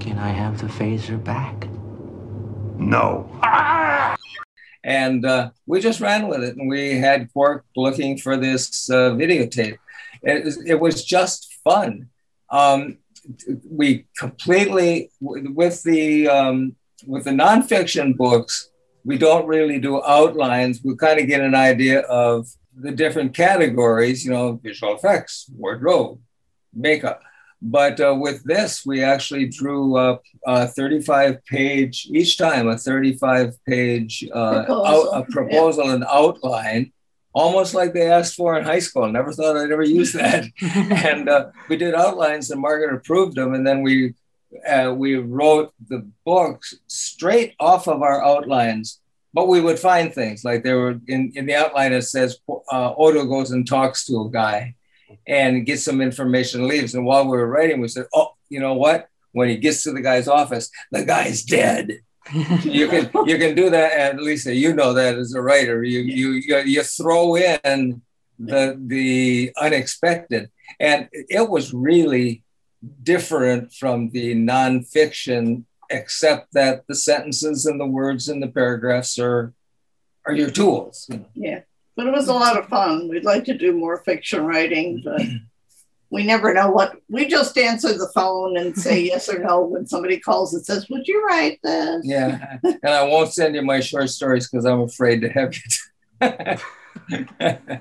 can 0.00 0.18
I 0.18 0.28
have 0.30 0.60
the 0.60 0.66
phaser 0.66 1.22
back? 1.22 1.68
No. 2.78 3.30
And 4.82 5.24
uh, 5.26 5.50
we 5.66 5.80
just 5.80 6.00
ran 6.00 6.26
with 6.26 6.42
it, 6.42 6.56
and 6.56 6.68
we 6.68 6.98
had 6.98 7.30
Quark 7.32 7.64
looking 7.76 8.16
for 8.16 8.36
this 8.38 8.88
uh, 8.90 9.10
videotape. 9.10 9.76
It, 10.22 10.44
was- 10.44 10.64
it 10.66 10.80
was 10.80 11.04
just 11.04 11.54
fun. 11.62 12.08
Um, 12.50 12.96
we 13.68 14.06
completely 14.18 15.10
with 15.20 15.82
the 15.82 16.28
um, 16.28 16.76
with 17.06 17.24
the 17.24 17.30
nonfiction 17.30 18.16
books, 18.16 18.70
we 19.04 19.18
don't 19.18 19.46
really 19.46 19.78
do 19.78 20.02
outlines. 20.04 20.80
We 20.84 20.96
kind 20.96 21.20
of 21.20 21.26
get 21.26 21.40
an 21.40 21.54
idea 21.54 22.00
of 22.00 22.48
the 22.74 22.92
different 22.92 23.34
categories, 23.34 24.24
you 24.24 24.30
know, 24.30 24.60
visual 24.62 24.94
effects, 24.94 25.50
wardrobe, 25.56 26.20
makeup. 26.74 27.22
But 27.62 28.00
uh, 28.00 28.16
with 28.18 28.42
this, 28.44 28.86
we 28.86 29.02
actually 29.02 29.48
drew 29.48 29.96
up 29.96 30.22
a 30.46 30.66
35 30.66 31.44
page, 31.44 32.08
each 32.10 32.38
time 32.38 32.68
a 32.68 32.78
35 32.78 33.54
page 33.66 34.26
uh, 34.32 34.64
Proposal, 34.64 35.14
out, 35.14 35.28
a 35.28 35.30
proposal 35.30 35.90
and 35.90 36.04
outline, 36.08 36.92
almost 37.32 37.74
like 37.74 37.92
they 37.92 38.10
asked 38.10 38.34
for 38.34 38.58
in 38.58 38.64
high 38.64 38.78
school. 38.78 39.10
Never 39.10 39.32
thought 39.32 39.56
I'd 39.56 39.70
ever 39.70 39.82
use 39.82 40.12
that. 40.14 40.46
and 40.62 41.28
uh, 41.28 41.50
we 41.68 41.76
did 41.76 41.94
outlines, 41.94 42.50
and 42.50 42.60
Margaret 42.60 42.94
approved 42.94 43.36
them. 43.36 43.54
And 43.54 43.66
then 43.66 43.82
we 43.82 44.14
uh, 44.68 44.92
we 44.96 45.14
wrote 45.16 45.72
the 45.88 46.08
books 46.24 46.74
straight 46.86 47.54
off 47.60 47.88
of 47.88 48.02
our 48.02 48.24
outlines. 48.24 49.00
But 49.32 49.46
we 49.46 49.60
would 49.60 49.78
find 49.78 50.12
things 50.12 50.42
like 50.44 50.64
there 50.64 50.76
were 50.76 50.98
in, 51.06 51.32
in 51.36 51.46
the 51.46 51.54
outline, 51.54 51.92
it 51.92 52.02
says 52.02 52.38
uh, 52.48 52.94
Odo 52.96 53.26
goes 53.26 53.52
and 53.52 53.64
talks 53.66 54.04
to 54.06 54.22
a 54.22 54.30
guy 54.30 54.74
and 55.26 55.64
gets 55.64 55.84
some 55.84 56.00
information 56.00 56.66
leaves. 56.66 56.94
And 56.94 57.04
while 57.04 57.24
we 57.24 57.36
were 57.36 57.46
writing, 57.46 57.80
we 57.80 57.86
said, 57.86 58.06
Oh, 58.12 58.32
you 58.48 58.58
know 58.58 58.74
what? 58.74 59.08
When 59.32 59.48
he 59.48 59.56
gets 59.56 59.84
to 59.84 59.92
the 59.92 60.00
guy's 60.00 60.26
office, 60.26 60.68
the 60.90 61.04
guy's 61.04 61.44
dead. 61.44 62.00
You 62.32 62.88
can 62.88 63.10
you 63.26 63.38
can 63.38 63.54
do 63.54 63.70
that, 63.70 63.92
and 63.92 64.20
Lisa, 64.20 64.54
you 64.54 64.74
know 64.74 64.92
that 64.92 65.16
as 65.16 65.34
a 65.34 65.42
writer. 65.42 65.82
You 65.82 66.00
you 66.00 66.30
you, 66.32 66.58
you 66.58 66.82
throw 66.82 67.36
in 67.36 68.02
the 68.38 68.80
the 68.86 69.52
unexpected, 69.56 70.50
and 70.78 71.08
it 71.12 71.48
was 71.48 71.74
really 71.74 72.42
different 73.02 73.72
from 73.74 74.10
the 74.10 74.34
nonfiction, 74.34 75.64
except 75.90 76.52
that 76.54 76.86
the 76.86 76.94
sentences 76.94 77.66
and 77.66 77.80
the 77.80 77.86
words 77.86 78.28
and 78.28 78.42
the 78.42 78.48
paragraphs 78.48 79.18
are 79.18 79.52
are 80.26 80.34
your 80.34 80.50
tools. 80.50 81.08
Yeah, 81.34 81.60
but 81.96 82.06
it 82.06 82.12
was 82.12 82.28
a 82.28 82.34
lot 82.34 82.58
of 82.58 82.68
fun. 82.68 83.08
We'd 83.08 83.24
like 83.24 83.44
to 83.44 83.56
do 83.56 83.72
more 83.72 83.98
fiction 83.98 84.44
writing, 84.44 85.02
but 85.04 85.22
we 86.10 86.24
never 86.24 86.52
know 86.52 86.70
what. 86.70 86.96
We 87.08 87.26
just 87.26 87.56
answer 87.56 87.96
the 87.96 88.10
phone 88.14 88.56
and 88.56 88.76
say 88.76 89.00
yes 89.04 89.28
or 89.28 89.38
no 89.38 89.62
when 89.62 89.86
somebody 89.86 90.18
calls 90.18 90.52
and 90.54 90.64
says, 90.64 90.88
"Would 90.90 91.06
you 91.06 91.24
write 91.24 91.60
this?" 91.62 92.02
Yeah, 92.04 92.58
and 92.64 92.78
I 92.84 93.04
won't 93.04 93.32
send 93.32 93.54
you 93.54 93.62
my 93.62 93.80
short 93.80 94.10
stories 94.10 94.48
because 94.48 94.64
I'm 94.64 94.80
afraid 94.80 95.20
to 95.22 95.28
have 95.28 95.54
it. 96.20 96.60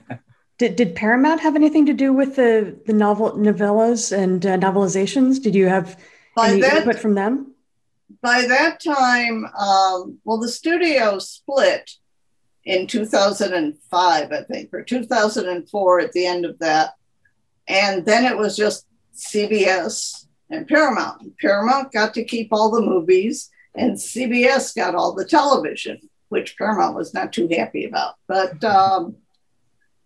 Did, 0.59 0.75
did 0.75 0.93
Paramount 0.93 1.39
have 1.39 1.55
anything 1.55 1.85
to 1.85 1.93
do 1.93 2.11
with 2.11 2.35
the, 2.35 2.77
the 2.85 2.91
novel 2.91 3.31
novellas 3.31 4.11
and 4.11 4.45
uh, 4.45 4.57
novelizations? 4.57 5.41
Did 5.41 5.55
you 5.55 5.67
have 5.67 5.97
By 6.35 6.49
any 6.49 6.61
that- 6.61 6.77
input 6.79 6.99
from 6.99 7.15
them? 7.15 7.53
By 8.21 8.45
that 8.47 8.83
time, 8.83 9.45
um, 9.57 10.17
well, 10.25 10.37
the 10.39 10.49
studio 10.49 11.19
split 11.19 11.89
in 12.65 12.87
2005, 12.87 14.31
I 14.31 14.43
think, 14.43 14.73
or 14.73 14.83
2004 14.83 15.99
at 16.01 16.11
the 16.11 16.25
end 16.25 16.43
of 16.43 16.59
that. 16.59 16.95
And 17.69 18.05
then 18.05 18.25
it 18.25 18.35
was 18.37 18.57
just 18.57 18.85
CBS 19.15 20.25
and 20.49 20.67
Paramount. 20.67 21.37
Paramount 21.39 21.91
got 21.91 22.13
to 22.15 22.23
keep 22.23 22.49
all 22.51 22.71
the 22.71 22.81
movies, 22.81 23.49
and 23.75 23.95
CBS 23.95 24.75
got 24.75 24.95
all 24.95 25.13
the 25.13 25.25
television. 25.25 25.99
which 26.29 26.57
Paramount 26.57 26.95
was 26.95 27.13
not 27.13 27.33
too 27.33 27.47
happy 27.47 27.85
about. 27.85 28.15
But 28.27 28.63
um, 28.63 29.15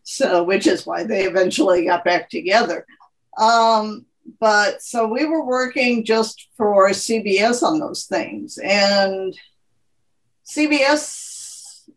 so, 0.03 0.43
which 0.43 0.67
is 0.67 0.85
why 0.85 1.03
they 1.03 1.23
eventually 1.25 1.85
got 1.85 2.03
back 2.05 2.29
together. 2.29 2.85
Um, 3.37 4.05
but 4.39 4.81
so 4.81 5.07
we 5.07 5.25
were 5.25 5.45
working 5.45 6.05
just 6.05 6.47
for 6.55 6.89
CBS 6.89 7.61
on 7.61 7.79
those 7.79 8.05
things, 8.05 8.57
and 8.57 9.37
CBS, 10.45 11.89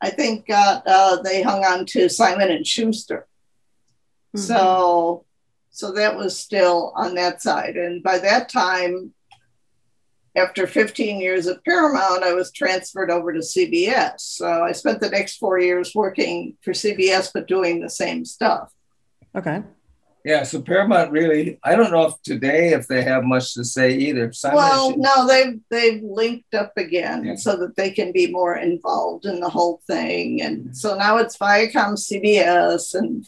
I 0.00 0.10
think, 0.10 0.46
got 0.46 0.82
uh, 0.86 1.22
they 1.22 1.42
hung 1.42 1.64
on 1.64 1.86
to 1.86 2.08
Simon 2.08 2.50
and 2.50 2.66
Schuster. 2.66 3.26
Mm-hmm. 4.34 4.46
So, 4.46 5.24
so 5.70 5.92
that 5.92 6.16
was 6.16 6.38
still 6.38 6.92
on 6.96 7.14
that 7.14 7.42
side, 7.42 7.76
and 7.76 8.02
by 8.02 8.18
that 8.18 8.48
time, 8.48 9.12
after 10.36 10.66
15 10.66 11.20
years 11.20 11.46
at 11.46 11.64
Paramount, 11.64 12.24
I 12.24 12.32
was 12.32 12.50
transferred 12.50 13.10
over 13.10 13.32
to 13.32 13.38
CBS. 13.38 14.20
So 14.20 14.64
I 14.64 14.72
spent 14.72 15.00
the 15.00 15.10
next 15.10 15.36
four 15.36 15.60
years 15.60 15.94
working 15.94 16.56
for 16.60 16.72
CBS, 16.72 17.30
but 17.32 17.46
doing 17.46 17.80
the 17.80 17.90
same 17.90 18.24
stuff. 18.24 18.72
Okay. 19.36 19.62
Yeah, 20.24 20.42
so 20.42 20.62
Paramount 20.62 21.12
really, 21.12 21.58
I 21.62 21.76
don't 21.76 21.92
know 21.92 22.06
if 22.06 22.22
today 22.22 22.72
if 22.72 22.88
they 22.88 23.02
have 23.02 23.24
much 23.24 23.52
to 23.54 23.64
say 23.64 23.92
either. 23.94 24.32
Simon 24.32 24.56
well, 24.56 24.90
should- 24.90 25.00
no, 25.00 25.28
they've 25.28 25.60
they've 25.70 26.02
linked 26.02 26.54
up 26.54 26.72
again 26.78 27.36
so 27.36 27.56
that 27.56 27.76
they 27.76 27.90
can 27.90 28.10
be 28.10 28.28
more 28.28 28.56
involved 28.56 29.26
in 29.26 29.38
the 29.38 29.50
whole 29.50 29.82
thing. 29.86 30.40
And 30.40 30.74
so 30.74 30.96
now 30.96 31.18
it's 31.18 31.36
Viacom 31.36 31.98
CBS 31.98 32.94
and 32.94 33.26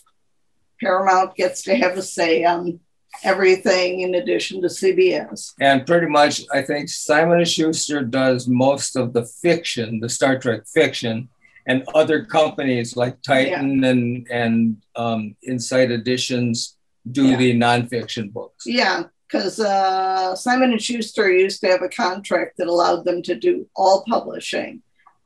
Paramount 0.81 1.35
gets 1.37 1.63
to 1.63 1.75
have 1.77 1.97
a 1.97 2.03
say 2.03 2.45
on 2.45 2.81
everything 3.25 4.01
in 4.01 4.15
addition 4.15 4.61
to 4.63 4.69
CBS. 4.69 5.53
and 5.61 5.87
pretty 5.87 6.07
much, 6.07 6.43
I 6.53 6.63
think 6.63 6.89
Simon 6.89 7.39
and 7.39 7.49
Schuster 7.49 8.03
does 8.03 8.47
most 8.49 8.97
of 8.97 9.13
the 9.13 9.25
fiction, 9.25 10.01
the 10.01 10.09
Star 10.09 10.39
Trek 10.39 10.67
fiction, 10.67 11.29
and 11.67 11.85
other 11.95 12.25
companies 12.25 12.97
like 12.97 13.21
Titan 13.23 13.83
and 13.85 14.27
and 14.31 14.77
um, 14.95 15.35
Insight 15.43 15.91
Editions 15.91 16.77
do 17.11 17.37
the 17.37 17.55
nonfiction 17.55 18.33
books. 18.33 18.65
Yeah, 18.67 19.05
because 19.27 19.59
uh, 19.59 20.35
Simon 20.37 20.73
and 20.73 20.83
Schuster 20.83 21.31
used 21.31 21.61
to 21.61 21.69
have 21.69 21.83
a 21.83 21.89
contract 21.89 22.59
that 22.59 22.69
allowed 22.69 23.05
them 23.05 23.23
to 23.23 23.35
do 23.35 23.69
all 23.75 24.05
publishing, 24.09 24.83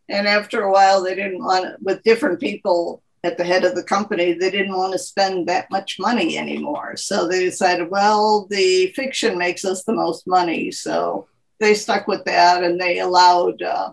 and 0.09 0.27
after 0.27 0.63
a 0.63 0.73
while, 0.73 1.03
they 1.03 1.15
didn't 1.15 1.45
want 1.45 1.65
to, 1.65 1.77
with 1.83 2.03
different 2.03 2.41
people 2.41 3.03
at 3.23 3.37
the 3.37 3.45
head 3.45 3.65
of 3.65 3.75
the 3.75 3.83
company, 3.83 4.33
they 4.33 4.51
didn't 4.51 4.77
want 4.77 4.93
to 4.93 4.99
spend 4.99 5.47
that 5.47 5.71
much 5.71 5.99
money 5.99 6.39
anymore. 6.39 6.97
So 6.97 7.29
they 7.29 7.41
decided, 7.41 7.91
well, 7.91 8.47
the 8.49 8.93
fiction 8.93 9.37
makes 9.37 9.65
us 9.65 9.85
the 9.85 9.93
most 9.93 10.27
money, 10.27 10.71
so 10.71 11.29
they 11.59 11.75
stuck 11.75 12.09
with 12.09 12.25
that, 12.25 12.65
and 12.65 12.81
they 12.81 13.01
allowed 13.01 13.61
uh, 13.61 13.91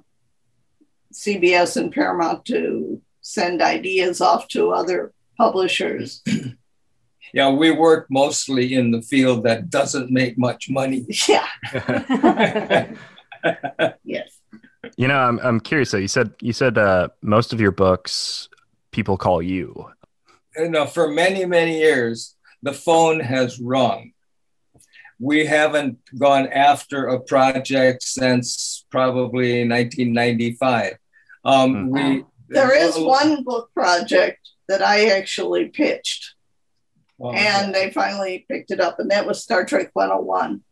CBS 1.14 1.76
and 1.76 1.92
Paramount 1.92 2.46
to 2.46 3.02
send 3.22 3.62
ideas 3.62 4.22
off 4.22 4.48
to 4.50 4.72
other 4.72 5.14
publishers. 5.38 6.24
Yeah, 7.34 7.52
we 7.52 7.72
work 7.72 8.08
mostly 8.10 8.74
in 8.74 8.92
the 8.92 9.02
field 9.02 9.44
that 9.44 9.70
doesn't 9.70 10.10
make 10.10 10.38
much 10.38 10.70
money. 10.70 11.06
Yeah. 11.28 11.46
yes. 14.06 14.40
You 14.96 15.10
know, 15.10 15.18
I'm 15.18 15.38
I'm 15.40 15.60
curious 15.60 15.92
though. 15.92 15.98
You 15.98 16.08
said 16.08 16.32
you 16.42 16.54
said 16.54 16.78
uh, 16.78 17.10
most 17.22 17.52
of 17.52 17.60
your 17.60 17.72
books 17.72 18.48
people 18.98 19.16
call 19.16 19.44
you. 19.44 19.88
you 20.58 20.70
know, 20.70 20.88
for 20.88 21.08
many, 21.12 21.46
many 21.46 21.78
years, 21.78 22.36
the 22.64 22.74
phone 22.74 23.20
has 23.20 23.60
rung. 23.60 24.12
We 25.20 25.46
haven't 25.46 26.00
gone 26.18 26.48
after 26.48 27.06
a 27.06 27.20
project 27.20 28.02
since 28.02 28.86
probably 28.90 29.70
1995. 29.70 30.98
Um, 31.46 31.92
we 31.92 32.26
There 32.50 32.76
is 32.76 32.98
one 32.98 33.44
book 33.44 33.70
project 33.76 34.40
that 34.68 34.82
I 34.82 35.10
actually 35.10 35.66
pitched, 35.68 36.34
Oh, 37.20 37.32
and 37.34 37.74
they 37.74 37.92
finally 37.92 38.46
picked 38.50 38.72
it 38.72 38.80
up, 38.80 39.00
and 39.00 39.12
that 39.12 39.28
was 39.28 39.44
Star 39.44 39.64
Trek 39.64 39.92
101. 39.94 40.64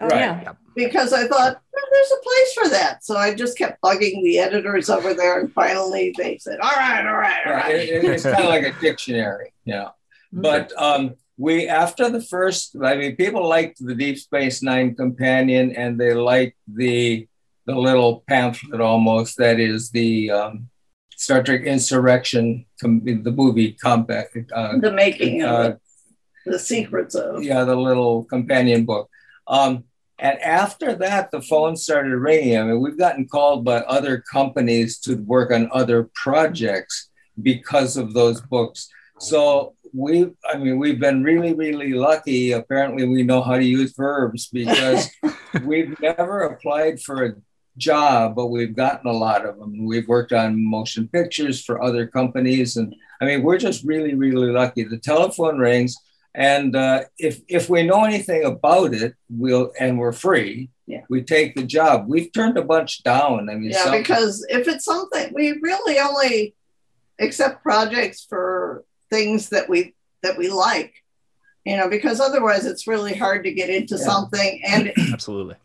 Oh, 0.00 0.06
Right. 0.08 0.20
yeah. 0.20 0.52
Because 0.76 1.12
I 1.12 1.26
thought 1.26 1.60
"Well, 1.72 1.84
there's 1.92 2.12
a 2.12 2.22
place 2.22 2.52
for 2.54 2.68
that. 2.70 3.04
So 3.04 3.16
I 3.16 3.34
just 3.34 3.58
kept 3.58 3.82
bugging 3.82 4.22
the 4.22 4.38
editors 4.38 4.88
over 4.88 5.12
there, 5.12 5.40
and 5.40 5.52
finally 5.52 6.14
they 6.16 6.38
said, 6.38 6.60
All 6.60 6.70
right, 6.70 7.04
all 7.06 7.16
right, 7.16 7.40
all 7.46 7.52
Yeah, 7.52 7.58
right. 7.58 7.74
it- 7.74 8.04
it- 8.04 8.10
it's 8.12 8.22
kind 8.22 8.38
of 8.44 8.44
like 8.44 8.64
a 8.64 8.72
dictionary, 8.80 9.52
yeah. 9.64 9.88
But 10.32 10.72
um, 10.76 11.14
we, 11.36 11.66
after 11.68 12.08
the 12.10 12.20
first, 12.20 12.76
I 12.82 12.94
mean, 12.96 13.16
people 13.16 13.48
liked 13.48 13.84
the 13.84 13.94
Deep 13.94 14.18
Space 14.18 14.62
Nine 14.62 14.94
companion, 14.94 15.72
and 15.74 15.98
they 16.00 16.14
liked 16.14 16.56
the 16.72 17.26
the 17.66 17.74
little 17.74 18.24
pamphlet 18.28 18.80
almost 18.80 19.36
that 19.36 19.60
is 19.60 19.90
the 19.90 20.30
um, 20.30 20.68
Star 21.16 21.42
Trek 21.42 21.62
Insurrection, 21.64 22.64
com- 22.80 23.02
the 23.04 23.30
movie 23.32 23.72
compact. 23.72 24.36
Uh, 24.54 24.78
the 24.78 24.90
making 24.92 25.42
of 25.42 25.50
uh, 25.50 25.62
it, 25.70 25.78
the 26.46 26.58
secrets 26.58 27.14
of. 27.14 27.42
yeah, 27.42 27.64
the 27.64 27.76
little 27.76 28.24
companion 28.24 28.84
book. 28.86 29.10
Um, 29.46 29.84
and 30.18 30.38
after 30.40 30.94
that, 30.96 31.30
the 31.30 31.40
phone 31.40 31.76
started 31.76 32.16
ringing. 32.16 32.58
I 32.58 32.64
mean, 32.64 32.80
we've 32.80 32.98
gotten 32.98 33.28
called 33.28 33.64
by 33.64 33.78
other 33.78 34.22
companies 34.32 34.98
to 35.00 35.14
work 35.16 35.52
on 35.52 35.68
other 35.72 36.10
projects 36.14 37.08
because 37.40 37.96
of 37.96 38.14
those 38.14 38.40
books. 38.40 38.88
So 39.20 39.74
we, 39.92 40.26
I 40.52 40.58
mean, 40.58 40.78
we've 40.78 40.98
been 40.98 41.22
really, 41.22 41.54
really 41.54 41.92
lucky. 41.92 42.52
Apparently, 42.52 43.06
we 43.06 43.22
know 43.22 43.42
how 43.42 43.56
to 43.56 43.64
use 43.64 43.94
verbs 43.94 44.48
because 44.48 45.08
we've 45.64 45.98
never 46.00 46.42
applied 46.42 47.00
for 47.00 47.24
a 47.24 47.34
job, 47.76 48.34
but 48.34 48.46
we've 48.46 48.74
gotten 48.74 49.08
a 49.08 49.12
lot 49.12 49.46
of 49.46 49.58
them. 49.58 49.86
We've 49.86 50.08
worked 50.08 50.32
on 50.32 50.62
motion 50.62 51.08
pictures 51.08 51.64
for 51.64 51.82
other 51.82 52.06
companies, 52.06 52.76
and 52.76 52.94
I 53.20 53.24
mean, 53.24 53.42
we're 53.42 53.58
just 53.58 53.84
really, 53.84 54.14
really 54.14 54.50
lucky. 54.50 54.84
The 54.84 54.98
telephone 54.98 55.58
rings, 55.58 55.96
and 56.34 56.76
uh, 56.76 57.02
if 57.18 57.40
if 57.48 57.68
we 57.68 57.82
know 57.82 58.04
anything 58.04 58.44
about 58.44 58.94
it, 58.94 59.14
we'll 59.30 59.72
and 59.80 59.98
we're 59.98 60.12
free. 60.12 60.70
Yeah. 60.86 61.02
We 61.10 61.22
take 61.22 61.54
the 61.54 61.64
job. 61.64 62.06
We've 62.08 62.32
turned 62.32 62.56
a 62.56 62.62
bunch 62.64 63.02
down. 63.02 63.50
I 63.50 63.54
mean, 63.56 63.70
Yeah, 63.70 63.84
some- 63.84 63.92
because 63.98 64.46
if 64.48 64.66
it's 64.68 64.84
something 64.84 65.32
we 65.34 65.52
really 65.60 65.98
only 65.98 66.54
accept 67.20 67.62
projects 67.62 68.24
for 68.28 68.84
things 69.10 69.48
that 69.50 69.68
we 69.68 69.94
that 70.22 70.38
we 70.38 70.48
like, 70.48 70.94
you 71.64 71.76
know, 71.76 71.88
because 71.88 72.20
otherwise 72.20 72.64
it's 72.66 72.86
really 72.86 73.14
hard 73.14 73.44
to 73.44 73.52
get 73.52 73.68
into 73.70 73.96
Yeah. 73.96 74.04
something. 74.04 74.60
And 74.66 74.92
Absolutely. 75.12 75.56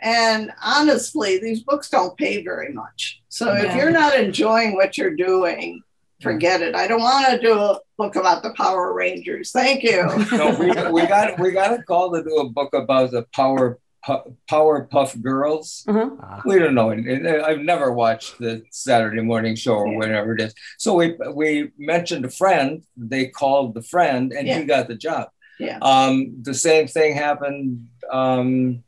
and 0.00 0.52
honestly, 0.64 1.38
these 1.38 1.62
books 1.62 1.88
don't 1.90 2.16
pay 2.16 2.42
very 2.42 2.72
much. 2.72 3.20
So 3.28 3.52
if 3.54 3.74
you're 3.76 3.90
not 3.90 4.18
enjoying 4.18 4.74
what 4.74 4.96
you're 4.98 5.16
doing, 5.16 5.82
forget 6.22 6.62
it. 6.62 6.74
I 6.74 6.86
don't 6.86 7.00
want 7.00 7.28
to 7.30 7.38
do 7.40 7.58
a 7.58 7.78
book 7.98 8.16
about 8.16 8.42
the 8.42 8.52
Power 8.54 8.92
Rangers. 8.92 9.50
Thank 9.52 9.82
you. 9.82 10.02
no, 10.32 10.56
we, 10.58 10.66
we 10.92 11.06
got 11.06 11.38
we 11.38 11.50
got 11.50 11.78
a 11.78 11.82
call 11.82 12.12
to 12.12 12.22
do 12.22 12.36
a 12.38 12.48
book 12.48 12.72
about 12.74 13.10
the 13.10 13.24
Power 13.34 13.78
Pu- 14.04 14.36
Power 14.48 14.84
Puff 14.90 15.20
Girls. 15.20 15.84
We 16.44 16.58
don't 16.58 16.74
know. 16.74 16.90
I've 16.90 17.60
never 17.60 17.92
watched 17.92 18.38
the 18.38 18.62
Saturday 18.70 19.22
morning 19.22 19.54
show 19.56 19.74
or 19.74 19.96
whatever 19.96 20.34
it 20.34 20.40
is. 20.40 20.54
So 20.78 20.94
we 20.94 21.16
we 21.32 21.70
mentioned 21.78 22.24
a 22.24 22.30
friend. 22.30 22.82
They 22.96 23.26
called 23.28 23.74
the 23.74 23.82
friend, 23.82 24.32
and 24.32 24.46
Yeah. 24.46 24.58
he 24.60 24.64
got 24.64 24.88
the 24.88 24.96
job. 24.96 25.28
Yeah. 25.60 25.78
Um, 25.82 26.36
the 26.42 26.54
same 26.54 26.88
thing 26.88 27.14
happened. 27.14 27.86
Um, 28.10 28.82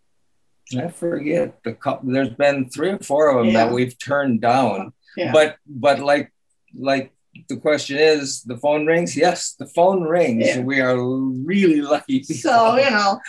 I 0.76 0.88
forget 0.88 1.62
the 1.62 1.74
couple. 1.74 2.10
There's 2.10 2.30
been 2.30 2.68
three 2.70 2.90
or 2.90 2.98
four 2.98 3.28
of 3.28 3.36
them 3.36 3.54
Yeah. 3.54 3.66
that 3.66 3.72
we've 3.72 3.96
turned 3.98 4.40
down. 4.40 4.92
Yeah. 5.16 5.30
But 5.30 5.56
but 5.66 6.00
like 6.00 6.32
like 6.76 7.12
the 7.48 7.56
question 7.56 7.98
is, 7.98 8.42
the 8.42 8.56
phone 8.56 8.86
rings. 8.86 9.16
Yes, 9.16 9.54
the 9.58 9.66
phone 9.66 10.02
rings. 10.02 10.46
Yeah. 10.46 10.60
We 10.60 10.80
are 10.80 11.00
really 11.00 11.80
lucky. 11.80 12.20
people. 12.20 12.34
So, 12.34 12.76
you 12.76 12.90
know, 12.90 13.20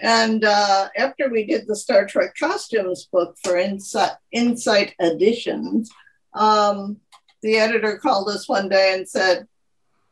and 0.00 0.44
uh, 0.44 0.88
after 0.96 1.28
we 1.28 1.46
did 1.46 1.66
the 1.66 1.76
Star 1.76 2.06
Trek 2.06 2.34
costumes 2.38 3.08
book 3.10 3.36
for 3.42 3.56
Insight, 3.56 4.12
Insight 4.32 4.94
Editions, 5.00 5.90
um, 6.34 6.98
the 7.42 7.56
editor 7.56 7.98
called 7.98 8.28
us 8.28 8.48
one 8.48 8.68
day 8.68 8.94
and 8.94 9.08
said, 9.08 9.46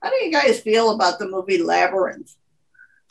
How 0.02 0.10
do 0.10 0.16
you 0.16 0.32
guys 0.32 0.60
feel 0.60 0.90
about 0.90 1.18
the 1.18 1.28
movie 1.28 1.62
Labyrinth? 1.62 2.34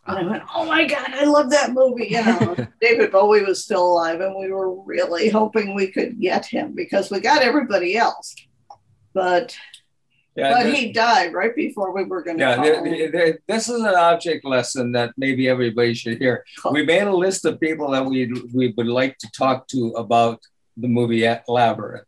And 0.07 0.17
I 0.17 0.23
went, 0.29 0.43
Oh 0.53 0.65
my 0.65 0.85
God, 0.85 1.09
I 1.09 1.25
love 1.25 1.49
that 1.51 1.73
movie. 1.73 2.07
You 2.09 2.23
know, 2.23 2.55
David 2.81 3.11
Bowie 3.11 3.43
was 3.43 3.63
still 3.63 3.85
alive, 3.85 4.21
and 4.21 4.35
we 4.35 4.51
were 4.51 4.81
really 4.83 5.29
hoping 5.29 5.73
we 5.73 5.87
could 5.87 6.19
get 6.19 6.45
him 6.45 6.73
because 6.73 7.11
we 7.11 7.19
got 7.19 7.41
everybody 7.41 7.97
else. 7.97 8.35
But 9.13 9.55
Yeah, 10.35 10.51
but 10.51 10.73
he 10.73 10.91
died 10.91 11.33
right 11.33 11.55
before 11.55 11.93
we 11.93 12.03
were 12.03 12.21
going 12.21 12.37
to. 12.37 12.43
Yeah, 12.43 13.31
this 13.47 13.69
is 13.69 13.79
an 13.79 13.95
object 13.95 14.43
lesson 14.43 14.91
that 14.91 15.13
maybe 15.15 15.47
everybody 15.47 15.93
should 15.93 16.17
hear. 16.17 16.43
We 16.71 16.85
made 16.85 17.03
a 17.03 17.15
list 17.15 17.45
of 17.45 17.59
people 17.59 17.91
that 17.91 18.05
we 18.05 18.31
we 18.53 18.73
would 18.75 18.87
like 18.87 19.17
to 19.19 19.31
talk 19.31 19.67
to 19.69 19.93
about 19.95 20.41
the 20.75 20.89
movie 20.89 21.25
Labyrinth. 21.47 22.05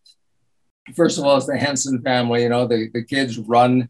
First 0.93 1.17
of 1.17 1.23
all, 1.23 1.37
it's 1.37 1.45
the 1.45 1.57
Henson 1.57 2.01
family. 2.01 2.43
You 2.43 2.49
know, 2.49 2.67
the, 2.67 2.89
the 2.93 3.03
kids 3.03 3.39
run 3.39 3.87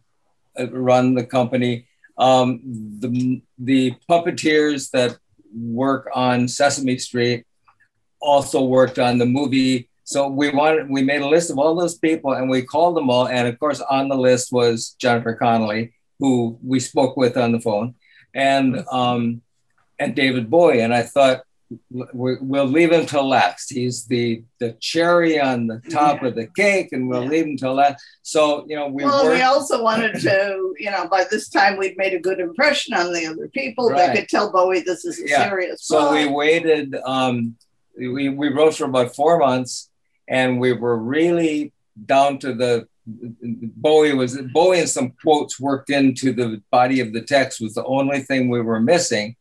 uh, 0.60 0.70
run 0.70 1.16
the 1.16 1.26
company. 1.26 1.88
Um, 2.20 2.62
the 3.00 3.42
the 3.58 3.96
puppeteers 4.08 4.92
that 4.92 5.18
work 5.52 6.10
on 6.14 6.48
Sesame 6.48 7.00
Street 7.00 7.46
also 8.20 8.64
worked 8.64 9.00
on 9.00 9.18
the 9.18 9.26
movie 9.26 9.90
so 10.08 10.30
we 10.30 10.50
wanted 10.52 10.90
we 10.90 11.04
made 11.04 11.22
a 11.22 11.28
list 11.28 11.50
of 11.50 11.60
all 11.60 11.76
those 11.76 11.98
people 11.98 12.32
and 12.32 12.50
we 12.50 12.62
called 12.62 12.96
them 12.96 13.10
all. 13.10 13.28
And 13.28 13.46
of 13.46 13.60
course, 13.60 13.82
on 13.82 14.08
the 14.08 14.16
list 14.16 14.54
was 14.54 14.96
Jennifer 14.98 15.36
Connelly, 15.36 15.94
who 16.18 16.58
we 16.64 16.80
spoke 16.80 17.18
with 17.18 17.36
on 17.36 17.52
the 17.52 17.60
phone, 17.60 17.96
and 18.34 18.86
um, 18.90 19.42
and 20.00 20.16
David 20.16 20.50
Bowie. 20.50 20.80
And 20.80 20.94
I 20.94 21.04
thought 21.04 21.42
we- 21.92 22.38
we'll 22.40 22.72
leave 22.78 22.94
him 22.94 23.06
till 23.06 23.28
last. 23.28 23.70
He's 23.70 24.06
the 24.06 24.44
the 24.62 24.78
cherry 24.80 25.42
on 25.42 25.68
the 25.68 25.82
top 25.90 26.24
of 26.24 26.36
the 26.36 26.48
cake, 26.56 26.94
and 26.94 27.10
we'll 27.10 27.26
leave 27.26 27.46
him 27.46 27.58
till 27.58 27.74
last. 27.74 28.02
So 28.22 28.66
you 28.66 28.78
know 28.78 28.88
we 28.88 29.04
well, 29.04 29.26
worked. 29.26 29.36
we 29.36 29.42
also 29.42 29.84
wanted 29.84 30.22
to, 30.22 30.74
you 30.80 30.90
know, 30.90 31.10
by 31.10 31.26
this 31.30 31.50
time 31.50 31.76
we'd 31.76 31.98
made 31.98 32.14
a 32.14 32.20
good 32.20 32.40
impression 32.40 32.94
on 32.94 33.12
the 33.12 33.26
other 33.26 33.50
people. 33.50 33.90
Right. 33.90 34.08
They 34.08 34.22
could 34.22 34.30
tell 34.30 34.54
Bowie 34.54 34.80
this 34.80 35.04
is 35.04 35.20
a 35.20 35.28
serious 35.28 35.84
So 35.84 36.14
we 36.14 36.28
waited. 36.28 36.96
Um, 37.04 37.58
we 37.98 38.30
we 38.30 38.48
wrote 38.50 38.76
for 38.76 38.86
about 38.86 39.16
four 39.16 39.38
months, 39.38 39.90
and 40.28 40.60
we 40.60 40.74
were 40.74 40.98
really 40.98 41.74
down 42.06 42.40
to 42.40 42.54
the. 42.54 42.88
Bowie 43.42 44.14
was 44.14 44.38
Bowie 44.54 44.82
and 44.82 44.90
some 44.90 45.14
quotes 45.24 45.60
worked 45.62 45.90
into 45.90 46.34
the 46.34 46.62
body 46.72 47.00
of 47.00 47.14
the 47.14 47.22
text 47.22 47.62
was 47.62 47.74
the 47.74 47.86
only 47.86 48.20
thing 48.20 48.50
we 48.50 48.62
were 48.62 48.82
missing, 48.82 49.38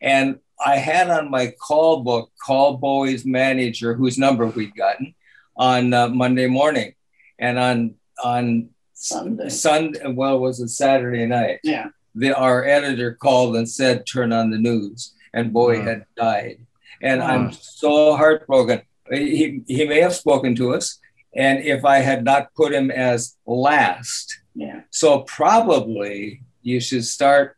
and 0.00 0.38
I 0.64 0.76
had 0.76 1.10
on 1.10 1.28
my 1.30 1.52
call 1.60 2.04
book 2.04 2.30
call 2.46 2.76
Bowie's 2.76 3.24
manager, 3.26 3.94
whose 3.94 4.18
number 4.18 4.46
we'd 4.46 4.76
gotten, 4.76 5.14
on 5.56 5.92
uh, 5.92 6.08
Monday 6.08 6.46
morning, 6.46 6.94
and 7.40 7.58
on 7.58 7.94
on 8.22 8.68
Sunday. 8.94 9.48
Sunday. 9.48 10.06
Well, 10.06 10.36
it 10.36 10.40
was 10.40 10.60
a 10.60 10.68
Saturday 10.68 11.26
night 11.26 11.60
Yeah. 11.62 11.88
the, 12.14 12.36
our 12.36 12.64
editor 12.64 13.14
called 13.14 13.56
and 13.56 13.68
said, 13.68 14.06
turn 14.06 14.32
on 14.32 14.50
the 14.50 14.58
news. 14.58 15.14
And 15.32 15.52
Bowie 15.52 15.80
had 15.80 16.04
died. 16.16 16.58
And 17.00 17.22
I'm 17.22 17.52
so 17.52 18.16
heartbroken. 18.16 18.82
He, 19.10 19.62
he 19.66 19.86
may 19.86 20.00
have 20.00 20.14
spoken 20.14 20.54
to 20.56 20.74
us. 20.74 20.98
And 21.34 21.58
if 21.64 21.84
I 21.84 21.98
had 21.98 22.24
not 22.24 22.52
put 22.54 22.72
him 22.72 22.90
as 22.90 23.36
last, 23.46 24.40
Yeah. 24.54 24.80
so 24.90 25.20
probably 25.22 26.42
you 26.62 26.80
should 26.80 27.04
start 27.04 27.56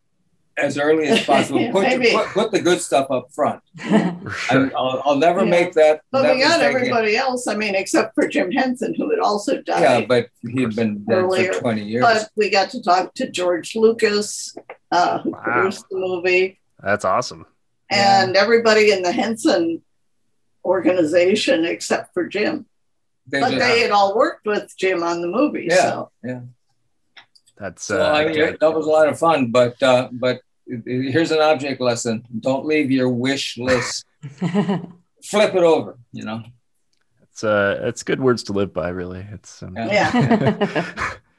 as 0.59 0.77
early 0.77 1.07
as 1.07 1.25
possible. 1.25 1.61
Yeah, 1.61 1.73
put, 1.77 1.89
your- 1.89 2.19
put, 2.25 2.27
put 2.35 2.51
the 2.53 2.61
good 2.61 2.81
stuff 2.81 3.11
up 3.11 3.33
front. 3.33 3.63
I, 3.81 4.15
will 4.51 5.03
I'll 5.07 5.17
never 5.17 5.45
Yeah. 5.45 5.51
make 5.51 5.73
that. 5.75 6.03
But 6.11 6.23
that 6.23 6.35
we 6.35 6.41
got 6.43 6.49
mistake 6.59 6.71
again. 6.71 6.77
everybody 6.83 7.17
else. 7.17 7.47
I 7.47 7.55
mean, 7.55 7.75
except 7.75 8.15
for 8.15 8.27
Jim 8.29 8.51
Henson, 8.51 8.95
who 8.95 9.09
had 9.11 9.21
also 9.21 9.63
died. 9.63 9.81
Yeah, 9.83 10.01
but 10.07 10.29
he'd 10.43 10.77
been 10.77 11.05
dead 11.05 11.19
earlier. 11.19 11.53
for 11.55 11.61
20 11.61 11.83
years. 11.85 12.03
But 12.03 12.29
we 12.37 12.51
got 12.51 12.71
to 12.71 12.83
talk 12.83 13.15
to 13.15 13.31
George 13.31 13.75
Lucas, 13.77 14.55
uh, 14.93 15.21
who 15.21 15.31
produced 15.33 15.87
the 15.91 15.97
movie, 15.97 16.61
That's 16.83 17.05
awesome. 17.07 17.47
and 17.91 18.37
everybody 18.37 18.91
in 18.93 19.03
the 19.03 19.13
Henson 19.13 19.83
organization 20.65 21.65
except 21.65 22.13
for 22.15 22.27
Jim. 22.27 22.67
They 23.27 23.41
but 23.41 23.51
just- 23.53 23.61
they 23.61 23.81
had 23.81 23.91
all 23.91 24.17
worked 24.17 24.47
with 24.47 24.73
Jim 24.77 25.03
on 25.03 25.21
the 25.21 25.29
movie. 25.29 25.67
Yeah, 25.71 25.83
So 25.83 26.11
yeah. 26.25 26.41
That's 27.59 27.85
So 27.85 28.01
uh, 28.03 28.13
I 28.13 28.25
mean, 28.25 28.35
good. 28.35 28.57
that 28.61 28.73
was 28.73 28.87
a 28.87 28.91
lot 28.91 29.09
of 29.09 29.19
fun. 29.19 29.51
But 29.51 29.83
uh, 29.83 30.09
but 30.13 30.41
here's 30.87 31.31
an 31.31 31.41
object 31.41 31.81
lesson: 31.81 32.25
don't 32.41 32.65
leave 32.65 32.91
your 32.91 33.11
wish 33.11 33.59
list. 33.59 34.07
Flip 34.41 35.55
it 35.55 35.63
over. 35.63 35.99
You 36.13 36.25
know. 36.25 36.43
it's 37.23 37.45
uh, 37.45 37.81
it's 37.83 38.03
good 38.03 38.21
words 38.21 38.45
to 38.45 38.53
live 38.55 38.73
by. 38.73 38.89
Really, 38.89 39.27
it's 39.31 39.63
um, 39.63 39.77
yeah. 39.77 40.87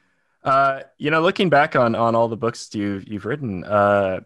uh, 0.44 0.82
you 0.98 1.10
know, 1.10 1.20
looking 1.22 1.50
back 1.50 1.74
on 1.74 1.96
on 1.96 2.14
all 2.14 2.28
the 2.28 2.36
books 2.36 2.72
you've 2.72 3.08
you've 3.08 3.24
written, 3.24 3.64
uh, 3.64 4.20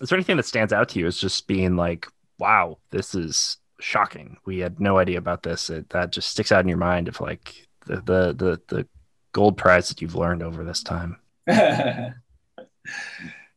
is 0.00 0.08
there 0.08 0.16
anything 0.16 0.38
that 0.38 0.46
stands 0.46 0.72
out 0.72 0.88
to 0.90 0.98
you 0.98 1.06
as 1.06 1.18
just 1.18 1.46
being 1.46 1.76
like, 1.76 2.08
wow, 2.44 2.76
this 2.90 3.14
is 3.14 3.56
shocking. 3.80 4.36
We 4.44 4.58
had 4.58 4.78
no 4.78 4.98
idea 4.98 5.16
about 5.16 5.42
this. 5.42 5.70
It, 5.70 5.88
that 5.90 6.12
just 6.12 6.30
sticks 6.30 6.52
out 6.52 6.60
in 6.60 6.68
your 6.68 6.76
mind 6.76 7.08
of 7.08 7.18
like 7.22 7.66
the 7.86 7.96
the 7.96 8.34
the, 8.34 8.60
the 8.68 8.86
gold 9.32 9.56
prize 9.56 9.88
that 9.88 10.02
you've 10.02 10.14
learned 10.14 10.42
over 10.42 10.62
this 10.62 10.82
time. 10.82 11.16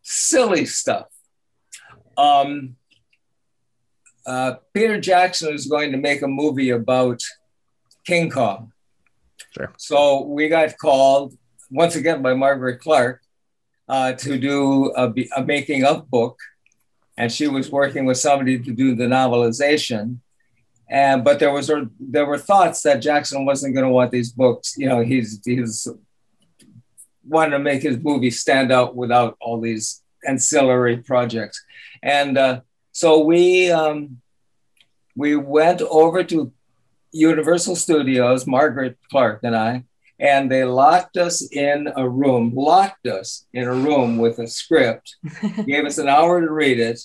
Silly 0.02 0.66
stuff. 0.66 1.08
Um, 2.18 2.78
uh, 4.26 4.56
Peter 4.74 5.02
Jackson 5.02 5.54
is 5.54 5.68
going 5.68 5.92
to 5.92 5.98
make 5.98 6.22
a 6.22 6.28
movie 6.28 6.70
about 6.70 7.22
King 8.06 8.30
Kong. 8.30 8.72
Sure. 9.52 9.74
So 9.78 10.22
we 10.24 10.48
got 10.48 10.78
called 10.78 11.38
once 11.70 11.98
again 11.98 12.22
by 12.22 12.34
Margaret 12.34 12.80
Clark 12.80 13.22
uh, 13.90 14.14
to 14.14 14.38
do 14.38 14.94
a, 14.96 15.14
a 15.36 15.44
making 15.44 15.84
of 15.84 16.10
book, 16.10 16.40
and 17.18 17.32
she 17.32 17.48
was 17.48 17.72
working 17.72 18.06
with 18.06 18.18
somebody 18.18 18.60
to 18.60 18.72
do 18.72 18.96
the 18.96 19.06
novelization. 19.06 20.20
And 20.90 21.24
but 21.24 21.40
there 21.40 21.52
was 21.52 21.70
there 22.00 22.26
were 22.26 22.38
thoughts 22.38 22.82
that 22.84 23.02
Jackson 23.02 23.46
wasn't 23.46 23.74
going 23.74 23.86
to 23.86 23.92
want 23.92 24.12
these 24.12 24.32
books. 24.32 24.76
You 24.78 24.88
know, 24.88 25.02
he's 25.02 25.42
he's 25.44 25.88
wanted 27.26 27.52
to 27.52 27.60
make 27.60 27.82
his 27.82 27.98
movie 27.98 28.32
stand 28.32 28.72
out 28.72 28.96
without 28.96 29.36
all 29.42 29.60
these 29.60 30.02
ancillary 30.26 30.98
projects. 30.98 31.62
And 32.02 32.38
uh, 32.38 32.62
so 32.94 33.20
we 33.20 33.70
um, 33.70 34.22
we 35.16 35.36
went 35.36 35.82
over 35.82 36.24
to 36.24 36.54
Universal 37.12 37.76
Studios, 37.76 38.48
Margaret 38.48 38.98
Clark 39.10 39.42
and 39.44 39.56
I, 39.56 39.84
and 40.20 40.52
they 40.52 40.64
locked 40.64 41.18
us 41.18 41.48
in 41.52 41.90
a 41.96 42.08
room, 42.08 42.54
locked 42.56 43.08
us 43.08 43.46
in 43.54 43.64
a 43.64 43.74
room 43.74 44.18
with 44.18 44.40
a 44.40 44.48
script, 44.48 45.16
gave 45.66 45.86
us 45.86 45.98
an 45.98 46.08
hour 46.08 46.42
to 46.42 46.52
read 46.52 46.80
it, 46.80 47.00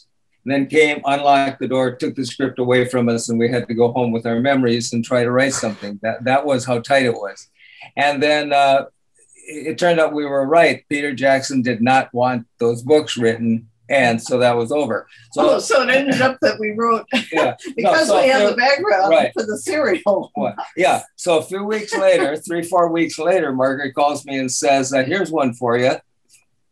and 0.44 0.52
then 0.52 0.66
came, 0.66 1.02
unlocked 1.04 1.60
the 1.60 1.68
door, 1.68 1.94
took 1.94 2.14
the 2.14 2.24
script 2.24 2.58
away 2.58 2.86
from 2.86 3.08
us, 3.08 3.28
and 3.28 3.38
we 3.38 3.50
had 3.50 3.68
to 3.68 3.74
go 3.74 3.92
home 3.92 4.12
with 4.12 4.26
our 4.26 4.40
memories 4.40 4.92
and 4.92 5.04
try 5.04 5.22
to 5.22 5.30
write 5.30 5.52
something. 5.52 6.00
That 6.02 6.24
that 6.24 6.46
was 6.46 6.64
how 6.64 6.80
tight 6.80 7.04
it 7.04 7.14
was. 7.14 7.48
And 7.96 8.22
then 8.22 8.52
uh, 8.52 8.86
it 9.34 9.68
it 9.68 9.78
turned 9.78 10.00
out 10.00 10.12
we 10.12 10.24
were 10.24 10.46
right. 10.46 10.84
Peter 10.88 11.14
Jackson 11.14 11.62
did 11.62 11.82
not 11.82 12.12
want 12.14 12.46
those 12.58 12.82
books 12.82 13.16
written, 13.16 13.68
and 13.88 14.22
so 14.22 14.38
that 14.38 14.56
was 14.56 14.72
over. 14.72 15.06
So, 15.32 15.58
so 15.58 15.82
it 15.82 15.90
ended 15.90 16.20
up 16.20 16.38
that 16.40 16.58
we 16.58 16.70
wrote 16.70 17.06
Yeah, 17.32 17.56
because 17.76 18.08
No, 18.08 18.14
so 18.14 18.22
we 18.22 18.28
had 18.28 18.48
the 18.48 18.56
background 18.56 19.10
right. 19.10 19.32
for 19.34 19.44
the 19.44 19.58
serial. 19.58 20.32
Yeah. 20.76 21.02
So 21.16 21.38
a 21.38 21.42
few 21.42 21.64
weeks 21.64 21.94
later, 21.96 22.36
three, 22.46 22.62
four 22.62 22.90
weeks 22.90 23.18
later, 23.18 23.52
Margaret 23.52 23.94
calls 23.94 24.24
me 24.24 24.38
and 24.38 24.50
says, 24.50 24.92
uh, 24.92 25.02
"Here's 25.02 25.30
one 25.30 25.52
for 25.52 25.76
you." 25.76 25.92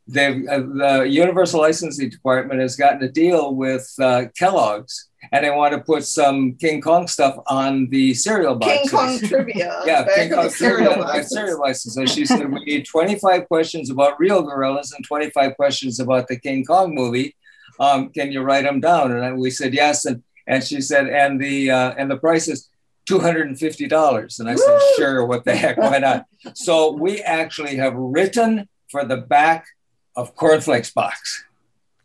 They've, 0.06 0.46
uh, 0.48 0.58
the 0.58 1.06
Universal 1.08 1.60
Licensing 1.60 2.10
Department 2.10 2.60
has 2.60 2.74
gotten 2.74 3.02
a 3.02 3.10
deal 3.10 3.54
with 3.54 3.88
uh, 4.00 4.24
Kellogg's, 4.36 5.09
and 5.32 5.46
I 5.46 5.50
want 5.50 5.72
to 5.74 5.80
put 5.80 6.04
some 6.04 6.54
King 6.54 6.80
Kong 6.80 7.06
stuff 7.06 7.36
on 7.46 7.88
the 7.90 8.14
cereal 8.14 8.56
boxes. 8.56 8.80
King. 8.90 8.90
Kong 8.90 9.18
trivia. 9.20 9.82
yeah, 9.86 10.06
King 10.14 10.30
Kong 10.32 10.50
cereal 10.50 10.92
cereal, 10.92 11.04
boxes. 11.04 11.30
cereal 11.30 11.60
license. 11.60 11.94
So 11.94 12.06
she 12.06 12.24
said, 12.26 12.50
"We 12.50 12.64
need 12.64 12.86
25 12.86 13.46
questions 13.48 13.90
about 13.90 14.18
real 14.18 14.42
gorillas 14.42 14.92
and 14.92 15.04
25 15.04 15.56
questions 15.56 16.00
about 16.00 16.28
the 16.28 16.38
King 16.38 16.64
Kong 16.64 16.94
movie. 16.94 17.36
Um, 17.78 18.10
can 18.10 18.32
you 18.32 18.42
write 18.42 18.64
them 18.64 18.80
down?" 18.80 19.12
And 19.12 19.38
we 19.38 19.50
said 19.50 19.72
yes, 19.72 20.04
and 20.04 20.22
and 20.46 20.64
she 20.64 20.80
said, 20.80 21.08
"And 21.08 21.40
the 21.40 21.70
uh, 21.70 21.94
and 21.96 22.10
the 22.10 22.16
price 22.16 22.48
is." 22.48 22.68
$250. 23.08 24.40
And 24.40 24.48
I 24.48 24.54
said, 24.54 24.78
sure, 24.96 25.26
what 25.26 25.44
the 25.44 25.56
heck, 25.56 25.78
why 25.78 25.98
not? 25.98 26.26
So 26.54 26.92
we 26.92 27.20
actually 27.22 27.74
have 27.76 27.94
written 27.96 28.68
for 28.88 29.04
the 29.04 29.16
back 29.16 29.66
of 30.14 30.36
Cornflakes 30.36 30.92
box. 30.92 31.44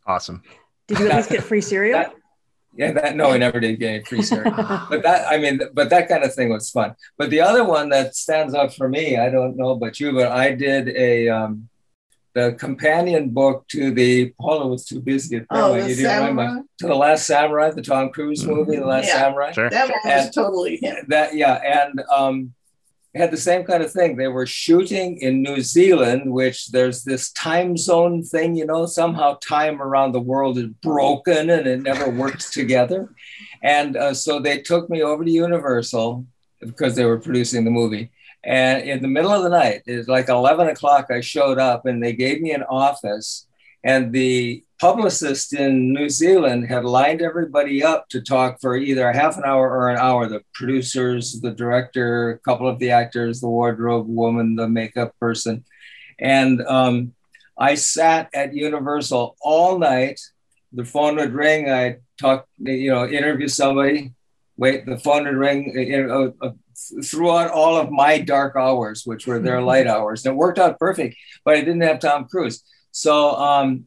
Awesome. 0.08 0.42
Did 0.88 1.00
you 1.00 1.10
at 1.10 1.16
least 1.18 1.30
get 1.30 1.44
free 1.44 1.62
cereal? 1.62 2.06
Yeah, 2.78 2.92
that 2.94 3.16
no, 3.16 3.32
we 3.32 3.38
never 3.38 3.60
did 3.60 3.80
get 3.80 3.90
any 3.94 4.04
free 4.04 4.22
cereal. 4.22 4.52
but 4.90 5.02
that 5.04 5.28
I 5.32 5.38
mean, 5.38 5.60
but 5.74 5.90
that 5.92 6.10
kind 6.10 6.24
of 6.24 6.34
thing 6.34 6.50
was 6.50 6.70
fun. 6.70 6.96
But 7.18 7.30
the 7.30 7.42
other 7.42 7.64
one 7.64 7.90
that 7.90 8.16
stands 8.16 8.54
out 8.54 8.74
for 8.74 8.90
me, 8.90 9.18
I 9.18 9.30
don't 9.30 9.56
know 9.56 9.70
about 9.70 10.00
you, 10.00 10.12
but 10.12 10.32
I 10.32 10.52
did 10.54 10.90
a 10.90 11.30
um, 11.30 11.70
the 12.34 12.52
companion 12.60 13.30
book 13.30 13.66
to 13.70 13.92
the 13.92 14.34
Paula 14.42 14.68
was 14.68 14.84
too 14.86 15.00
busy 15.00 15.40
to 15.40 15.46
Oh, 15.52 15.72
the 15.74 15.80
you 15.90 15.96
didn't 15.96 16.04
Samurai? 16.12 16.60
to 16.80 16.88
the 16.88 16.96
Last 16.96 17.26
Samurai, 17.28 17.72
the 17.72 17.82
Tom 17.82 18.10
Cruise 18.10 18.46
movie, 18.46 18.76
The 18.76 18.86
Last 18.86 19.08
Yeah, 19.08 19.14
Samurai. 19.22 19.52
Sure. 19.54 19.70
That 19.70 19.90
one 19.90 20.00
was 20.04 20.26
And- 20.26 20.34
totally 20.34 20.76
him. 20.82 21.06
that 21.08 21.34
yeah 21.34 21.54
and 21.86 22.02
um 22.14 22.36
it 22.42 22.50
had 23.20 23.32
the 23.32 23.38
same 23.38 23.64
kind 23.64 23.82
of 23.82 23.92
thing. 23.92 24.16
They 24.16 24.28
were 24.28 24.46
shooting 24.46 25.18
in 25.20 25.42
new 25.42 25.62
zealand 25.62 26.32
which 26.32 26.68
there's 26.72 27.04
this 27.04 27.32
time 27.32 27.78
zone 27.78 28.24
thing 28.24 28.56
you 28.56 28.66
know 28.66 28.86
somehow 28.86 29.38
time 29.42 29.82
around 29.82 30.12
the 30.12 30.20
world 30.20 30.58
is 30.58 30.68
broken 30.82 31.50
and 31.50 31.66
it 31.66 31.82
never 31.82 32.10
works 32.10 32.52
together. 32.52 33.10
And 33.64 33.96
uh, 33.96 34.14
so 34.14 34.40
they 34.40 34.60
took 34.60 34.90
me 34.90 35.02
over 35.02 35.24
to 35.24 35.32
universal 35.32 36.26
because 36.60 36.96
they 36.96 37.06
were 37.06 37.20
producing 37.20 37.64
the 37.64 37.72
movie. 37.72 38.12
And 38.44 38.84
in 38.84 39.02
the 39.02 39.08
middle 39.08 39.32
of 39.32 39.44
the 39.44 39.50
night 39.50 39.84
it's 39.86 40.08
like 40.08 40.30
11 40.30 40.68
o'clock 40.68 41.08
i 41.10 41.20
showed 41.20 41.58
up 41.58 41.86
and 41.86 42.04
they 42.04 42.14
gave 42.14 42.42
me 42.42 42.52
an 42.52 42.64
office 42.64 43.48
and 43.86 44.12
the 44.12 44.65
publicist 44.80 45.54
in 45.54 45.94
New 45.94 46.10
Zealand 46.10 46.68
had 46.68 46.84
lined 46.86 47.22
everybody 47.22 47.84
up 47.84 48.10
to 48.10 48.22
talk 48.22 48.60
for 48.62 48.76
either 48.76 49.08
a 49.08 49.16
half 49.16 49.38
an 49.38 49.44
hour 49.46 49.70
or 49.70 49.90
an 49.90 49.98
hour 49.98 50.28
the 50.28 50.42
producers, 50.54 51.40
the 51.42 51.52
director, 51.52 52.32
a 52.32 52.40
couple 52.40 52.68
of 52.68 52.80
the 52.80 52.92
actors, 52.92 53.40
the 53.40 53.48
wardrobe 53.48 54.08
woman, 54.08 54.56
the 54.56 54.68
makeup 54.68 55.14
person. 55.20 55.64
And 56.20 56.62
um, 56.64 57.14
I 57.58 57.76
sat 57.76 58.30
at 58.34 58.54
Universal 58.54 59.38
all 59.42 59.80
night. 59.80 60.20
The 60.74 60.86
phone 60.86 61.16
would 61.16 61.34
ring. 61.34 61.70
I'd 61.70 62.02
talk, 62.20 62.48
you 62.58 62.92
know, 62.92 63.08
interview 63.08 63.48
somebody. 63.48 64.12
wait, 64.58 64.86
the 64.86 64.98
phone 64.98 65.26
would 65.26 65.36
ring 65.36 65.74
you 65.78 66.08
know, 66.08 66.34
uh, 66.42 66.52
throughout 67.04 67.52
all 67.52 67.78
of 67.78 67.92
my 67.92 68.20
dark 68.20 68.56
hours, 68.56 69.04
which 69.06 69.26
were 69.26 69.40
their 69.40 69.62
light 69.72 69.88
hours. 69.88 70.26
And 70.26 70.34
it 70.34 70.38
worked 70.38 70.60
out 70.60 70.80
perfect, 70.80 71.16
but 71.46 71.56
I 71.56 71.62
didn't 71.62 71.82
have 71.82 72.00
Tom 72.00 72.26
Cruise. 72.26 72.64
So 72.92 73.36
um, 73.36 73.86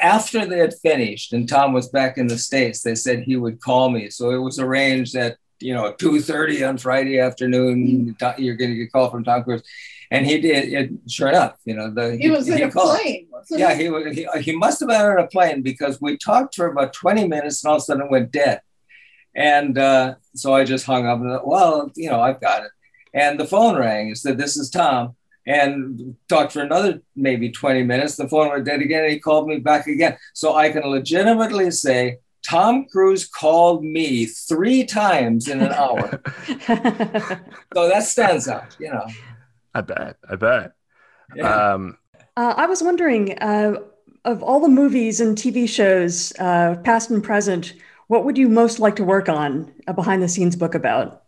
after 0.00 0.44
they 0.46 0.58
had 0.58 0.74
finished 0.74 1.32
and 1.32 1.48
Tom 1.48 1.72
was 1.72 1.88
back 1.88 2.18
in 2.18 2.26
the 2.26 2.38
States, 2.38 2.82
they 2.82 2.94
said 2.94 3.22
he 3.22 3.36
would 3.36 3.60
call 3.60 3.90
me. 3.90 4.10
So 4.10 4.30
it 4.30 4.38
was 4.38 4.58
arranged 4.58 5.14
that, 5.14 5.38
you 5.60 5.72
know, 5.74 5.92
2.30 5.94 6.68
on 6.68 6.78
Friday 6.78 7.18
afternoon, 7.18 8.14
you're 8.38 8.56
going 8.56 8.70
to 8.70 8.76
get 8.76 8.84
a 8.84 8.90
call 8.90 9.10
from 9.10 9.24
Tom 9.24 9.42
Cruise. 9.44 9.62
And 10.10 10.24
he 10.24 10.40
did, 10.40 10.72
it, 10.72 10.90
sure 11.10 11.28
enough, 11.28 11.56
you 11.64 11.74
know, 11.74 11.90
the, 11.90 12.16
He 12.16 12.30
was 12.30 12.48
in 12.48 12.62
a 12.62 12.70
called. 12.70 12.98
plane. 13.00 13.26
Yeah, 13.50 13.74
he, 13.74 13.90
he, 14.12 14.26
he 14.40 14.56
must 14.56 14.80
have 14.80 14.88
been 14.88 15.00
on 15.00 15.18
a 15.18 15.26
plane 15.26 15.62
because 15.62 16.00
we 16.00 16.16
talked 16.16 16.54
for 16.54 16.66
about 16.66 16.92
20 16.92 17.26
minutes 17.26 17.64
and 17.64 17.70
all 17.70 17.76
of 17.76 17.82
a 17.82 17.84
sudden 17.84 18.04
it 18.04 18.10
went 18.10 18.30
dead. 18.30 18.60
And 19.34 19.76
uh, 19.76 20.14
so 20.34 20.54
I 20.54 20.64
just 20.64 20.86
hung 20.86 21.06
up 21.06 21.20
and 21.20 21.30
thought, 21.30 21.46
well, 21.46 21.90
you 21.96 22.08
know, 22.10 22.20
I've 22.20 22.40
got 22.40 22.64
it. 22.64 22.70
And 23.12 23.38
the 23.40 23.46
phone 23.46 23.76
rang 23.76 24.08
and 24.08 24.18
said, 24.18 24.38
this 24.38 24.56
is 24.56 24.70
Tom. 24.70 25.16
And 25.46 26.16
talked 26.28 26.52
for 26.52 26.60
another 26.60 27.00
maybe 27.14 27.50
20 27.52 27.84
minutes. 27.84 28.16
The 28.16 28.28
phone 28.28 28.48
went 28.48 28.64
dead 28.64 28.80
again 28.80 29.04
and 29.04 29.12
he 29.12 29.20
called 29.20 29.46
me 29.46 29.58
back 29.58 29.86
again. 29.86 30.16
So 30.34 30.56
I 30.56 30.70
can 30.70 30.82
legitimately 30.82 31.70
say, 31.70 32.18
Tom 32.44 32.86
Cruise 32.90 33.26
called 33.28 33.84
me 33.84 34.26
three 34.26 34.84
times 34.84 35.48
in 35.48 35.60
an 35.60 35.72
hour. 35.72 36.20
so 37.74 37.88
that 37.88 38.04
stands 38.04 38.48
out, 38.48 38.76
you 38.78 38.90
know. 38.90 39.06
I 39.74 39.80
bet. 39.80 40.16
I 40.28 40.36
bet. 40.36 40.72
Yeah. 41.34 41.72
Um, 41.72 41.98
Uh, 42.36 42.54
I 42.56 42.66
was 42.66 42.82
wondering, 42.82 43.38
uh, 43.38 43.76
of 44.24 44.42
all 44.42 44.60
the 44.60 44.68
movies 44.68 45.20
and 45.20 45.36
TV 45.36 45.68
shows, 45.68 46.32
uh, 46.38 46.76
past 46.84 47.10
and 47.10 47.22
present, 47.22 47.74
what 48.08 48.24
would 48.24 48.36
you 48.38 48.48
most 48.48 48.78
like 48.78 48.96
to 48.96 49.04
work 49.04 49.28
on 49.28 49.72
a 49.86 49.94
behind 49.94 50.22
the 50.22 50.28
scenes 50.28 50.56
book 50.56 50.74
about? 50.74 51.22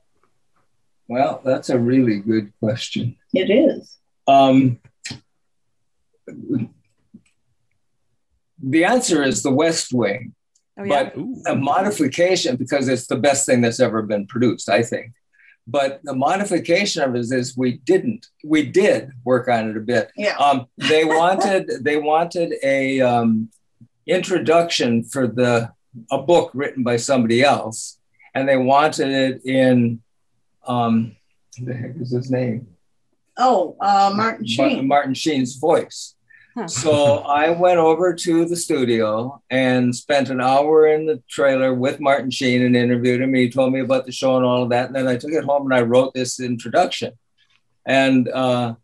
Well, 1.09 1.41
that's 1.45 1.71
a 1.71 1.79
really 1.79 2.19
good 2.21 2.53
question. 2.61 3.17
It 3.33 3.51
is. 3.51 3.98
Um, 4.29 4.79
the 8.63 8.85
answer 8.85 9.23
is 9.23 9.43
the 9.43 9.53
West 9.53 9.93
Wing, 9.93 10.35
Oh, 10.79 10.85
yeah. 10.85 11.11
but 11.15 11.53
a 11.53 11.57
modification 11.57 12.55
because 12.57 12.87
it's 12.89 13.09
the 13.09 13.17
best 13.17 13.47
thing 13.47 13.61
that's 13.63 13.81
ever 13.81 14.03
been 14.03 14.27
produced, 14.27 14.69
I 14.69 14.83
think. 14.83 15.13
But 15.67 16.01
the 16.05 16.15
modification 16.15 17.03
of 17.03 17.15
it 17.15 17.19
is, 17.19 17.33
is 17.33 17.57
we 17.57 17.79
didn't, 17.79 18.27
we 18.45 18.63
did 18.63 19.11
work 19.25 19.49
on 19.49 19.69
it 19.71 19.77
a 19.77 19.81
bit. 19.81 20.13
Yeah. 20.17 20.37
Um, 20.37 20.67
they 20.77 21.05
wanted, 21.05 21.69
they 21.83 21.97
wanted 21.97 22.55
a 22.63 23.01
um, 23.01 23.51
introduction 24.07 25.03
for 25.03 25.27
the 25.27 25.73
a 26.11 26.19
book 26.19 26.51
written 26.55 26.85
by 26.85 26.97
somebody 26.97 27.43
else, 27.43 27.99
and 28.35 28.49
they 28.49 28.57
wanted 28.57 29.09
it 29.09 29.45
in 29.45 30.01
um, 30.67 31.17
the 31.61 31.75
heck 31.75 31.97
is 31.97 32.13
his 32.13 32.31
name? 32.31 32.69
Oh, 33.39 33.77
uh, 33.81 34.13
Martin 34.15 34.47
Ma- 34.47 34.69
Sheen. 34.69 34.89
Martin 34.89 35.15
Sheen's 35.15 35.57
voice. 35.57 36.15
So 36.67 37.19
I 37.19 37.51
went 37.51 37.79
over 37.79 38.13
to 38.13 38.45
the 38.45 38.57
studio 38.57 39.41
and 39.49 39.95
spent 39.95 40.29
an 40.29 40.41
hour 40.41 40.89
in 40.89 41.07
the 41.07 41.23
trailer 41.31 41.73
with 41.73 42.01
Martin 42.01 42.33
Sheen 42.33 42.63
and 42.63 42.75
interviewed 42.75 43.21
him. 43.21 43.33
He 43.33 43.49
told 43.49 43.73
me 43.73 43.79
about 43.79 44.07
the 44.07 44.11
show 44.11 44.37
and 44.37 44.45
all 44.45 44.65
of 44.65 44.71
that. 44.71 44.87
And 44.87 44.97
then 44.97 45.07
I 45.07 45.17
took 45.17 45.31
it 45.31 45.45
home 45.45 45.71
and 45.71 45.75
I 45.75 45.83
wrote 45.83 46.15
this 46.15 46.41
introduction. 46.41 47.13
And 47.87 48.29
uh, 48.29 48.75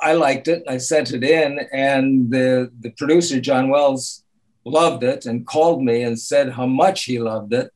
I 0.00 0.14
liked 0.14 0.48
it. 0.48 0.62
I 0.66 0.78
sent 0.78 1.12
it 1.12 1.22
in, 1.22 1.60
and 1.72 2.30
the, 2.30 2.70
the 2.80 2.90
producer, 2.90 3.38
John 3.38 3.68
Wells, 3.68 4.24
loved 4.64 5.04
it 5.04 5.26
and 5.26 5.46
called 5.46 5.84
me 5.84 6.04
and 6.04 6.18
said 6.18 6.52
how 6.52 6.66
much 6.66 7.04
he 7.04 7.18
loved 7.18 7.52
it. 7.52 7.70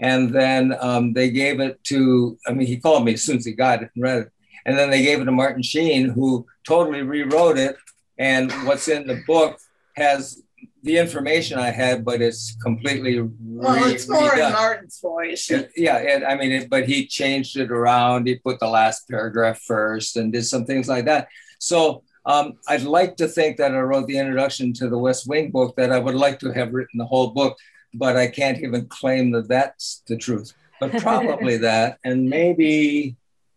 And 0.00 0.34
then 0.34 0.74
um, 0.80 1.12
they 1.12 1.30
gave 1.30 1.60
it 1.60 1.84
to, 1.84 2.38
I 2.46 2.52
mean, 2.54 2.66
he 2.66 2.78
called 2.78 3.04
me 3.04 3.12
as 3.12 3.22
soon 3.22 3.36
as 3.36 3.44
he 3.44 3.52
got 3.52 3.82
it 3.82 3.90
and 3.94 4.02
read 4.02 4.18
it. 4.22 4.32
And 4.66 4.78
then 4.78 4.90
they 4.90 5.02
gave 5.02 5.20
it 5.20 5.24
to 5.24 5.32
Martin 5.32 5.62
Sheen, 5.62 6.08
who 6.10 6.46
totally 6.66 7.02
rewrote 7.02 7.58
it. 7.58 7.76
And 8.18 8.52
what's 8.66 8.88
in 8.88 9.06
the 9.06 9.22
book 9.26 9.58
has 9.96 10.42
the 10.84 10.98
information 10.98 11.58
I 11.58 11.70
had, 11.70 12.04
but 12.04 12.20
it's 12.20 12.56
completely 12.62 13.20
re- 13.20 13.30
Well, 13.40 13.84
it's 13.90 14.08
more 14.08 14.34
in. 14.34 14.52
Martin's 14.52 15.00
voice. 15.00 15.50
It- 15.50 15.70
yeah, 15.76 15.96
and 15.96 16.24
I 16.24 16.34
mean, 16.36 16.52
it, 16.52 16.70
but 16.70 16.86
he 16.86 17.06
changed 17.06 17.56
it 17.56 17.70
around. 17.70 18.26
He 18.26 18.36
put 18.36 18.58
the 18.60 18.68
last 18.68 19.08
paragraph 19.08 19.60
first 19.60 20.16
and 20.16 20.32
did 20.32 20.44
some 20.44 20.64
things 20.64 20.88
like 20.88 21.04
that. 21.06 21.28
So 21.58 22.02
um, 22.26 22.54
I'd 22.68 22.82
like 22.82 23.16
to 23.16 23.28
think 23.28 23.56
that 23.58 23.72
I 23.74 23.80
wrote 23.80 24.06
the 24.06 24.18
introduction 24.18 24.72
to 24.74 24.88
the 24.88 24.98
West 24.98 25.28
Wing 25.28 25.50
book. 25.50 25.76
That 25.76 25.92
I 25.92 25.98
would 25.98 26.14
like 26.16 26.38
to 26.40 26.52
have 26.52 26.72
written 26.72 26.98
the 26.98 27.06
whole 27.06 27.30
book, 27.30 27.56
but 27.94 28.16
I 28.16 28.26
can't 28.28 28.58
even 28.58 28.86
claim 28.86 29.30
that 29.32 29.48
that's 29.48 30.02
the 30.08 30.16
truth. 30.16 30.52
But 30.80 30.92
probably 31.00 31.56
that, 31.68 31.98
and 32.04 32.28
maybe 32.28 33.16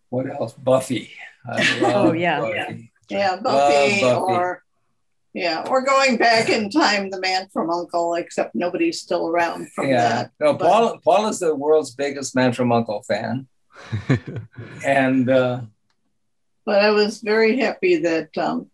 what 0.10 0.30
else? 0.30 0.53
Buffy. 0.53 1.12
Oh, 1.82 2.12
yeah. 2.12 2.39
Buffy. 2.41 2.91
Yeah, 3.08 3.36
Buffy, 3.39 4.01
Buffy. 4.01 4.03
or 4.03 4.64
yeah, 5.36 5.64
or 5.70 5.84
going 5.86 6.18
back 6.18 6.49
in 6.49 6.72
time, 6.72 7.12
the 7.12 7.20
man 7.20 7.47
from 7.53 7.70
Uncle, 7.70 8.16
except 8.16 8.56
nobody's 8.56 8.99
still 9.01 9.28
around 9.28 9.70
from 9.74 9.89
yeah. 9.89 10.10
that. 10.10 10.32
No, 10.39 10.53
But- 10.53 10.68
Paul. 10.68 10.99
Paul 11.03 11.28
is 11.28 11.39
the 11.39 11.53
world's 11.53 11.93
biggest 11.93 12.36
Man 12.36 12.51
from 12.53 12.72
Uncle 12.72 13.03
fan, 13.03 13.47
and. 14.86 15.30
Uh, 15.30 15.62
But 16.66 16.82
I 16.82 16.89
was 16.89 17.22
very 17.22 17.60
happy 17.60 17.97
that 17.97 18.36
um, 18.39 18.72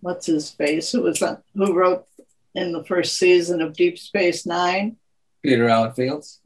what's 0.00 0.26
his 0.26 0.50
face, 0.50 0.90
who 0.90 1.02
was 1.02 1.22
uh, 1.22 1.36
who 1.54 1.72
wrote 1.72 2.04
in 2.56 2.72
the 2.72 2.82
first 2.84 3.16
season 3.16 3.60
of 3.62 3.74
Deep 3.76 3.96
Space 3.96 4.44
Nine. 4.44 4.96
Peter 5.44 5.68
Allan 5.68 5.92
Fields. 5.92 6.40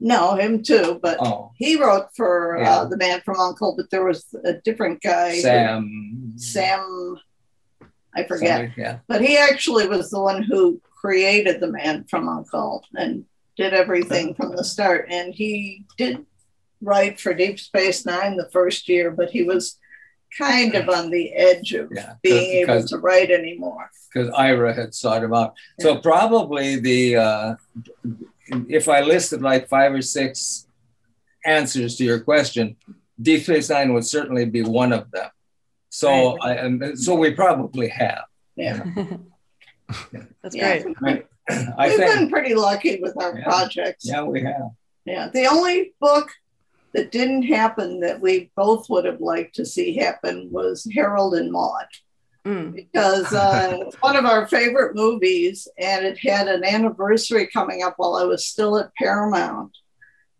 No, 0.00 0.34
him 0.36 0.62
too, 0.62 0.98
but 1.02 1.18
Oh. 1.20 1.52
he 1.56 1.76
wrote 1.76 2.08
for 2.14 2.58
Yeah. 2.60 2.70
uh, 2.80 2.84
the 2.86 2.96
man 2.96 3.20
from 3.24 3.38
Uncle. 3.40 3.74
But 3.76 3.90
there 3.90 4.04
was 4.04 4.24
a 4.44 4.52
different 4.54 5.02
guy, 5.02 5.34
who- 5.36 5.40
Sam. 5.40 6.32
Sam, 6.36 7.18
I 8.14 8.24
forget. 8.24 8.70
Yeah. 8.76 8.98
But 9.08 9.20
he 9.22 9.36
actually 9.36 9.88
was 9.88 10.10
the 10.10 10.20
one 10.20 10.42
who 10.42 10.80
created 11.00 11.60
the 11.60 11.70
man 11.72 12.04
from 12.10 12.28
Uncle 12.28 12.84
and 12.96 13.24
did 13.56 13.72
everything 13.74 14.34
from 14.34 14.54
the 14.56 14.64
start. 14.64 15.06
And 15.10 15.34
he 15.34 15.84
did 15.96 16.24
write 16.80 17.18
for 17.20 17.34
Deep 17.34 17.58
Space 17.58 18.06
Nine 18.06 18.36
the 18.36 18.48
first 18.52 18.88
year, 18.88 19.10
but 19.10 19.30
he 19.30 19.42
was 19.42 19.78
kind 20.36 20.74
of 20.74 20.88
on 20.88 21.10
the 21.10 21.32
edge 21.34 21.72
of 21.72 21.90
Yeah, 21.94 22.14
being 22.22 22.62
able 22.68 22.84
to 22.86 22.98
write 22.98 23.30
anymore. 23.30 23.90
because 24.12 24.30
Ira 24.34 24.72
had 24.74 24.94
sought 24.94 25.22
him 25.24 25.34
out. 25.34 25.54
So 25.80 25.98
probably 25.98 26.76
the 26.78 27.16
uh, 27.16 27.54
if 28.68 28.88
I 28.88 29.00
listed 29.00 29.42
like 29.42 29.68
five 29.68 29.92
or 29.92 30.02
six 30.02 30.66
answers 31.44 31.96
to 31.96 32.04
your 32.04 32.20
question, 32.20 32.76
Deep 33.20 33.42
Space 33.42 33.70
Nine 33.70 33.92
would 33.94 34.06
certainly 34.06 34.44
be 34.44 34.62
one 34.62 34.92
of 34.92 35.10
them. 35.10 35.28
So 35.90 36.36
I 36.40 36.52
and 36.54 36.98
so 36.98 37.14
we 37.14 37.32
probably 37.32 37.88
have. 37.88 38.24
Yeah. 38.56 38.84
That's 40.42 40.54
Yeah. 40.54 40.82
great. 40.94 41.26
I 41.48 41.88
We've 41.88 41.96
think 41.96 42.14
been 42.14 42.30
pretty 42.30 42.54
lucky 42.54 43.00
with 43.00 43.16
our 43.22 43.36
Yeah. 43.38 43.44
projects. 43.44 44.04
yeah 44.06 44.22
we 44.22 44.42
have. 44.42 44.70
Yeah. 45.06 45.30
The 45.32 45.46
only 45.46 45.94
book 46.00 46.28
that 46.92 47.10
didn't 47.10 47.42
happen 47.44 48.00
that 48.00 48.20
we 48.20 48.50
both 48.56 48.88
would 48.90 49.04
have 49.06 49.20
liked 49.20 49.54
to 49.56 49.64
see 49.64 49.94
happen 49.96 50.48
was 50.50 50.86
Harold 50.94 51.34
and 51.34 51.50
Maude. 51.50 51.86
Because 52.72 53.32
uh, 53.32 53.78
it's 53.86 53.96
one 53.96 54.16
of 54.16 54.24
our 54.24 54.46
favorite 54.46 54.94
movies, 54.94 55.68
and 55.78 56.04
it 56.04 56.18
had 56.18 56.48
an 56.48 56.64
anniversary 56.64 57.46
coming 57.46 57.82
up 57.82 57.94
while 57.96 58.16
I 58.16 58.24
was 58.24 58.46
still 58.46 58.78
at 58.78 58.94
Paramount. 58.94 59.76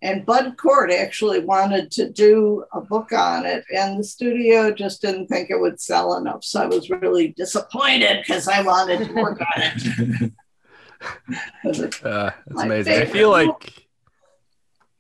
And 0.01 0.25
Bud 0.25 0.57
Cort 0.57 0.93
actually 0.93 1.41
wanted 1.41 1.91
to 1.93 2.09
do 2.09 2.65
a 2.73 2.81
book 2.81 3.13
on 3.13 3.45
it, 3.45 3.65
and 3.75 3.99
the 3.99 4.05
studio 4.05 4.71
just 4.71 5.03
didn't 5.03 5.27
think 5.27 5.51
it 5.51 5.61
would 5.61 5.81
sell 5.81 6.17
enough. 6.17 6.45
So 6.45 6.63
I 6.63 6.67
was 6.67 6.89
really 6.89 7.29
disappointed 7.37 8.19
because 8.25 8.47
I 8.47 8.63
wanted 8.63 9.07
to 9.07 9.13
work 9.15 9.41
on 9.41 9.63
it. 9.65 10.33
Uh, 11.65 12.33
that's 12.49 12.63
amazing. 12.63 12.95
I 12.95 13.05
feel 13.05 13.31
like 13.31 13.87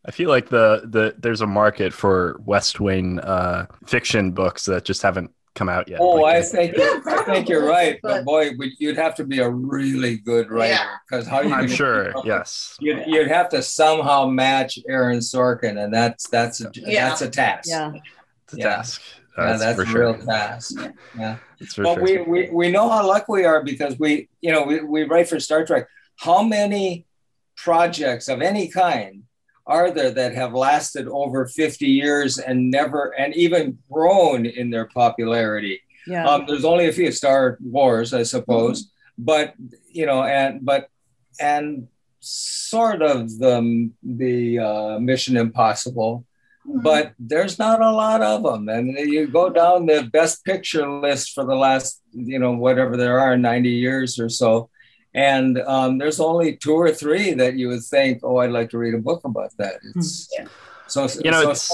I 0.05 0.13
feel 0.13 0.29
like 0.29 0.49
the 0.49 0.83
the 0.85 1.17
there's 1.19 1.41
a 1.41 1.47
market 1.47 1.93
for 1.93 2.41
West 2.45 2.79
Wing 2.79 3.19
uh, 3.19 3.67
fiction 3.85 4.31
books 4.31 4.67
that 4.67 4.85
just 4.85 5.03
haven't 5.03 5.33
come 5.55 5.69
out 5.69 5.89
yet. 5.89 6.01
Oh, 6.01 6.11
Like, 6.17 6.37
I 6.37 6.43
think 6.43 6.79
I 6.79 7.23
think 7.25 7.49
you're 7.49 7.67
right, 7.77 7.99
but 8.03 8.25
boy, 8.25 8.51
would- 8.57 8.79
you'd 8.79 8.97
have 8.97 9.15
to 9.17 9.25
be 9.25 9.39
a 9.41 9.49
really 9.51 10.17
good 10.19 10.51
writer 10.51 10.79
because 11.09 11.27
how 11.27 11.41
you 11.41 11.53
I'm 11.53 11.63
gonna- 11.63 11.69
sure. 11.69 12.13
Yes. 12.25 12.77
You'd, 12.81 13.05
you'd 13.07 13.29
have 13.29 13.49
to 13.51 13.63
somehow 13.63 14.27
match 14.27 14.79
Aaron 14.89 15.19
Sorkin, 15.19 15.83
and 15.83 15.93
that's 15.93 16.29
that's 16.29 16.61
a, 16.61 16.71
Yeah. 16.75 17.09
that's 17.09 17.23
a 17.23 17.31
task. 17.31 17.69
Yeah. 17.69 17.93
It's 18.45 18.55
a 18.55 18.59
Yeah. 18.59 18.65
task. 18.77 19.03
Yeah, 19.37 19.45
That's 19.47 19.61
that's 19.61 19.77
for 19.77 19.83
a 19.83 19.87
sure. 19.87 20.01
real 20.01 20.19
task. 20.27 20.75
Yeah. 21.17 21.37
That's 21.61 21.75
for 21.75 21.83
But 21.85 21.95
sure. 21.97 22.03
we, 22.05 22.19
we, 22.23 22.51
we 22.51 22.71
know 22.73 22.89
how 22.89 23.07
lucky 23.07 23.27
we 23.29 23.45
are 23.45 23.63
because 23.63 23.97
we, 23.99 24.29
you 24.41 24.51
know, 24.51 24.65
we, 24.65 24.81
we 24.81 25.03
write 25.05 25.29
for 25.29 25.39
Star 25.39 25.65
Trek. 25.65 25.87
How 26.17 26.43
many 26.43 27.07
projects 27.57 28.29
of 28.29 28.41
any 28.43 28.69
kind 28.69 29.23
are 29.69 29.91
there 29.91 30.11
that 30.11 30.35
have 30.35 30.55
lasted 30.55 31.07
over 31.07 31.47
50 31.47 31.87
years 31.87 32.39
and 32.39 32.71
never, 32.71 33.15
and 33.19 33.35
even 33.37 33.79
grown 33.93 34.47
in 34.47 34.71
their 34.71 34.87
popularity? 34.87 35.81
Yeah. 36.07 36.27
Um, 36.27 36.45
there's 36.47 36.65
only 36.65 36.89
a 36.89 36.93
few 36.93 37.13
Star 37.13 37.59
Wars, 37.61 38.15
I 38.15 38.25
suppose, 38.25 38.91
but, 39.17 39.55
you 39.93 40.07
know, 40.07 40.25
and, 40.25 40.65
but, 40.65 40.89
and 41.39 41.87
sort 42.21 43.01
of 43.03 43.39
the 43.39 43.91
the 44.03 44.59
uh, 44.59 44.99
Mission 44.99 45.37
Impossible, 45.37 46.25
Mm-hmm. 46.69 46.81
but 46.81 47.13
there's 47.19 47.59
not 47.59 47.81
a 47.81 47.91
lot 47.91 48.21
of 48.21 48.43
them. 48.43 48.69
And 48.69 48.93
you 48.99 49.27
go 49.27 49.49
down 49.49 49.87
the 49.87 50.03
Best 50.13 50.45
Picture 50.45 50.87
list 51.01 51.33
for 51.33 51.45
the 51.45 51.55
last, 51.55 52.03
you 52.13 52.39
know, 52.39 52.53
whatever 52.53 52.97
there 52.97 53.21
are, 53.21 53.39
90 53.39 53.71
years 53.71 54.19
or 54.19 54.29
so, 54.29 54.69
and 55.19 55.59
um, 55.75 55.99
there's 55.99 56.21
only 56.21 56.57
two 56.57 56.75
or 56.75 56.91
three 56.93 57.35
that 57.35 57.55
you 57.55 57.67
would 57.69 57.83
think, 57.83 58.21
oh, 58.23 58.37
I'd 58.39 58.51
like 58.59 58.71
to 58.71 58.79
read 58.79 58.95
a 58.95 58.99
book 59.09 59.23
about 59.25 59.51
that. 59.59 59.75
It's 59.97 60.29
so 60.87 61.07
you 61.25 61.31
know 61.31 61.43
so- 61.43 61.51
it's 61.51 61.73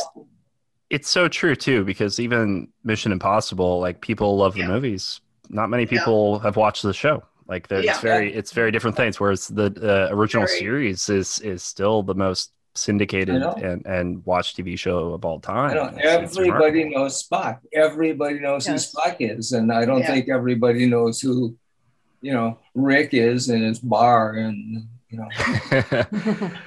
it's 0.90 1.08
so 1.08 1.28
true 1.28 1.54
too 1.56 1.84
because 1.84 2.18
even 2.20 2.68
mission 2.84 3.10
impossible 3.12 3.80
like 3.80 4.00
people 4.00 4.36
love 4.36 4.54
the 4.54 4.66
movies 4.66 5.20
not 5.48 5.68
many 5.70 5.86
people 5.86 6.38
have 6.40 6.56
watched 6.56 6.82
the 6.82 6.92
show 6.92 7.22
like 7.46 7.68
there- 7.68 7.82
Yeah. 7.82 7.92
it's 7.92 8.00
very 8.00 8.28
it's 8.34 8.52
very 8.52 8.70
different 8.70 8.96
things 8.96 9.18
whereas 9.20 9.48
the 9.48 9.66
uh, 9.82 10.14
original 10.14 10.46
Very. 10.46 10.58
series 10.58 11.08
is 11.08 11.38
is 11.40 11.62
still 11.62 12.02
the 12.02 12.14
most 12.14 12.52
syndicated 12.74 13.40
and 13.68 13.86
and 13.86 14.24
watched 14.26 14.56
tv 14.58 14.76
show 14.78 15.14
of 15.14 15.24
all 15.24 15.38
time 15.40 15.70
I 15.70 15.74
know 15.74 15.84
It's- 15.98 16.22
it's 16.24 16.36
everybody 16.38 16.78
remarkable. 16.84 16.98
knows 17.04 17.14
Spock. 17.28 17.56
Everybody 17.72 18.38
knows 18.40 18.66
Yes. 18.66 18.92
who 18.92 18.98
Spock 19.00 19.16
is, 19.20 19.52
and 19.52 19.72
I 19.72 19.84
don't 19.84 20.00
Yeah. 20.00 20.12
think 20.12 20.28
everybody 20.28 20.86
knows 20.86 21.20
who, 21.20 21.56
you 22.24 22.32
know, 22.32 22.58
Rick 22.74 23.10
is 23.12 23.48
in 23.50 23.62
his 23.62 23.78
bar, 23.78 24.32
and 24.34 24.86
you 25.10 25.18
know. 25.18 25.28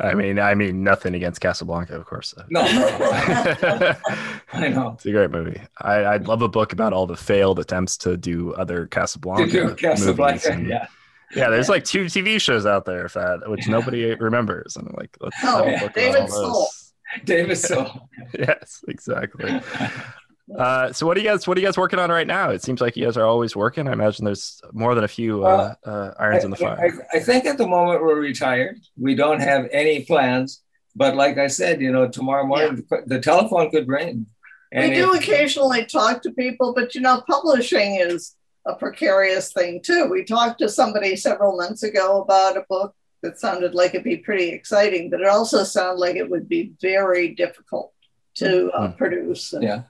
i 0.00 0.14
mean 0.14 0.38
i 0.38 0.54
mean 0.54 0.84
nothing 0.84 1.16
against 1.16 1.40
casablanca 1.40 1.92
of 1.92 2.06
course 2.06 2.32
though. 2.36 2.44
No, 2.50 2.60
I 4.52 4.68
know. 4.68 4.92
It's 4.94 5.06
a 5.06 5.10
great 5.10 5.30
movie. 5.32 5.60
I, 5.80 6.04
I'd 6.06 6.28
love 6.28 6.40
a 6.42 6.48
book 6.48 6.72
about 6.72 6.92
all 6.92 7.06
the 7.06 7.16
failed 7.16 7.58
attempts 7.58 7.96
to 7.98 8.16
do 8.16 8.54
other 8.54 8.86
Casablanca. 8.86 9.46
To 9.50 9.68
do 9.70 9.74
Casablanca, 9.74 10.34
movies 10.34 10.46
and- 10.46 10.68
yeah. 10.68 10.86
Yeah, 11.34 11.50
there's 11.50 11.68
like 11.68 11.84
two 11.84 12.04
TV 12.06 12.40
shows 12.40 12.64
out 12.64 12.86
there 12.86 13.04
if 13.04 13.12
that, 13.14 13.40
which 13.50 13.68
nobody 13.68 14.14
remembers. 14.14 14.76
And 14.76 14.88
I'm 14.88 14.94
like, 14.96 15.14
let's 15.20 15.36
Oh, 15.42 15.62
have 15.66 15.82
a 15.82 15.84
book 15.86 15.94
David 15.94 16.30
Soul. 16.30 16.52
those. 16.52 16.92
David 17.24 17.56
Soul. 17.56 18.08
yes, 18.38 18.82
exactly. 18.88 19.60
Uh, 20.56 20.92
so 20.92 21.06
what 21.06 21.16
are 21.16 21.20
you 21.20 21.26
guys 21.26 21.46
what 21.46 21.58
are 21.58 21.60
you 21.60 21.66
guys 21.66 21.76
working 21.76 21.98
on 21.98 22.10
right 22.10 22.26
now? 22.26 22.50
It 22.50 22.62
seems 22.62 22.80
like 22.80 22.96
you 22.96 23.04
guys 23.04 23.16
are 23.16 23.26
always 23.26 23.54
working. 23.54 23.86
I 23.86 23.92
imagine 23.92 24.24
there's 24.24 24.60
more 24.72 24.94
than 24.94 25.04
a 25.04 25.08
few 25.08 25.44
uh, 25.44 25.74
uh, 25.84 26.14
irons 26.18 26.44
in 26.44 26.50
the 26.50 26.56
fire. 26.56 27.02
I, 27.12 27.18
I 27.18 27.20
think 27.20 27.44
at 27.44 27.58
the 27.58 27.66
moment 27.66 28.00
we're 28.02 28.18
retired. 28.20 28.78
We 28.96 29.14
don't 29.14 29.40
have 29.40 29.68
any 29.72 30.04
plans. 30.04 30.62
But 30.96 31.16
like 31.16 31.38
I 31.38 31.46
said, 31.46 31.80
you 31.80 31.92
know, 31.92 32.08
tomorrow 32.08 32.46
morning 32.46 32.84
the 33.06 33.20
telephone 33.20 33.70
could 33.70 33.88
ring. 33.88 34.26
we 34.74 34.90
do 34.90 35.14
if- 35.14 35.22
occasionally 35.22 35.84
talk 35.84 36.22
to 36.22 36.30
people, 36.32 36.72
but 36.74 36.94
you 36.94 37.00
know, 37.02 37.22
publishing 37.28 37.96
is 37.96 38.34
a 38.66 38.74
precarious 38.74 39.52
thing 39.52 39.80
too. 39.82 40.06
We 40.10 40.24
talked 40.24 40.58
to 40.60 40.68
somebody 40.68 41.16
several 41.16 41.56
months 41.56 41.82
ago 41.82 42.22
about 42.22 42.56
a 42.56 42.64
book 42.68 42.94
that 43.22 43.38
sounded 43.38 43.74
like 43.74 43.90
it'd 43.90 44.04
be 44.04 44.16
pretty 44.16 44.48
exciting, 44.48 45.10
but 45.10 45.20
it 45.20 45.26
also 45.26 45.62
sounded 45.64 46.00
like 46.00 46.16
it 46.16 46.28
would 46.28 46.48
be 46.48 46.72
very 46.80 47.34
difficult 47.34 47.92
to 48.34 48.70
uh, 48.70 48.92
produce. 48.92 49.52
And, 49.52 49.62
Yeah. 49.62 49.82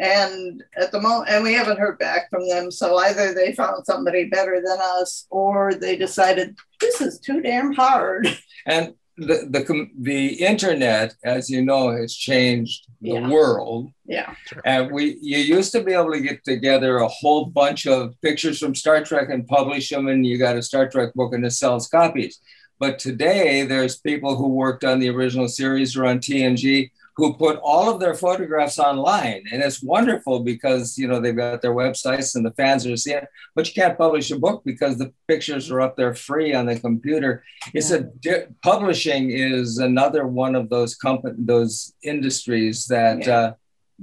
And 0.00 0.62
at 0.76 0.92
the 0.92 1.00
moment, 1.00 1.28
and 1.30 1.42
we 1.44 1.52
haven't 1.54 1.78
heard 1.78 1.98
back 1.98 2.30
from 2.30 2.46
them. 2.48 2.70
So 2.70 2.96
either 2.98 3.34
they 3.34 3.52
found 3.54 3.84
somebody 3.84 4.24
better 4.26 4.60
than 4.64 4.78
us, 4.80 5.26
or 5.30 5.74
they 5.74 5.96
decided 5.96 6.56
this 6.80 7.00
is 7.00 7.18
too 7.18 7.40
damn 7.40 7.72
hard. 7.72 8.28
And 8.66 8.94
the 9.16 9.48
the 9.50 9.86
the 10.00 10.26
internet, 10.44 11.14
as 11.24 11.50
you 11.50 11.64
know, 11.64 11.90
has 11.90 12.14
changed 12.14 12.86
the 13.00 13.14
Yeah. 13.14 13.28
world. 13.28 13.90
Yeah. 14.06 14.34
And 14.64 14.92
we 14.92 15.18
you 15.20 15.38
used 15.38 15.72
to 15.72 15.82
be 15.82 15.92
able 15.92 16.12
to 16.12 16.20
get 16.20 16.44
together 16.44 16.98
a 16.98 17.08
whole 17.08 17.46
bunch 17.46 17.86
of 17.86 18.14
pictures 18.22 18.60
from 18.60 18.76
Star 18.76 19.02
Trek 19.04 19.28
and 19.30 19.46
publish 19.48 19.88
them, 19.88 20.06
and 20.06 20.24
you 20.24 20.38
got 20.38 20.56
a 20.56 20.62
Star 20.62 20.88
Trek 20.88 21.14
book 21.14 21.32
and 21.34 21.44
it 21.44 21.50
sells 21.50 21.88
copies. 21.88 22.38
But 22.78 23.00
today, 23.00 23.64
there's 23.64 23.98
people 23.98 24.36
who 24.36 24.46
worked 24.50 24.84
on 24.84 25.00
the 25.00 25.08
original 25.10 25.48
series 25.48 25.96
or 25.96 26.06
on 26.06 26.20
TNG 26.20 26.92
who 27.18 27.34
put 27.34 27.56
all 27.64 27.90
of 27.92 27.98
their 28.00 28.14
photographs 28.14 28.78
online, 28.78 29.42
and 29.52 29.60
it's 29.60 29.82
wonderful 29.82 30.36
because 30.52 30.96
you 30.96 31.06
know 31.08 31.18
they've 31.20 31.36
got 31.36 31.60
their 31.60 31.74
websites 31.74 32.36
and 32.36 32.46
the 32.46 32.52
fans 32.52 32.86
are 32.86 32.96
seeing 32.96 33.18
it. 33.18 33.28
But 33.56 33.66
you 33.68 33.74
can't 33.74 33.98
publish 33.98 34.30
a 34.30 34.38
book 34.38 34.62
because 34.64 34.96
the 34.96 35.12
pictures 35.26 35.68
are 35.72 35.80
up 35.80 35.96
there 35.96 36.14
free 36.14 36.54
on 36.54 36.66
the 36.66 36.78
computer. 36.78 37.42
It's 37.74 37.90
a 37.90 38.00
di- 38.24 38.46
publishing 38.62 39.30
is 39.32 39.78
another 39.78 40.22
one 40.44 40.54
of 40.54 40.70
those 40.70 40.94
company 40.94 41.34
those 41.38 41.92
industries 42.02 42.86
that 42.86 43.26
uh, 43.26 43.52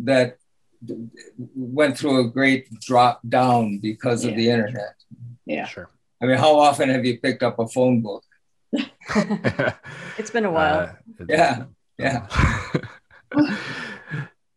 that 0.03 0.37
d- 0.83 1.07
went 1.79 1.97
through 1.97 2.19
a 2.19 2.29
great 2.29 2.63
drop 2.81 3.21
down 3.27 3.79
because 3.79 4.25
of 4.25 4.35
the 4.35 4.49
internet. 4.49 4.95
Yeah. 5.45 5.67
Sure. 5.67 5.89
I 6.21 6.25
mean, 6.25 6.37
how 6.37 6.53
often 6.59 6.89
have 6.89 7.05
you 7.05 7.17
picked 7.25 7.43
up 7.43 7.59
a 7.59 7.67
phone 7.75 8.01
book? 8.01 8.23
It's 10.19 10.31
been 10.31 10.45
a 10.45 10.51
while. 10.51 10.79
Uh, 10.81 11.25
Yeah, 11.29 11.63
yeah. 11.97 12.27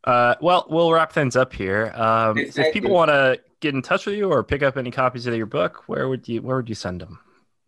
Uh, 0.05 0.35
well, 0.41 0.65
we'll 0.71 0.91
wrap 0.91 1.13
things 1.13 1.37
up 1.37 1.53
here. 1.53 1.93
Um, 1.95 2.31
Okay, 2.31 2.51
if 2.57 2.73
people 2.73 2.91
want 2.93 3.11
to 3.11 3.39
get 3.61 3.75
in 3.75 3.83
touch 3.83 4.07
with 4.07 4.15
you 4.15 4.31
or 4.31 4.43
pick 4.43 4.63
up 4.63 4.79
any 4.79 4.91
copies 4.91 5.27
of 5.27 5.35
your 5.35 5.45
book, 5.45 5.83
where 5.87 6.09
would 6.09 6.27
you 6.27 6.41
where 6.41 6.57
would 6.57 6.69
you 6.69 6.75
send 6.75 7.03
them? 7.03 7.19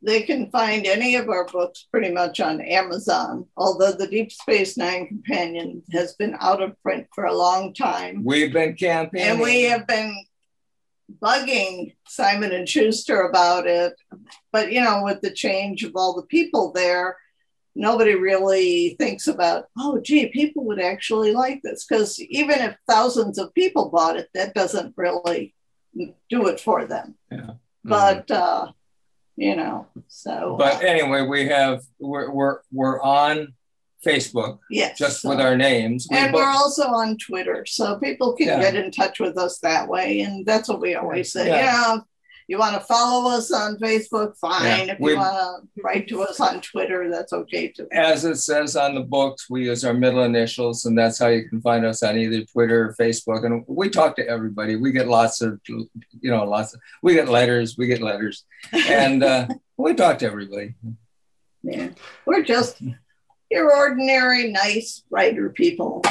They 0.00 0.22
can 0.22 0.50
find 0.50 0.86
any 0.86 1.16
of 1.16 1.28
our 1.28 1.44
books 1.44 1.86
pretty 1.92 2.10
much 2.10 2.40
on 2.40 2.62
Amazon, 2.62 3.46
although 3.58 3.92
the 3.92 4.06
Deep 4.06 4.32
Space 4.32 4.78
Nine 4.78 5.06
Companion 5.06 5.82
has 5.92 6.14
been 6.14 6.34
out 6.40 6.62
of 6.62 6.80
print 6.82 7.06
for 7.14 7.26
a 7.26 7.36
long 7.36 7.74
time. 7.74 8.24
We've 8.24 8.52
been 8.52 8.74
campaigning. 8.74 9.28
And 9.28 9.40
we 9.40 9.64
have 9.64 9.86
been 9.86 10.16
bugging 11.22 11.94
Simon 12.06 12.52
and 12.52 12.66
Schuster 12.66 13.22
about 13.22 13.66
it. 13.66 13.92
But 14.50 14.72
you 14.72 14.80
know, 14.80 15.02
with 15.04 15.20
the 15.20 15.30
change 15.30 15.82
of 15.82 15.92
all 15.94 16.14
the 16.16 16.26
people 16.26 16.72
there, 16.72 17.18
nobody 17.74 18.14
really 18.14 18.96
thinks 18.98 19.26
about, 19.26 19.66
oh 19.78 20.00
gee, 20.02 20.26
people 20.28 20.64
would 20.64 20.80
actually 20.80 21.32
like 21.32 21.60
this. 21.62 21.86
Because 21.86 22.20
even 22.20 22.58
if 22.60 22.76
thousands 22.88 23.38
of 23.38 23.54
people 23.54 23.90
bought 23.90 24.16
it, 24.16 24.28
that 24.34 24.54
doesn't 24.54 24.94
really 24.96 25.54
do 26.28 26.46
it 26.46 26.60
for 26.60 26.84
them. 26.84 27.14
Yeah. 27.30 27.50
But 27.84 28.30
uh, 28.30 28.72
you 29.36 29.56
know, 29.56 29.86
so 30.08 30.56
But 30.58 30.82
anyway, 30.82 31.22
we 31.22 31.48
have 31.48 31.82
we're 31.98 32.30
we're 32.30 32.58
we're 32.72 33.00
on 33.00 33.54
Facebook. 34.06 34.58
Yes. 34.70 34.98
Just 34.98 35.24
with 35.24 35.40
our 35.40 35.56
names. 35.56 36.06
We 36.10 36.16
and 36.16 36.32
both- 36.32 36.40
we're 36.40 36.48
also 36.50 36.84
on 36.84 37.16
Twitter, 37.18 37.64
so 37.66 37.98
people 37.98 38.34
can 38.34 38.48
Yeah. 38.48 38.60
get 38.60 38.74
in 38.74 38.90
touch 38.90 39.20
with 39.20 39.36
us 39.38 39.58
that 39.60 39.88
way. 39.88 40.20
And 40.20 40.44
that's 40.46 40.68
what 40.68 40.80
we 40.80 40.94
always 40.94 41.32
say. 41.32 41.46
Yeah. 41.48 41.56
Yeah, 41.56 41.96
you 42.50 42.58
want 42.58 42.74
to 42.74 42.80
follow 42.80 43.30
us 43.30 43.52
on 43.52 43.78
Facebook, 43.78 44.36
fine. 44.36 44.88
Yeah. 44.88 44.94
If 44.94 44.98
you 44.98 45.16
want 45.16 45.68
to 45.76 45.82
write 45.84 46.08
to 46.08 46.24
us 46.24 46.40
on 46.40 46.60
Twitter, 46.60 47.08
that's 47.08 47.32
okay 47.32 47.68
too. 47.68 47.86
as 47.92 48.24
it 48.24 48.38
says 48.38 48.74
on 48.74 48.96
the 48.96 49.02
books, 49.02 49.48
we 49.48 49.66
use 49.66 49.84
our 49.84 49.94
middle 49.94 50.24
initials, 50.24 50.84
and 50.84 50.98
that's 50.98 51.16
how 51.16 51.28
you 51.28 51.48
can 51.48 51.60
find 51.60 51.86
us 51.86 52.02
on 52.02 52.18
either 52.18 52.42
Twitter 52.42 52.88
or 52.88 52.96
Facebook. 53.00 53.46
And 53.46 53.64
we 53.68 53.88
talk 53.88 54.16
to 54.16 54.26
everybody. 54.26 54.74
We 54.74 54.90
get 54.90 55.06
lots 55.06 55.42
of, 55.42 55.60
you 55.68 55.88
know, 56.24 56.42
lots 56.42 56.74
of. 56.74 56.80
We 57.02 57.14
get 57.14 57.28
letters. 57.28 57.78
We 57.78 57.86
get 57.86 58.02
letters, 58.02 58.44
and 58.72 59.22
uh, 59.22 59.46
we 59.76 59.94
talk 59.94 60.18
to 60.18 60.26
everybody. 60.26 60.74
Yeah, 61.62 61.90
we're 62.26 62.42
just 62.42 62.82
your 63.48 63.76
ordinary, 63.76 64.50
nice 64.50 65.04
writer 65.08 65.50
people. 65.50 66.02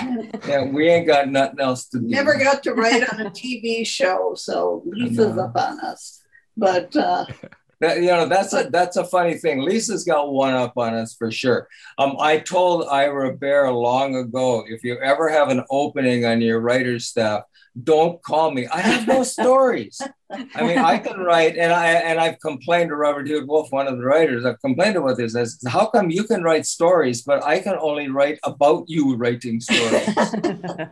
Yeah, 0.47 0.63
we 0.63 0.87
ain't 0.87 1.05
got 1.05 1.27
nothing 1.27 1.59
else 1.59 1.87
to 1.89 1.99
do. 1.99 2.07
Never 2.07 2.37
got 2.37 2.63
to 2.63 2.73
write 2.73 3.11
on 3.11 3.25
a 3.25 3.29
TV 3.29 3.85
show, 3.85 4.35
so 4.37 4.83
Lisa's 4.85 5.37
up 5.37 5.57
on 5.57 5.81
us. 5.81 6.18
But 6.57 6.95
uh, 6.95 7.25
That, 7.81 8.01
you 8.01 8.07
know, 8.07 8.27
that's 8.27 8.53
a 8.53 8.69
that's 8.69 8.97
a 8.97 9.05
funny 9.05 9.35
thing. 9.35 9.61
Lisa's 9.61 10.03
got 10.03 10.33
one 10.33 10.53
up 10.53 10.77
on 10.77 10.93
us 10.93 11.15
for 11.15 11.31
sure. 11.31 11.69
Um, 11.97 12.17
I 12.19 12.39
told 12.39 12.85
Ira 12.89 13.37
Behr 13.37 13.73
long 13.73 14.17
ago, 14.17 14.65
if 14.67 14.83
you 14.83 14.97
ever 14.99 15.29
have 15.29 15.47
an 15.47 15.63
opening 15.69 16.25
on 16.25 16.41
your 16.41 16.59
writer's 16.59 17.05
staff, 17.05 17.43
don't 17.81 18.21
call 18.21 18.51
me. 18.51 18.67
I 18.67 18.81
have 18.81 19.07
no 19.07 19.23
stories. 19.37 20.01
I 20.29 20.61
mean, 20.61 20.77
I 20.77 20.97
can 20.97 21.21
write, 21.21 21.55
and 21.55 21.71
I 21.71 21.91
and 21.91 22.19
I've 22.19 22.39
complained 22.41 22.89
to 22.89 22.97
Robert 22.97 23.27
Hewitt 23.27 23.47
Wolfe, 23.47 23.71
one 23.71 23.87
of 23.87 23.97
the 23.97 24.03
writers. 24.03 24.43
I've 24.43 24.59
complained 24.59 24.97
about 24.97 25.15
this. 25.15 25.33
I 25.33 25.45
said, 25.45 25.71
How 25.71 25.85
come 25.85 26.09
you 26.09 26.25
can 26.25 26.43
write 26.43 26.65
stories, 26.65 27.21
but 27.21 27.45
I 27.45 27.59
can 27.59 27.77
only 27.79 28.09
write 28.09 28.39
about 28.43 28.89
you 28.89 29.15
writing 29.15 29.61
stories? 29.61 30.09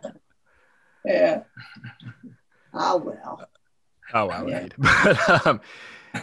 yeah. 1.04 1.42
Ah 2.72 2.96
well. 2.96 3.46
Oh 4.12 4.26
wow, 4.26 4.46
indeed. 4.46 4.74
But 4.78 5.46
um, 5.46 5.60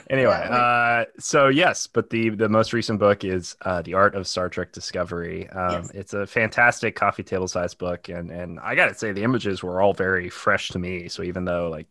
anyway, 0.09 0.47
uh, 0.49 1.05
so 1.19 1.47
yes, 1.47 1.87
but 1.87 2.09
the 2.09 2.29
the 2.29 2.49
most 2.49 2.73
recent 2.73 2.99
book 2.99 3.23
is 3.23 3.55
uh, 3.61 3.81
the 3.83 3.93
Art 3.93 4.15
of 4.15 4.27
Star 4.27 4.49
Trek 4.49 4.71
Discovery. 4.71 5.49
Um, 5.49 5.89
It's 5.93 6.13
a 6.13 6.25
fantastic 6.27 6.95
coffee 6.95 7.23
table 7.23 7.47
size 7.47 7.73
book, 7.73 8.09
and 8.09 8.31
and 8.31 8.59
I 8.59 8.75
got 8.75 8.87
to 8.87 8.95
say 8.95 9.11
the 9.11 9.23
images 9.23 9.63
were 9.63 9.81
all 9.81 9.93
very 9.93 10.29
fresh 10.29 10.69
to 10.69 10.79
me. 10.79 11.07
So 11.09 11.23
even 11.23 11.45
though 11.45 11.69
like 11.69 11.87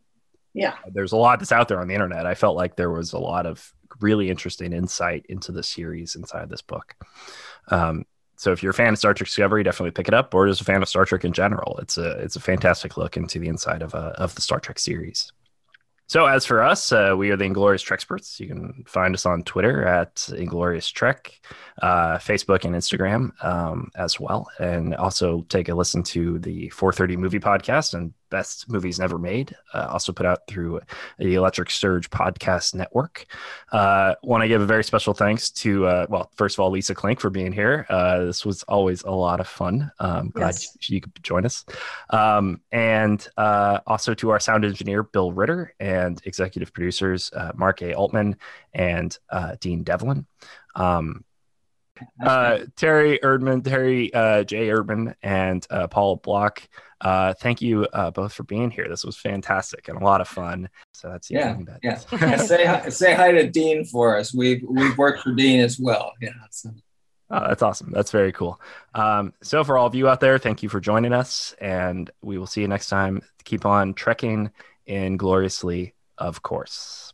Yeah. 0.53 0.75
there's 0.93 1.13
a 1.13 1.17
lot 1.17 1.39
that's 1.39 1.51
out 1.53 1.67
there 1.69 1.79
on 1.79 1.87
the 1.87 1.93
internet, 1.95 2.25
I 2.25 2.35
felt 2.35 2.57
like 2.57 2.75
there 2.75 2.91
was 2.91 3.13
a 3.13 3.19
lot 3.19 3.45
of 3.45 3.73
really 4.01 4.29
interesting 4.29 4.73
insight 4.73 5.25
into 5.29 5.51
the 5.53 5.63
series 5.63 6.15
inside 6.15 6.49
this 6.49 6.61
book. 6.61 6.95
Um, 7.69 8.05
so 8.37 8.51
if 8.51 8.61
you're 8.61 8.71
a 8.71 8.73
fan 8.73 8.91
of 8.93 8.99
Star 8.99 9.13
Trek 9.13 9.27
Discovery, 9.27 9.63
definitely 9.63 9.91
pick 9.91 10.09
it 10.09 10.13
up, 10.13 10.33
or 10.33 10.47
just 10.47 10.59
a 10.61 10.65
fan 10.65 10.81
of 10.81 10.89
Star 10.89 11.05
Trek 11.05 11.23
in 11.23 11.31
general. 11.31 11.77
It's 11.81 11.97
a 11.97 12.11
it's 12.19 12.35
a 12.35 12.41
fantastic 12.41 12.97
look 12.97 13.15
into 13.15 13.39
the 13.39 13.47
inside 13.47 13.81
of 13.81 13.95
uh, 13.95 14.11
of 14.17 14.35
the 14.35 14.41
Star 14.41 14.59
Trek 14.59 14.79
series. 14.79 15.31
So, 16.07 16.27
as 16.27 16.45
for 16.45 16.61
us, 16.61 16.91
uh, 16.91 17.15
we 17.17 17.31
are 17.31 17.35
the 17.35 17.45
Inglorious 17.45 17.83
Treksperts. 17.83 18.39
You 18.39 18.47
can 18.47 18.83
find 18.87 19.15
us 19.15 19.25
on 19.25 19.41
Twitter 19.43 19.85
at 19.85 20.29
Inglorious 20.37 20.87
Trek, 20.87 21.39
uh, 21.81 22.17
Facebook 22.17 22.63
and 22.63 22.75
Instagram 22.75 23.31
um, 23.43 23.89
as 23.95 24.19
well. 24.19 24.47
And 24.59 24.93
also 24.95 25.41
take 25.49 25.67
a 25.67 25.73
listen 25.73 26.03
to 26.03 26.37
the 26.37 26.69
430 26.69 27.17
movie 27.17 27.39
podcast 27.39 27.95
and 27.95 28.13
best 28.35 28.69
movies 28.69 28.99
never 28.99 29.17
made, 29.17 29.55
uh, 29.73 29.87
also 29.89 30.11
put 30.11 30.25
out 30.25 30.39
through 30.47 30.81
the 31.17 31.35
Electric 31.35 31.69
Surge 31.71 32.09
Podcast 32.09 32.75
Network. 32.75 33.25
Uh, 33.71 34.15
Want 34.23 34.41
to 34.43 34.47
give 34.49 34.61
a 34.61 34.65
very 34.65 34.83
special 34.83 35.13
thanks 35.13 35.49
to, 35.61 35.85
uh, 35.87 36.05
well, 36.09 36.29
first 36.35 36.55
of 36.55 36.59
all, 36.59 36.69
Lisa 36.69 36.93
Klink 36.93 37.19
for 37.21 37.29
being 37.29 37.53
here. 37.53 37.85
Uh, 37.89 38.25
this 38.25 38.45
was 38.45 38.63
always 38.63 39.03
a 39.03 39.11
lot 39.11 39.39
of 39.39 39.47
fun. 39.47 39.89
Um, 39.99 40.31
glad 40.31 40.55
Yes. 40.55 40.89
you 40.89 40.99
could 41.01 41.13
join 41.23 41.45
us. 41.45 41.63
Um, 42.09 42.59
and 42.71 43.25
uh, 43.37 43.79
also 43.87 44.13
to 44.15 44.31
our 44.31 44.39
sound 44.41 44.65
engineer, 44.65 45.03
Bill 45.03 45.31
Ritter, 45.31 45.73
and 45.79 46.21
executive 46.25 46.73
producers, 46.73 47.31
uh, 47.33 47.51
Mark 47.55 47.81
A. 47.81 47.93
Altman 47.93 48.35
and 48.73 49.17
uh, 49.29 49.55
Dean 49.61 49.83
Devlin. 49.83 50.25
Um, 50.75 51.23
uh, 52.23 52.59
Terry 52.75 53.19
Erdman, 53.23 53.63
Terry 53.63 54.13
uh, 54.13 54.43
J. 54.43 54.67
Erdman, 54.69 55.15
and 55.23 55.65
uh, 55.69 55.87
Paul 55.87 56.17
Block. 56.17 56.67
Uh, 57.01 57.33
thank 57.33 57.61
you 57.61 57.85
uh, 57.93 58.09
both 58.11 58.33
for 58.33 58.43
being 58.43 58.71
here. 58.71 58.87
This 58.89 59.03
was 59.03 59.17
fantastic 59.17 59.87
and 59.89 60.01
a 60.01 60.03
lot 60.03 60.21
of 60.21 60.27
fun. 60.27 60.69
So 60.93 61.09
that's 61.09 61.29
Yeah, 61.29 61.57
yeah. 61.83 61.97
Say 62.37 62.65
hi, 62.65 62.89
say 62.89 63.13
hi 63.13 63.31
to 63.31 63.49
Dean 63.49 63.85
for 63.85 64.17
us. 64.17 64.33
We've 64.33 64.63
we've 64.67 64.97
worked 64.97 65.21
for 65.21 65.33
Dean 65.33 65.59
as 65.59 65.79
well. 65.79 66.13
Yeah. 66.21 66.29
so- 66.51 66.71
Oh, 67.31 67.47
that's 67.47 67.63
awesome. 67.63 67.89
That's 67.91 68.11
very 68.11 68.31
cool. 68.31 68.61
Um, 68.93 69.33
so, 69.41 69.63
for 69.63 69.79
all 69.79 69.87
of 69.87 69.95
you 69.95 70.07
out 70.07 70.19
there, 70.19 70.37
thank 70.37 70.61
you 70.61 70.69
for 70.69 70.79
joining 70.79 71.11
us, 71.11 71.55
and 71.59 72.07
we 72.21 72.37
will 72.37 72.45
see 72.45 72.61
you 72.61 72.67
next 72.67 72.87
time. 72.87 73.23
Keep 73.45 73.65
on 73.65 73.95
trekking 73.95 74.51
in 74.85 75.17
gloriously, 75.17 75.95
of 76.19 76.43
course. 76.43 77.13